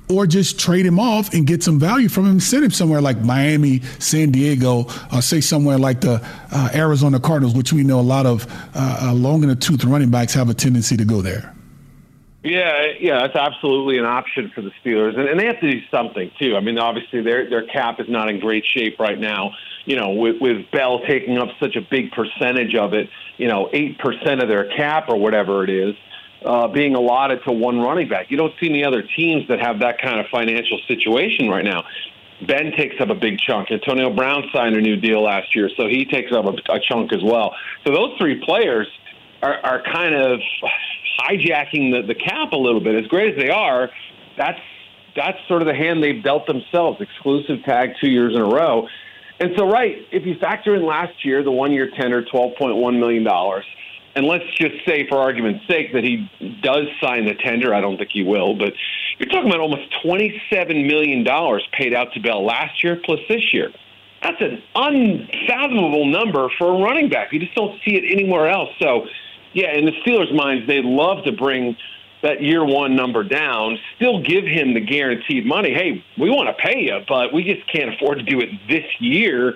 or 0.09 0.27
just 0.27 0.59
trade 0.59 0.87
him 0.87 0.99
off 0.99 1.33
and 1.35 1.47
get 1.47 1.63
some 1.63 1.79
value 1.79 2.09
from 2.09 2.27
him, 2.27 2.41
send 2.41 2.65
him 2.65 2.71
somewhere 2.71 3.01
like 3.01 3.19
Miami, 3.21 3.81
San 3.99 4.31
Diego, 4.31 4.87
say 5.21 5.41
somewhere 5.41 5.79
like 5.79 6.01
the 6.01 6.25
uh, 6.53 6.69
Arizona 6.75 7.19
Cardinals, 7.19 7.55
which 7.55 7.73
we 7.73 7.83
know 7.83 7.99
a 7.99 8.03
lot 8.03 8.27
of 8.27 8.47
uh, 8.75 9.09
uh, 9.09 9.13
long 9.15 9.43
in 9.43 9.49
the 9.49 9.57
tooth 9.57 9.85
running 9.85 10.11
backs 10.11 10.35
have 10.35 10.49
a 10.49 10.55
tendency 10.55 10.97
to 10.97 11.05
go 11.05 11.23
there. 11.23 11.53
Yeah, 12.47 12.93
yeah, 13.01 13.23
that's 13.23 13.35
absolutely 13.35 13.99
an 13.99 14.05
option 14.05 14.53
for 14.55 14.61
the 14.61 14.71
Steelers, 14.81 15.19
and, 15.19 15.29
and 15.29 15.41
they 15.41 15.47
have 15.47 15.59
to 15.59 15.69
do 15.69 15.81
something 15.91 16.31
too. 16.39 16.55
I 16.57 16.61
mean, 16.61 16.79
obviously 16.79 17.21
their 17.21 17.51
their 17.51 17.67
cap 17.67 17.99
is 17.99 18.09
not 18.09 18.29
in 18.29 18.39
great 18.39 18.65
shape 18.65 19.01
right 19.01 19.19
now. 19.19 19.51
You 19.85 19.97
know, 19.97 20.11
with 20.11 20.37
with 20.41 20.71
Bell 20.71 21.01
taking 21.09 21.39
up 21.39 21.49
such 21.59 21.75
a 21.75 21.81
big 21.81 22.13
percentage 22.13 22.77
of 22.77 22.95
it, 22.95 23.11
you 23.37 23.49
know, 23.49 23.69
eight 23.73 23.99
percent 23.99 24.43
of 24.43 24.49
their 24.49 24.69
cap 24.77 25.09
or 25.09 25.17
whatever 25.17 25.65
it 25.65 25.71
is, 25.71 25.97
uh, 26.45 26.69
being 26.69 26.95
allotted 26.95 27.41
to 27.45 27.53
one 27.53 27.81
running 27.81 28.09
back. 28.09 28.31
You 28.31 28.37
don't 28.37 28.53
see 28.61 28.69
any 28.69 28.85
other 28.85 29.03
teams 29.17 29.49
that 29.49 29.61
have 29.61 29.81
that 29.81 30.01
kind 30.01 30.21
of 30.21 30.27
financial 30.31 30.79
situation 30.87 31.49
right 31.49 31.65
now. 31.65 31.85
Ben 32.47 32.73
takes 32.77 32.97
up 33.01 33.09
a 33.09 33.15
big 33.15 33.39
chunk. 33.39 33.71
Antonio 33.71 34.15
Brown 34.15 34.45
signed 34.53 34.77
a 34.77 34.81
new 34.81 34.97
deal 34.97 35.23
last 35.23 35.57
year, 35.57 35.71
so 35.77 35.89
he 35.89 36.05
takes 36.05 36.33
up 36.33 36.45
a, 36.45 36.73
a 36.73 36.81
chunk 36.81 37.13
as 37.13 37.23
well. 37.23 37.55
So 37.87 37.95
those 37.95 38.11
three 38.19 38.43
players 38.45 38.87
are, 39.43 39.59
are 39.65 39.83
kind 39.83 40.15
of 40.15 40.41
hijacking 41.21 41.93
the, 41.93 42.03
the 42.07 42.15
cap 42.15 42.53
a 42.53 42.57
little 42.57 42.81
bit. 42.81 42.95
As 42.95 43.07
great 43.07 43.35
as 43.35 43.43
they 43.43 43.51
are, 43.51 43.91
that's 44.37 44.61
that's 45.17 45.39
sort 45.49 45.63
of 45.63 45.67
the 45.69 45.75
hand 45.75 46.05
they've 46.05 46.23
dealt 46.23 46.47
themselves. 46.47 47.01
Exclusive 47.01 47.65
tag 47.65 47.95
two 48.01 48.11
years 48.11 48.35
in 48.35 48.43
a 48.43 48.45
row. 48.45 48.87
And 49.41 49.51
so, 49.57 49.69
right, 49.69 49.97
if 50.13 50.27
you 50.27 50.37
factor 50.39 50.75
in 50.75 50.85
last 50.85 51.25
year, 51.25 51.43
the 51.43 51.51
one 51.51 51.73
year 51.73 51.91
tender, 51.99 52.23
$12.1 52.23 52.99
million, 52.99 53.27
and 54.17 54.27
let's 54.27 54.47
just 54.55 54.75
say, 54.87 55.07
for 55.07 55.19
argument's 55.19 55.67
sake, 55.69 55.93
that 55.93 56.03
he 56.03 56.29
does 56.63 56.87
sign 57.03 57.27
the 57.27 57.35
tender, 57.35 57.75
I 57.75 57.83
don't 57.83 57.99
think 57.99 58.11
he 58.11 58.23
will, 58.23 58.55
but 58.55 58.73
you're 59.19 59.29
talking 59.29 59.51
about 59.51 59.61
almost 59.61 59.93
$27 60.03 60.87
million 60.87 61.25
paid 61.73 61.93
out 61.93 62.15
to 62.15 62.21
Bell 62.21 62.45
last 62.45 62.83
year 62.83 62.99
plus 63.05 63.21
this 63.29 63.53
year. 63.53 63.71
That's 64.23 64.41
an 64.41 64.63
unfathomable 64.75 66.07
number 66.07 66.49
for 66.59 66.75
a 66.75 66.83
running 66.83 67.11
back. 67.11 67.31
You 67.33 67.41
just 67.41 67.55
don't 67.55 67.79
see 67.85 67.97
it 67.97 68.11
anywhere 68.11 68.49
else. 68.49 68.71
So, 68.79 69.07
yeah, 69.53 69.73
in 69.73 69.85
the 69.85 69.93
Steelers' 70.05 70.35
minds, 70.35 70.67
they'd 70.67 70.85
love 70.85 71.25
to 71.25 71.33
bring 71.33 71.77
that 72.23 72.43
year 72.43 72.65
one 72.65 72.97
number 72.97 73.23
down, 73.23 73.79
still 73.97 74.23
give 74.23 74.45
him 74.45 74.73
the 74.73 74.81
guaranteed 74.81 75.45
money. 75.45 75.75
Hey, 75.75 76.03
we 76.19 76.31
want 76.31 76.49
to 76.49 76.55
pay 76.55 76.81
you, 76.81 77.01
but 77.07 77.35
we 77.35 77.45
just 77.45 77.71
can't 77.71 77.95
afford 77.95 78.19
to 78.19 78.25
do 78.25 78.41
it 78.41 78.49
this 78.67 78.87
year 78.99 79.55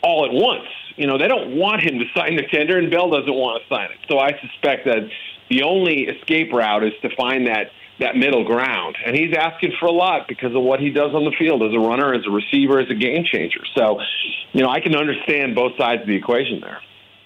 all 0.00 0.24
at 0.24 0.32
once. 0.32 0.68
You 1.00 1.06
know, 1.06 1.16
they 1.16 1.28
don't 1.28 1.56
want 1.56 1.80
him 1.80 1.98
to 1.98 2.04
sign 2.14 2.36
the 2.36 2.42
tender, 2.42 2.76
and 2.76 2.90
Bell 2.90 3.08
doesn't 3.08 3.32
want 3.32 3.62
to 3.62 3.74
sign 3.74 3.90
it. 3.90 3.96
So 4.06 4.18
I 4.18 4.38
suspect 4.38 4.84
that 4.84 5.08
the 5.48 5.62
only 5.62 6.02
escape 6.02 6.52
route 6.52 6.84
is 6.84 6.92
to 7.00 7.08
find 7.16 7.46
that 7.46 7.72
that 8.00 8.16
middle 8.16 8.44
ground. 8.44 8.96
And 9.06 9.16
he's 9.16 9.34
asking 9.34 9.72
for 9.80 9.86
a 9.86 9.92
lot 9.92 10.28
because 10.28 10.54
of 10.54 10.62
what 10.62 10.78
he 10.78 10.90
does 10.90 11.14
on 11.14 11.24
the 11.24 11.32
field 11.38 11.62
as 11.62 11.72
a 11.72 11.78
runner, 11.78 12.12
as 12.12 12.26
a 12.26 12.30
receiver, 12.30 12.80
as 12.80 12.90
a 12.90 12.94
game 12.94 13.24
changer. 13.24 13.60
So, 13.74 13.98
you 14.52 14.62
know, 14.62 14.68
I 14.68 14.80
can 14.80 14.94
understand 14.94 15.54
both 15.54 15.72
sides 15.78 16.02
of 16.02 16.08
the 16.08 16.16
equation 16.16 16.60
there. 16.60 16.80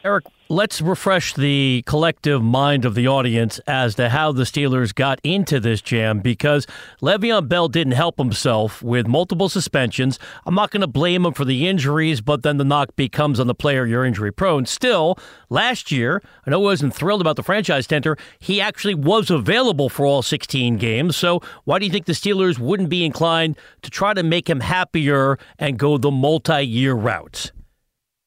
Eric, 0.05 0.27
let's 0.51 0.83
refresh 0.83 1.33
the 1.33 1.83
collective 1.87 2.43
mind 2.43 2.85
of 2.85 2.95
the 2.95 3.09
audience 3.09 3.59
as 3.67 3.95
to 3.95 4.11
how 4.11 4.33
the 4.33 4.43
Steelers 4.43 4.95
got 4.95 5.19
into 5.25 5.59
this 5.59 5.81
jam 5.81 6.21
because 6.21 6.67
Le'Veon 7.01 7.49
Bell 7.49 7.69
didn't 7.69 7.95
help 7.95 8.19
himself 8.19 8.83
with 8.83 9.07
multiple 9.07 9.49
suspensions. 9.49 10.19
I'm 10.45 10.55
not 10.55 10.71
going 10.71 10.83
to 10.83 10.87
blame 10.87 11.25
him 11.25 11.33
for 11.33 11.47
the 11.47 11.67
injuries, 11.67 12.21
but 12.21 12.43
then 12.43 12.59
the 12.59 12.67
knock 12.67 12.95
becomes 12.97 13.41
on 13.41 13.47
the 13.47 13.55
player 13.55 13.87
you're 13.87 14.05
injury 14.05 14.31
prone. 14.31 14.67
Still, 14.67 15.19
last 15.49 15.91
year, 15.91 16.21
I 16.47 16.51
know 16.51 16.61
I 16.61 16.65
wasn't 16.65 16.95
thrilled 16.95 17.23
about 17.23 17.37
the 17.37 17.43
franchise 17.43 17.87
tender. 17.87 18.19
He 18.39 18.61
actually 18.61 18.97
was 18.97 19.31
available 19.31 19.89
for 19.89 20.05
all 20.05 20.21
16 20.21 20.77
games. 20.77 21.17
So 21.17 21.41
why 21.65 21.79
do 21.79 21.87
you 21.87 21.91
think 21.91 22.05
the 22.05 22.13
Steelers 22.13 22.59
wouldn't 22.59 22.91
be 22.91 23.07
inclined 23.07 23.57
to 23.81 23.91
try 23.91 24.13
to 24.13 24.23
make 24.23 24.51
him 24.51 24.61
happier 24.61 25.39
and 25.59 25.79
go 25.79 25.97
the 25.97 26.11
multi 26.11 26.63
year 26.63 26.93
route? 26.93 27.53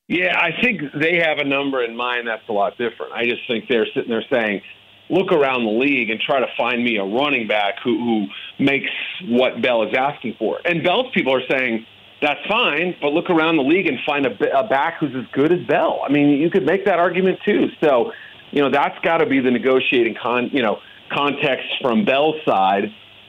Yeah, 0.08 0.38
I 0.40 0.52
think 0.62 0.82
they 1.00 1.18
have 1.18 1.40
a 1.40 1.44
number 1.44 1.84
in 1.84 1.96
mind 1.96 2.28
that's 2.28 2.48
a 2.48 2.54
lot 2.54 2.78
different. 2.78 3.12
I 3.12 3.26
just 3.26 3.42
think 3.48 3.66
they're 3.68 3.88
sitting 3.94 4.10
there 4.10 4.24
saying, 4.32 4.62
look 5.10 5.32
around 5.32 5.66
the 5.66 5.72
league 5.72 6.10
and 6.10 6.20
try 6.20 6.40
to 6.40 6.48
find 6.58 6.84
me 6.84 6.98
a 6.98 7.04
running 7.04 7.48
back 7.48 7.76
who, 7.84 7.98
who 7.98 8.64
makes 8.64 8.90
what 9.26 9.62
Bell 9.62 9.84
is 9.84 9.94
asking 9.98 10.36
for. 10.40 10.60
And 10.64 10.84
Bell's 10.84 11.12
people 11.14 11.34
are 11.34 11.46
saying, 11.50 11.86
that's 12.22 12.40
fine, 12.48 12.96
but 13.02 13.12
look 13.14 13.30
around 13.30 13.58
the 13.58 13.64
league 13.64 13.86
and 13.86 14.00
find 14.06 14.26
a, 14.26 14.58
a 14.58 14.68
back 14.68 14.96
who's 15.00 15.16
as 15.16 15.30
good 15.34 15.52
as 15.52 15.66
Bell. 15.68 16.02
I 16.08 16.12
mean, 16.12 16.30
you 16.42 16.50
could 16.50 16.66
make 16.66 16.86
that 16.86 17.00
argument 17.00 17.40
too. 17.46 17.68
So, 17.82 18.12
you 18.52 18.62
know, 18.62 18.72
that's 18.72 18.98
got 19.04 19.18
to 19.18 19.26
be 19.26 19.40
the 19.40 19.52
negotiating 19.52 20.16
con, 20.22 20.50
you 20.54 20.64
know, 20.64 20.80
context 21.12 21.68
from 21.82 22.06
Bell's 22.06 22.36
side. 22.46 22.86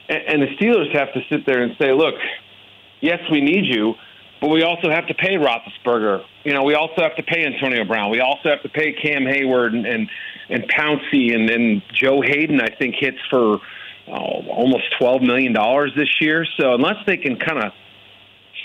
And, 0.07 0.21
and 0.27 0.41
the 0.41 0.47
Steelers 0.55 0.95
have 0.97 1.13
to 1.13 1.21
sit 1.29 1.45
there 1.45 1.61
and 1.61 1.75
say, 1.79 1.91
look, 1.91 2.15
yes, 3.01 3.19
we 3.31 3.41
need 3.41 3.65
you, 3.65 3.93
but 4.41 4.49
we 4.49 4.63
also 4.63 4.89
have 4.89 5.07
to 5.07 5.13
pay 5.13 5.35
Roethlisberger. 5.35 6.23
You 6.43 6.53
know, 6.53 6.63
we 6.63 6.73
also 6.73 7.01
have 7.01 7.15
to 7.17 7.23
pay 7.23 7.45
Antonio 7.45 7.83
Brown. 7.83 8.09
We 8.09 8.21
also 8.21 8.49
have 8.49 8.61
to 8.63 8.69
pay 8.69 8.93
Cam 8.93 9.23
Heyward 9.23 9.75
and 9.75 9.85
and, 9.85 10.09
and 10.49 10.63
Pouncey 10.69 11.35
and 11.35 11.47
then 11.47 11.81
Joe 11.93 12.21
Haden. 12.21 12.61
I 12.61 12.69
think 12.69 12.95
hits 12.95 13.19
for 13.29 13.59
oh, 14.07 14.47
almost 14.49 14.85
twelve 14.97 15.21
million 15.21 15.53
dollars 15.53 15.91
this 15.95 16.21
year. 16.21 16.45
So 16.59 16.73
unless 16.73 17.05
they 17.05 17.17
can 17.17 17.37
kind 17.37 17.63
of 17.63 17.73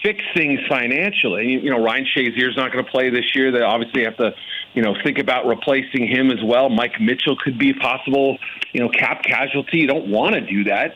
fix 0.02 0.22
things 0.34 0.60
financially, 0.68 1.52
you 1.52 1.70
know, 1.70 1.82
Ryan 1.82 2.06
Shazier's 2.14 2.56
not 2.56 2.72
going 2.72 2.84
to 2.84 2.90
play 2.90 3.10
this 3.10 3.34
year. 3.34 3.50
They 3.50 3.62
obviously 3.62 4.04
have 4.04 4.16
to, 4.18 4.34
you 4.74 4.82
know, 4.82 4.94
think 5.02 5.18
about 5.18 5.46
replacing 5.46 6.06
him 6.06 6.30
as 6.30 6.42
well. 6.44 6.68
Mike 6.68 7.00
Mitchell 7.00 7.36
could 7.42 7.58
be 7.58 7.72
possible, 7.72 8.38
you 8.72 8.80
know, 8.80 8.90
cap 8.90 9.22
casualty. 9.24 9.78
You 9.78 9.86
don't 9.86 10.08
want 10.08 10.34
to 10.34 10.42
do 10.42 10.64
that. 10.64 10.94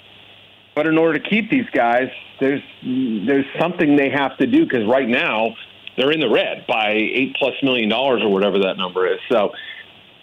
But 0.74 0.86
in 0.86 0.98
order 0.98 1.18
to 1.18 1.28
keep 1.28 1.50
these 1.50 1.68
guys, 1.72 2.10
there's 2.40 2.62
there's 2.82 3.46
something 3.60 3.96
they 3.96 4.10
have 4.10 4.36
to 4.38 4.46
do 4.46 4.64
because 4.64 4.86
right 4.86 5.08
now 5.08 5.54
they're 5.96 6.12
in 6.12 6.20
the 6.20 6.28
red 6.28 6.64
by 6.66 6.92
eight 6.92 7.34
plus 7.38 7.54
million 7.62 7.88
dollars 7.88 8.22
or 8.22 8.32
whatever 8.32 8.60
that 8.60 8.76
number 8.76 9.06
is. 9.12 9.18
So, 9.30 9.50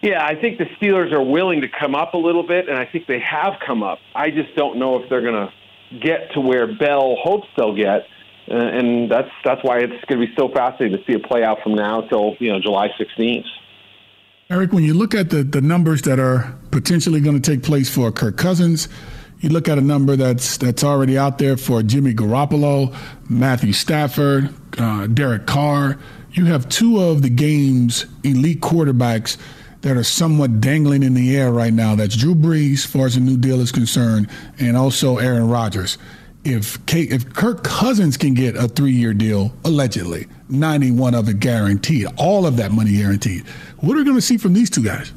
yeah, 0.01 0.25
I 0.25 0.35
think 0.39 0.57
the 0.57 0.65
Steelers 0.79 1.11
are 1.11 1.23
willing 1.23 1.61
to 1.61 1.67
come 1.67 1.95
up 1.95 2.13
a 2.13 2.17
little 2.17 2.47
bit, 2.47 2.69
and 2.69 2.77
I 2.77 2.85
think 2.85 3.07
they 3.07 3.19
have 3.19 3.53
come 3.65 3.83
up. 3.83 3.99
I 4.13 4.31
just 4.31 4.55
don't 4.55 4.77
know 4.77 5.01
if 5.01 5.09
they're 5.09 5.21
going 5.21 5.47
to 5.47 5.99
get 5.99 6.31
to 6.33 6.41
where 6.41 6.73
Bell 6.77 7.15
hopes 7.21 7.47
they'll 7.57 7.75
get, 7.75 8.07
uh, 8.49 8.55
and 8.55 9.11
that's 9.11 9.31
that's 9.43 9.63
why 9.63 9.79
it's 9.79 10.05
going 10.05 10.21
to 10.21 10.27
be 10.27 10.33
so 10.37 10.49
fascinating 10.49 10.97
to 10.97 11.03
see 11.05 11.13
it 11.13 11.25
play 11.25 11.43
out 11.43 11.61
from 11.61 11.75
now 11.75 12.01
till 12.01 12.35
you 12.39 12.51
know 12.51 12.59
July 12.59 12.89
16th. 12.99 13.45
Eric, 14.49 14.73
when 14.73 14.83
you 14.83 14.93
look 14.93 15.15
at 15.15 15.31
the, 15.31 15.43
the 15.43 15.59
numbers 15.59 16.03
that 16.03 16.19
are 16.19 16.55
potentially 16.69 17.19
going 17.19 17.41
to 17.41 17.51
take 17.51 17.63
place 17.63 17.89
for 17.89 18.11
Kirk 18.11 18.37
Cousins, 18.37 18.87
you 19.45 19.51
look 19.51 19.69
at 19.69 19.77
a 19.77 19.81
number 19.81 20.15
that's 20.15 20.57
that's 20.57 20.83
already 20.83 21.19
out 21.19 21.37
there 21.37 21.55
for 21.55 21.83
Jimmy 21.83 22.15
Garoppolo, 22.15 22.95
Matthew 23.29 23.73
Stafford, 23.73 24.51
uh, 24.79 25.05
Derek 25.05 25.45
Carr. 25.45 25.99
You 26.31 26.45
have 26.45 26.67
two 26.67 26.99
of 26.99 27.21
the 27.21 27.29
game's 27.29 28.07
elite 28.23 28.61
quarterbacks 28.61 29.37
that 29.81 29.97
are 29.97 30.03
somewhat 30.03 30.61
dangling 30.61 31.03
in 31.03 31.13
the 31.13 31.37
air 31.37 31.51
right 31.51 31.71
now. 31.71 31.93
That's 31.93 32.15
Drew 32.15 32.33
Brees, 32.33 32.73
as 32.73 32.85
far 32.87 33.05
as 33.05 33.13
the 33.13 33.21
new 33.21 33.37
deal 33.37 33.61
is 33.61 33.71
concerned, 33.71 34.31
and 34.57 34.75
also 34.75 35.19
Aaron 35.19 35.47
Rodgers. 35.47 35.99
If 36.43 36.83
Kate, 36.87 37.11
if 37.11 37.31
Kirk 37.31 37.63
Cousins 37.63 38.17
can 38.17 38.33
get 38.33 38.55
a 38.55 38.67
three-year 38.67 39.13
deal, 39.13 39.53
allegedly, 39.63 40.25
91 40.49 41.13
of 41.13 41.29
it 41.29 41.39
guaranteed, 41.39 42.07
all 42.17 42.47
of 42.47 42.57
that 42.57 42.71
money 42.71 42.97
guaranteed, 42.97 43.45
what 43.77 43.93
are 43.93 43.97
we 43.97 44.05
going 44.05 44.15
to 44.15 44.21
see 44.21 44.37
from 44.37 44.53
these 44.53 44.71
two 44.71 44.83
guys? 44.83 45.13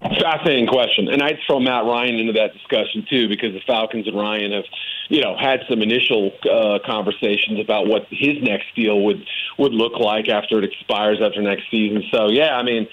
Fascinating 0.00 0.68
question, 0.68 1.08
and 1.08 1.20
I'd 1.20 1.38
throw 1.44 1.58
Matt 1.58 1.84
Ryan 1.84 2.20
into 2.20 2.32
that 2.34 2.52
discussion 2.52 3.04
too, 3.10 3.28
because 3.28 3.52
the 3.52 3.60
Falcons 3.66 4.06
and 4.06 4.16
Ryan 4.16 4.52
have, 4.52 4.64
you 5.08 5.20
know, 5.20 5.36
had 5.36 5.60
some 5.68 5.82
initial 5.82 6.30
uh, 6.48 6.78
conversations 6.86 7.58
about 7.58 7.88
what 7.88 8.06
his 8.08 8.40
next 8.40 8.66
deal 8.76 9.02
would 9.02 9.26
would 9.58 9.72
look 9.72 9.98
like 9.98 10.28
after 10.28 10.58
it 10.58 10.64
expires 10.64 11.18
after 11.20 11.42
next 11.42 11.64
season. 11.68 12.04
So, 12.12 12.28
yeah, 12.30 12.54
I 12.54 12.62
mean, 12.62 12.86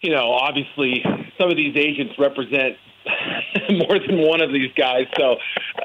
you 0.00 0.10
know, 0.10 0.32
obviously 0.32 1.04
some 1.38 1.50
of 1.50 1.58
these 1.58 1.76
agents 1.76 2.14
represent 2.18 2.76
more 3.70 3.98
than 3.98 4.26
one 4.26 4.40
of 4.40 4.50
these 4.50 4.72
guys, 4.72 5.04
so 5.14 5.36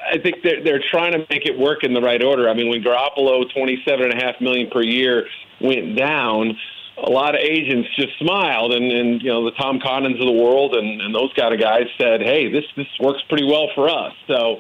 I 0.10 0.20
think 0.20 0.38
they're 0.42 0.64
they're 0.64 0.84
trying 0.90 1.12
to 1.12 1.20
make 1.30 1.46
it 1.46 1.60
work 1.60 1.84
in 1.84 1.94
the 1.94 2.02
right 2.02 2.24
order. 2.24 2.48
I 2.48 2.54
mean, 2.54 2.70
when 2.70 2.82
Garoppolo 2.82 3.44
twenty 3.54 3.84
seven 3.86 4.10
and 4.10 4.22
a 4.22 4.26
half 4.26 4.40
million 4.40 4.70
per 4.72 4.84
year 4.84 5.28
went 5.60 5.98
down 5.98 6.58
a 6.98 7.10
lot 7.10 7.36
of 7.36 7.42
agents 7.42 7.90
just 7.96 8.18
smiled 8.20 8.74
and, 8.74 8.92
and 8.92 9.22
you 9.22 9.30
know 9.30 9.46
the 9.46 9.52
Tom 9.52 9.80
Condons 9.80 10.20
of 10.20 10.28
the 10.28 10.32
world 10.32 10.76
and, 10.76 11.02
and 11.02 11.14
those 11.14 11.32
kind 11.34 11.54
of 11.54 11.60
guys 11.60 11.88
said, 11.98 12.22
"Hey, 12.22 12.52
this 12.52 12.66
this 12.76 12.88
works 13.00 13.22
pretty 13.28 13.46
well 13.46 13.70
for 13.74 13.90
us." 13.90 14.14
So, 14.28 14.58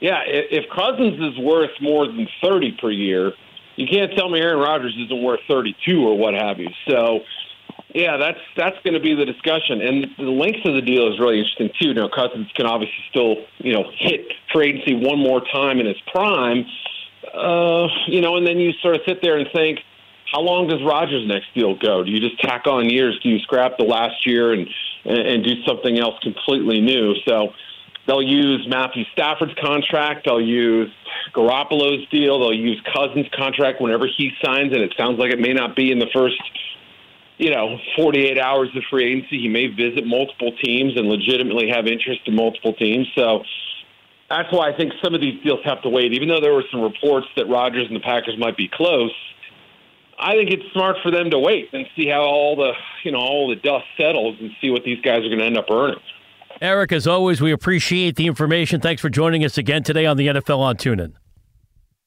yeah, 0.00 0.20
if, 0.26 0.64
if 0.64 0.70
Cousins 0.70 1.20
is 1.20 1.38
worth 1.38 1.70
more 1.80 2.06
than 2.06 2.28
thirty 2.42 2.72
per 2.72 2.90
year, 2.90 3.32
you 3.76 3.86
can't 3.88 4.12
tell 4.16 4.28
me 4.28 4.40
Aaron 4.40 4.60
Rodgers 4.60 4.96
isn't 5.04 5.22
worth 5.22 5.40
thirty-two 5.48 6.00
or 6.06 6.16
what 6.16 6.34
have 6.34 6.60
you. 6.60 6.70
So, 6.88 7.20
yeah, 7.92 8.16
that's 8.18 8.40
that's 8.56 8.76
going 8.84 8.94
to 8.94 9.00
be 9.00 9.14
the 9.14 9.24
discussion, 9.24 9.80
and 9.80 10.06
the 10.16 10.30
length 10.30 10.64
of 10.64 10.74
the 10.74 10.82
deal 10.82 11.12
is 11.12 11.18
really 11.18 11.40
interesting 11.40 11.70
too. 11.80 11.92
Now, 11.92 12.08
Cousins 12.08 12.50
can 12.54 12.66
obviously 12.66 13.04
still 13.10 13.36
you 13.58 13.72
know 13.72 13.90
hit 13.96 14.32
free 14.52 14.68
agency 14.68 14.94
one 14.94 15.18
more 15.18 15.40
time 15.52 15.80
in 15.80 15.86
his 15.86 16.00
prime, 16.12 16.66
uh, 17.34 17.88
you 18.06 18.20
know, 18.20 18.36
and 18.36 18.46
then 18.46 18.58
you 18.58 18.72
sort 18.80 18.94
of 18.94 19.02
sit 19.06 19.22
there 19.22 19.36
and 19.38 19.48
think 19.52 19.80
how 20.32 20.40
long 20.40 20.68
does 20.68 20.82
Rodgers' 20.82 21.26
next 21.26 21.52
deal 21.54 21.76
go? 21.76 22.02
Do 22.02 22.10
you 22.10 22.20
just 22.20 22.40
tack 22.40 22.66
on 22.66 22.88
years? 22.88 23.18
Do 23.22 23.28
you 23.28 23.38
scrap 23.40 23.76
the 23.78 23.84
last 23.84 24.26
year 24.26 24.52
and 24.52 24.68
and, 25.04 25.44
do 25.44 25.62
something 25.66 25.98
else 25.98 26.18
completely 26.22 26.80
new? 26.80 27.14
So 27.28 27.52
they'll 28.06 28.22
use 28.22 28.66
Matthew 28.68 29.04
Stafford's 29.12 29.54
contract. 29.60 30.24
They'll 30.24 30.40
use 30.40 30.90
Garoppolo's 31.34 32.08
deal. 32.08 32.40
They'll 32.40 32.54
use 32.54 32.80
Cousins' 32.94 33.26
contract 33.36 33.80
whenever 33.80 34.06
he 34.06 34.32
signs 34.42 34.72
and 34.72 34.82
It 34.82 34.94
sounds 34.96 35.18
like 35.18 35.30
it 35.30 35.40
may 35.40 35.52
not 35.52 35.76
be 35.76 35.92
in 35.92 35.98
the 35.98 36.08
first, 36.12 36.40
you 37.36 37.50
know, 37.50 37.78
48 37.96 38.38
hours 38.38 38.70
of 38.74 38.82
free 38.88 39.12
agency. 39.12 39.40
He 39.40 39.48
may 39.48 39.66
visit 39.66 40.06
multiple 40.06 40.52
teams 40.62 40.96
and 40.96 41.06
legitimately 41.06 41.68
have 41.68 41.86
interest 41.86 42.22
in 42.26 42.34
multiple 42.34 42.72
teams. 42.72 43.06
So 43.14 43.44
that's 44.30 44.50
why 44.50 44.70
I 44.70 44.76
think 44.76 44.94
some 45.02 45.14
of 45.14 45.20
these 45.20 45.42
deals 45.44 45.60
have 45.64 45.82
to 45.82 45.90
wait. 45.90 46.14
Even 46.14 46.28
though 46.28 46.40
there 46.40 46.54
were 46.54 46.64
some 46.72 46.80
reports 46.80 47.26
that 47.36 47.46
Rodgers 47.46 47.86
and 47.88 47.94
the 47.94 48.00
Packers 48.00 48.38
might 48.38 48.56
be 48.56 48.68
close– 48.72 49.12
I 50.24 50.36
think 50.36 50.50
it's 50.50 50.72
smart 50.72 50.96
for 51.02 51.10
them 51.10 51.30
to 51.30 51.38
wait 51.38 51.68
and 51.74 51.86
see 51.94 52.08
how 52.08 52.22
all 52.22 52.56
the 52.56 52.72
you 53.02 53.12
know 53.12 53.18
all 53.18 53.46
the 53.48 53.56
dust 53.56 53.84
settles 53.98 54.36
and 54.40 54.50
see 54.58 54.70
what 54.70 54.82
these 54.82 54.98
guys 55.02 55.18
are 55.18 55.28
going 55.28 55.38
to 55.38 55.44
end 55.44 55.58
up 55.58 55.70
earning. 55.70 56.00
Eric, 56.62 56.92
as 56.92 57.06
always, 57.06 57.42
we 57.42 57.52
appreciate 57.52 58.16
the 58.16 58.26
information. 58.26 58.80
Thanks 58.80 59.02
for 59.02 59.10
joining 59.10 59.44
us 59.44 59.58
again 59.58 59.82
today 59.82 60.06
on 60.06 60.16
the 60.16 60.28
NFL 60.28 60.60
on 60.60 60.76
TuneIn. 60.76 61.12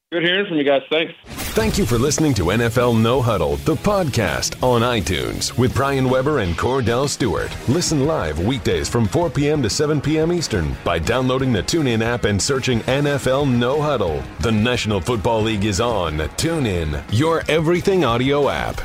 Good 0.10 0.24
hearing 0.24 0.47
from 0.47 0.55
you 0.58 0.64
guys. 0.64 0.84
Thanks. 0.89 1.14
Thank 1.53 1.78
you 1.78 1.86
for 1.86 1.97
listening 1.97 2.34
to 2.36 2.43
NFL 2.43 3.01
No 3.01 3.22
Huddle, 3.22 3.58
the 3.58 3.76
podcast 3.76 4.64
on 4.64 4.82
iTunes 4.82 5.58
with 5.58 5.76
Brian 5.76 6.10
Weber 6.10 6.39
and 6.39 6.55
Kordell 6.55 7.10
Stewart. 7.10 7.53
Listen 7.68 8.05
live 8.05 8.39
weekdays 8.39 8.88
from 8.88 9.05
4 9.05 9.30
p.m. 9.30 9.62
to 9.64 9.70
7 9.70 9.99
p.m. 9.99 10.32
Eastern 10.32 10.78
by 10.86 10.97
downloading 10.97 11.51
the 11.51 11.62
TuneIn 11.62 12.01
app 12.01 12.24
and 12.24 12.41
searching 12.41 12.80
NFL 12.82 13.53
No 13.53 13.82
Huddle. 13.82 14.24
The 14.39 14.51
National 14.51 15.01
Football 15.01 15.41
League 15.41 15.66
is 15.66 15.82
on 15.82 16.14
TuneIn, 16.14 17.03
your 17.12 17.43
everything 17.49 18.05
audio 18.05 18.47
app. 18.47 18.80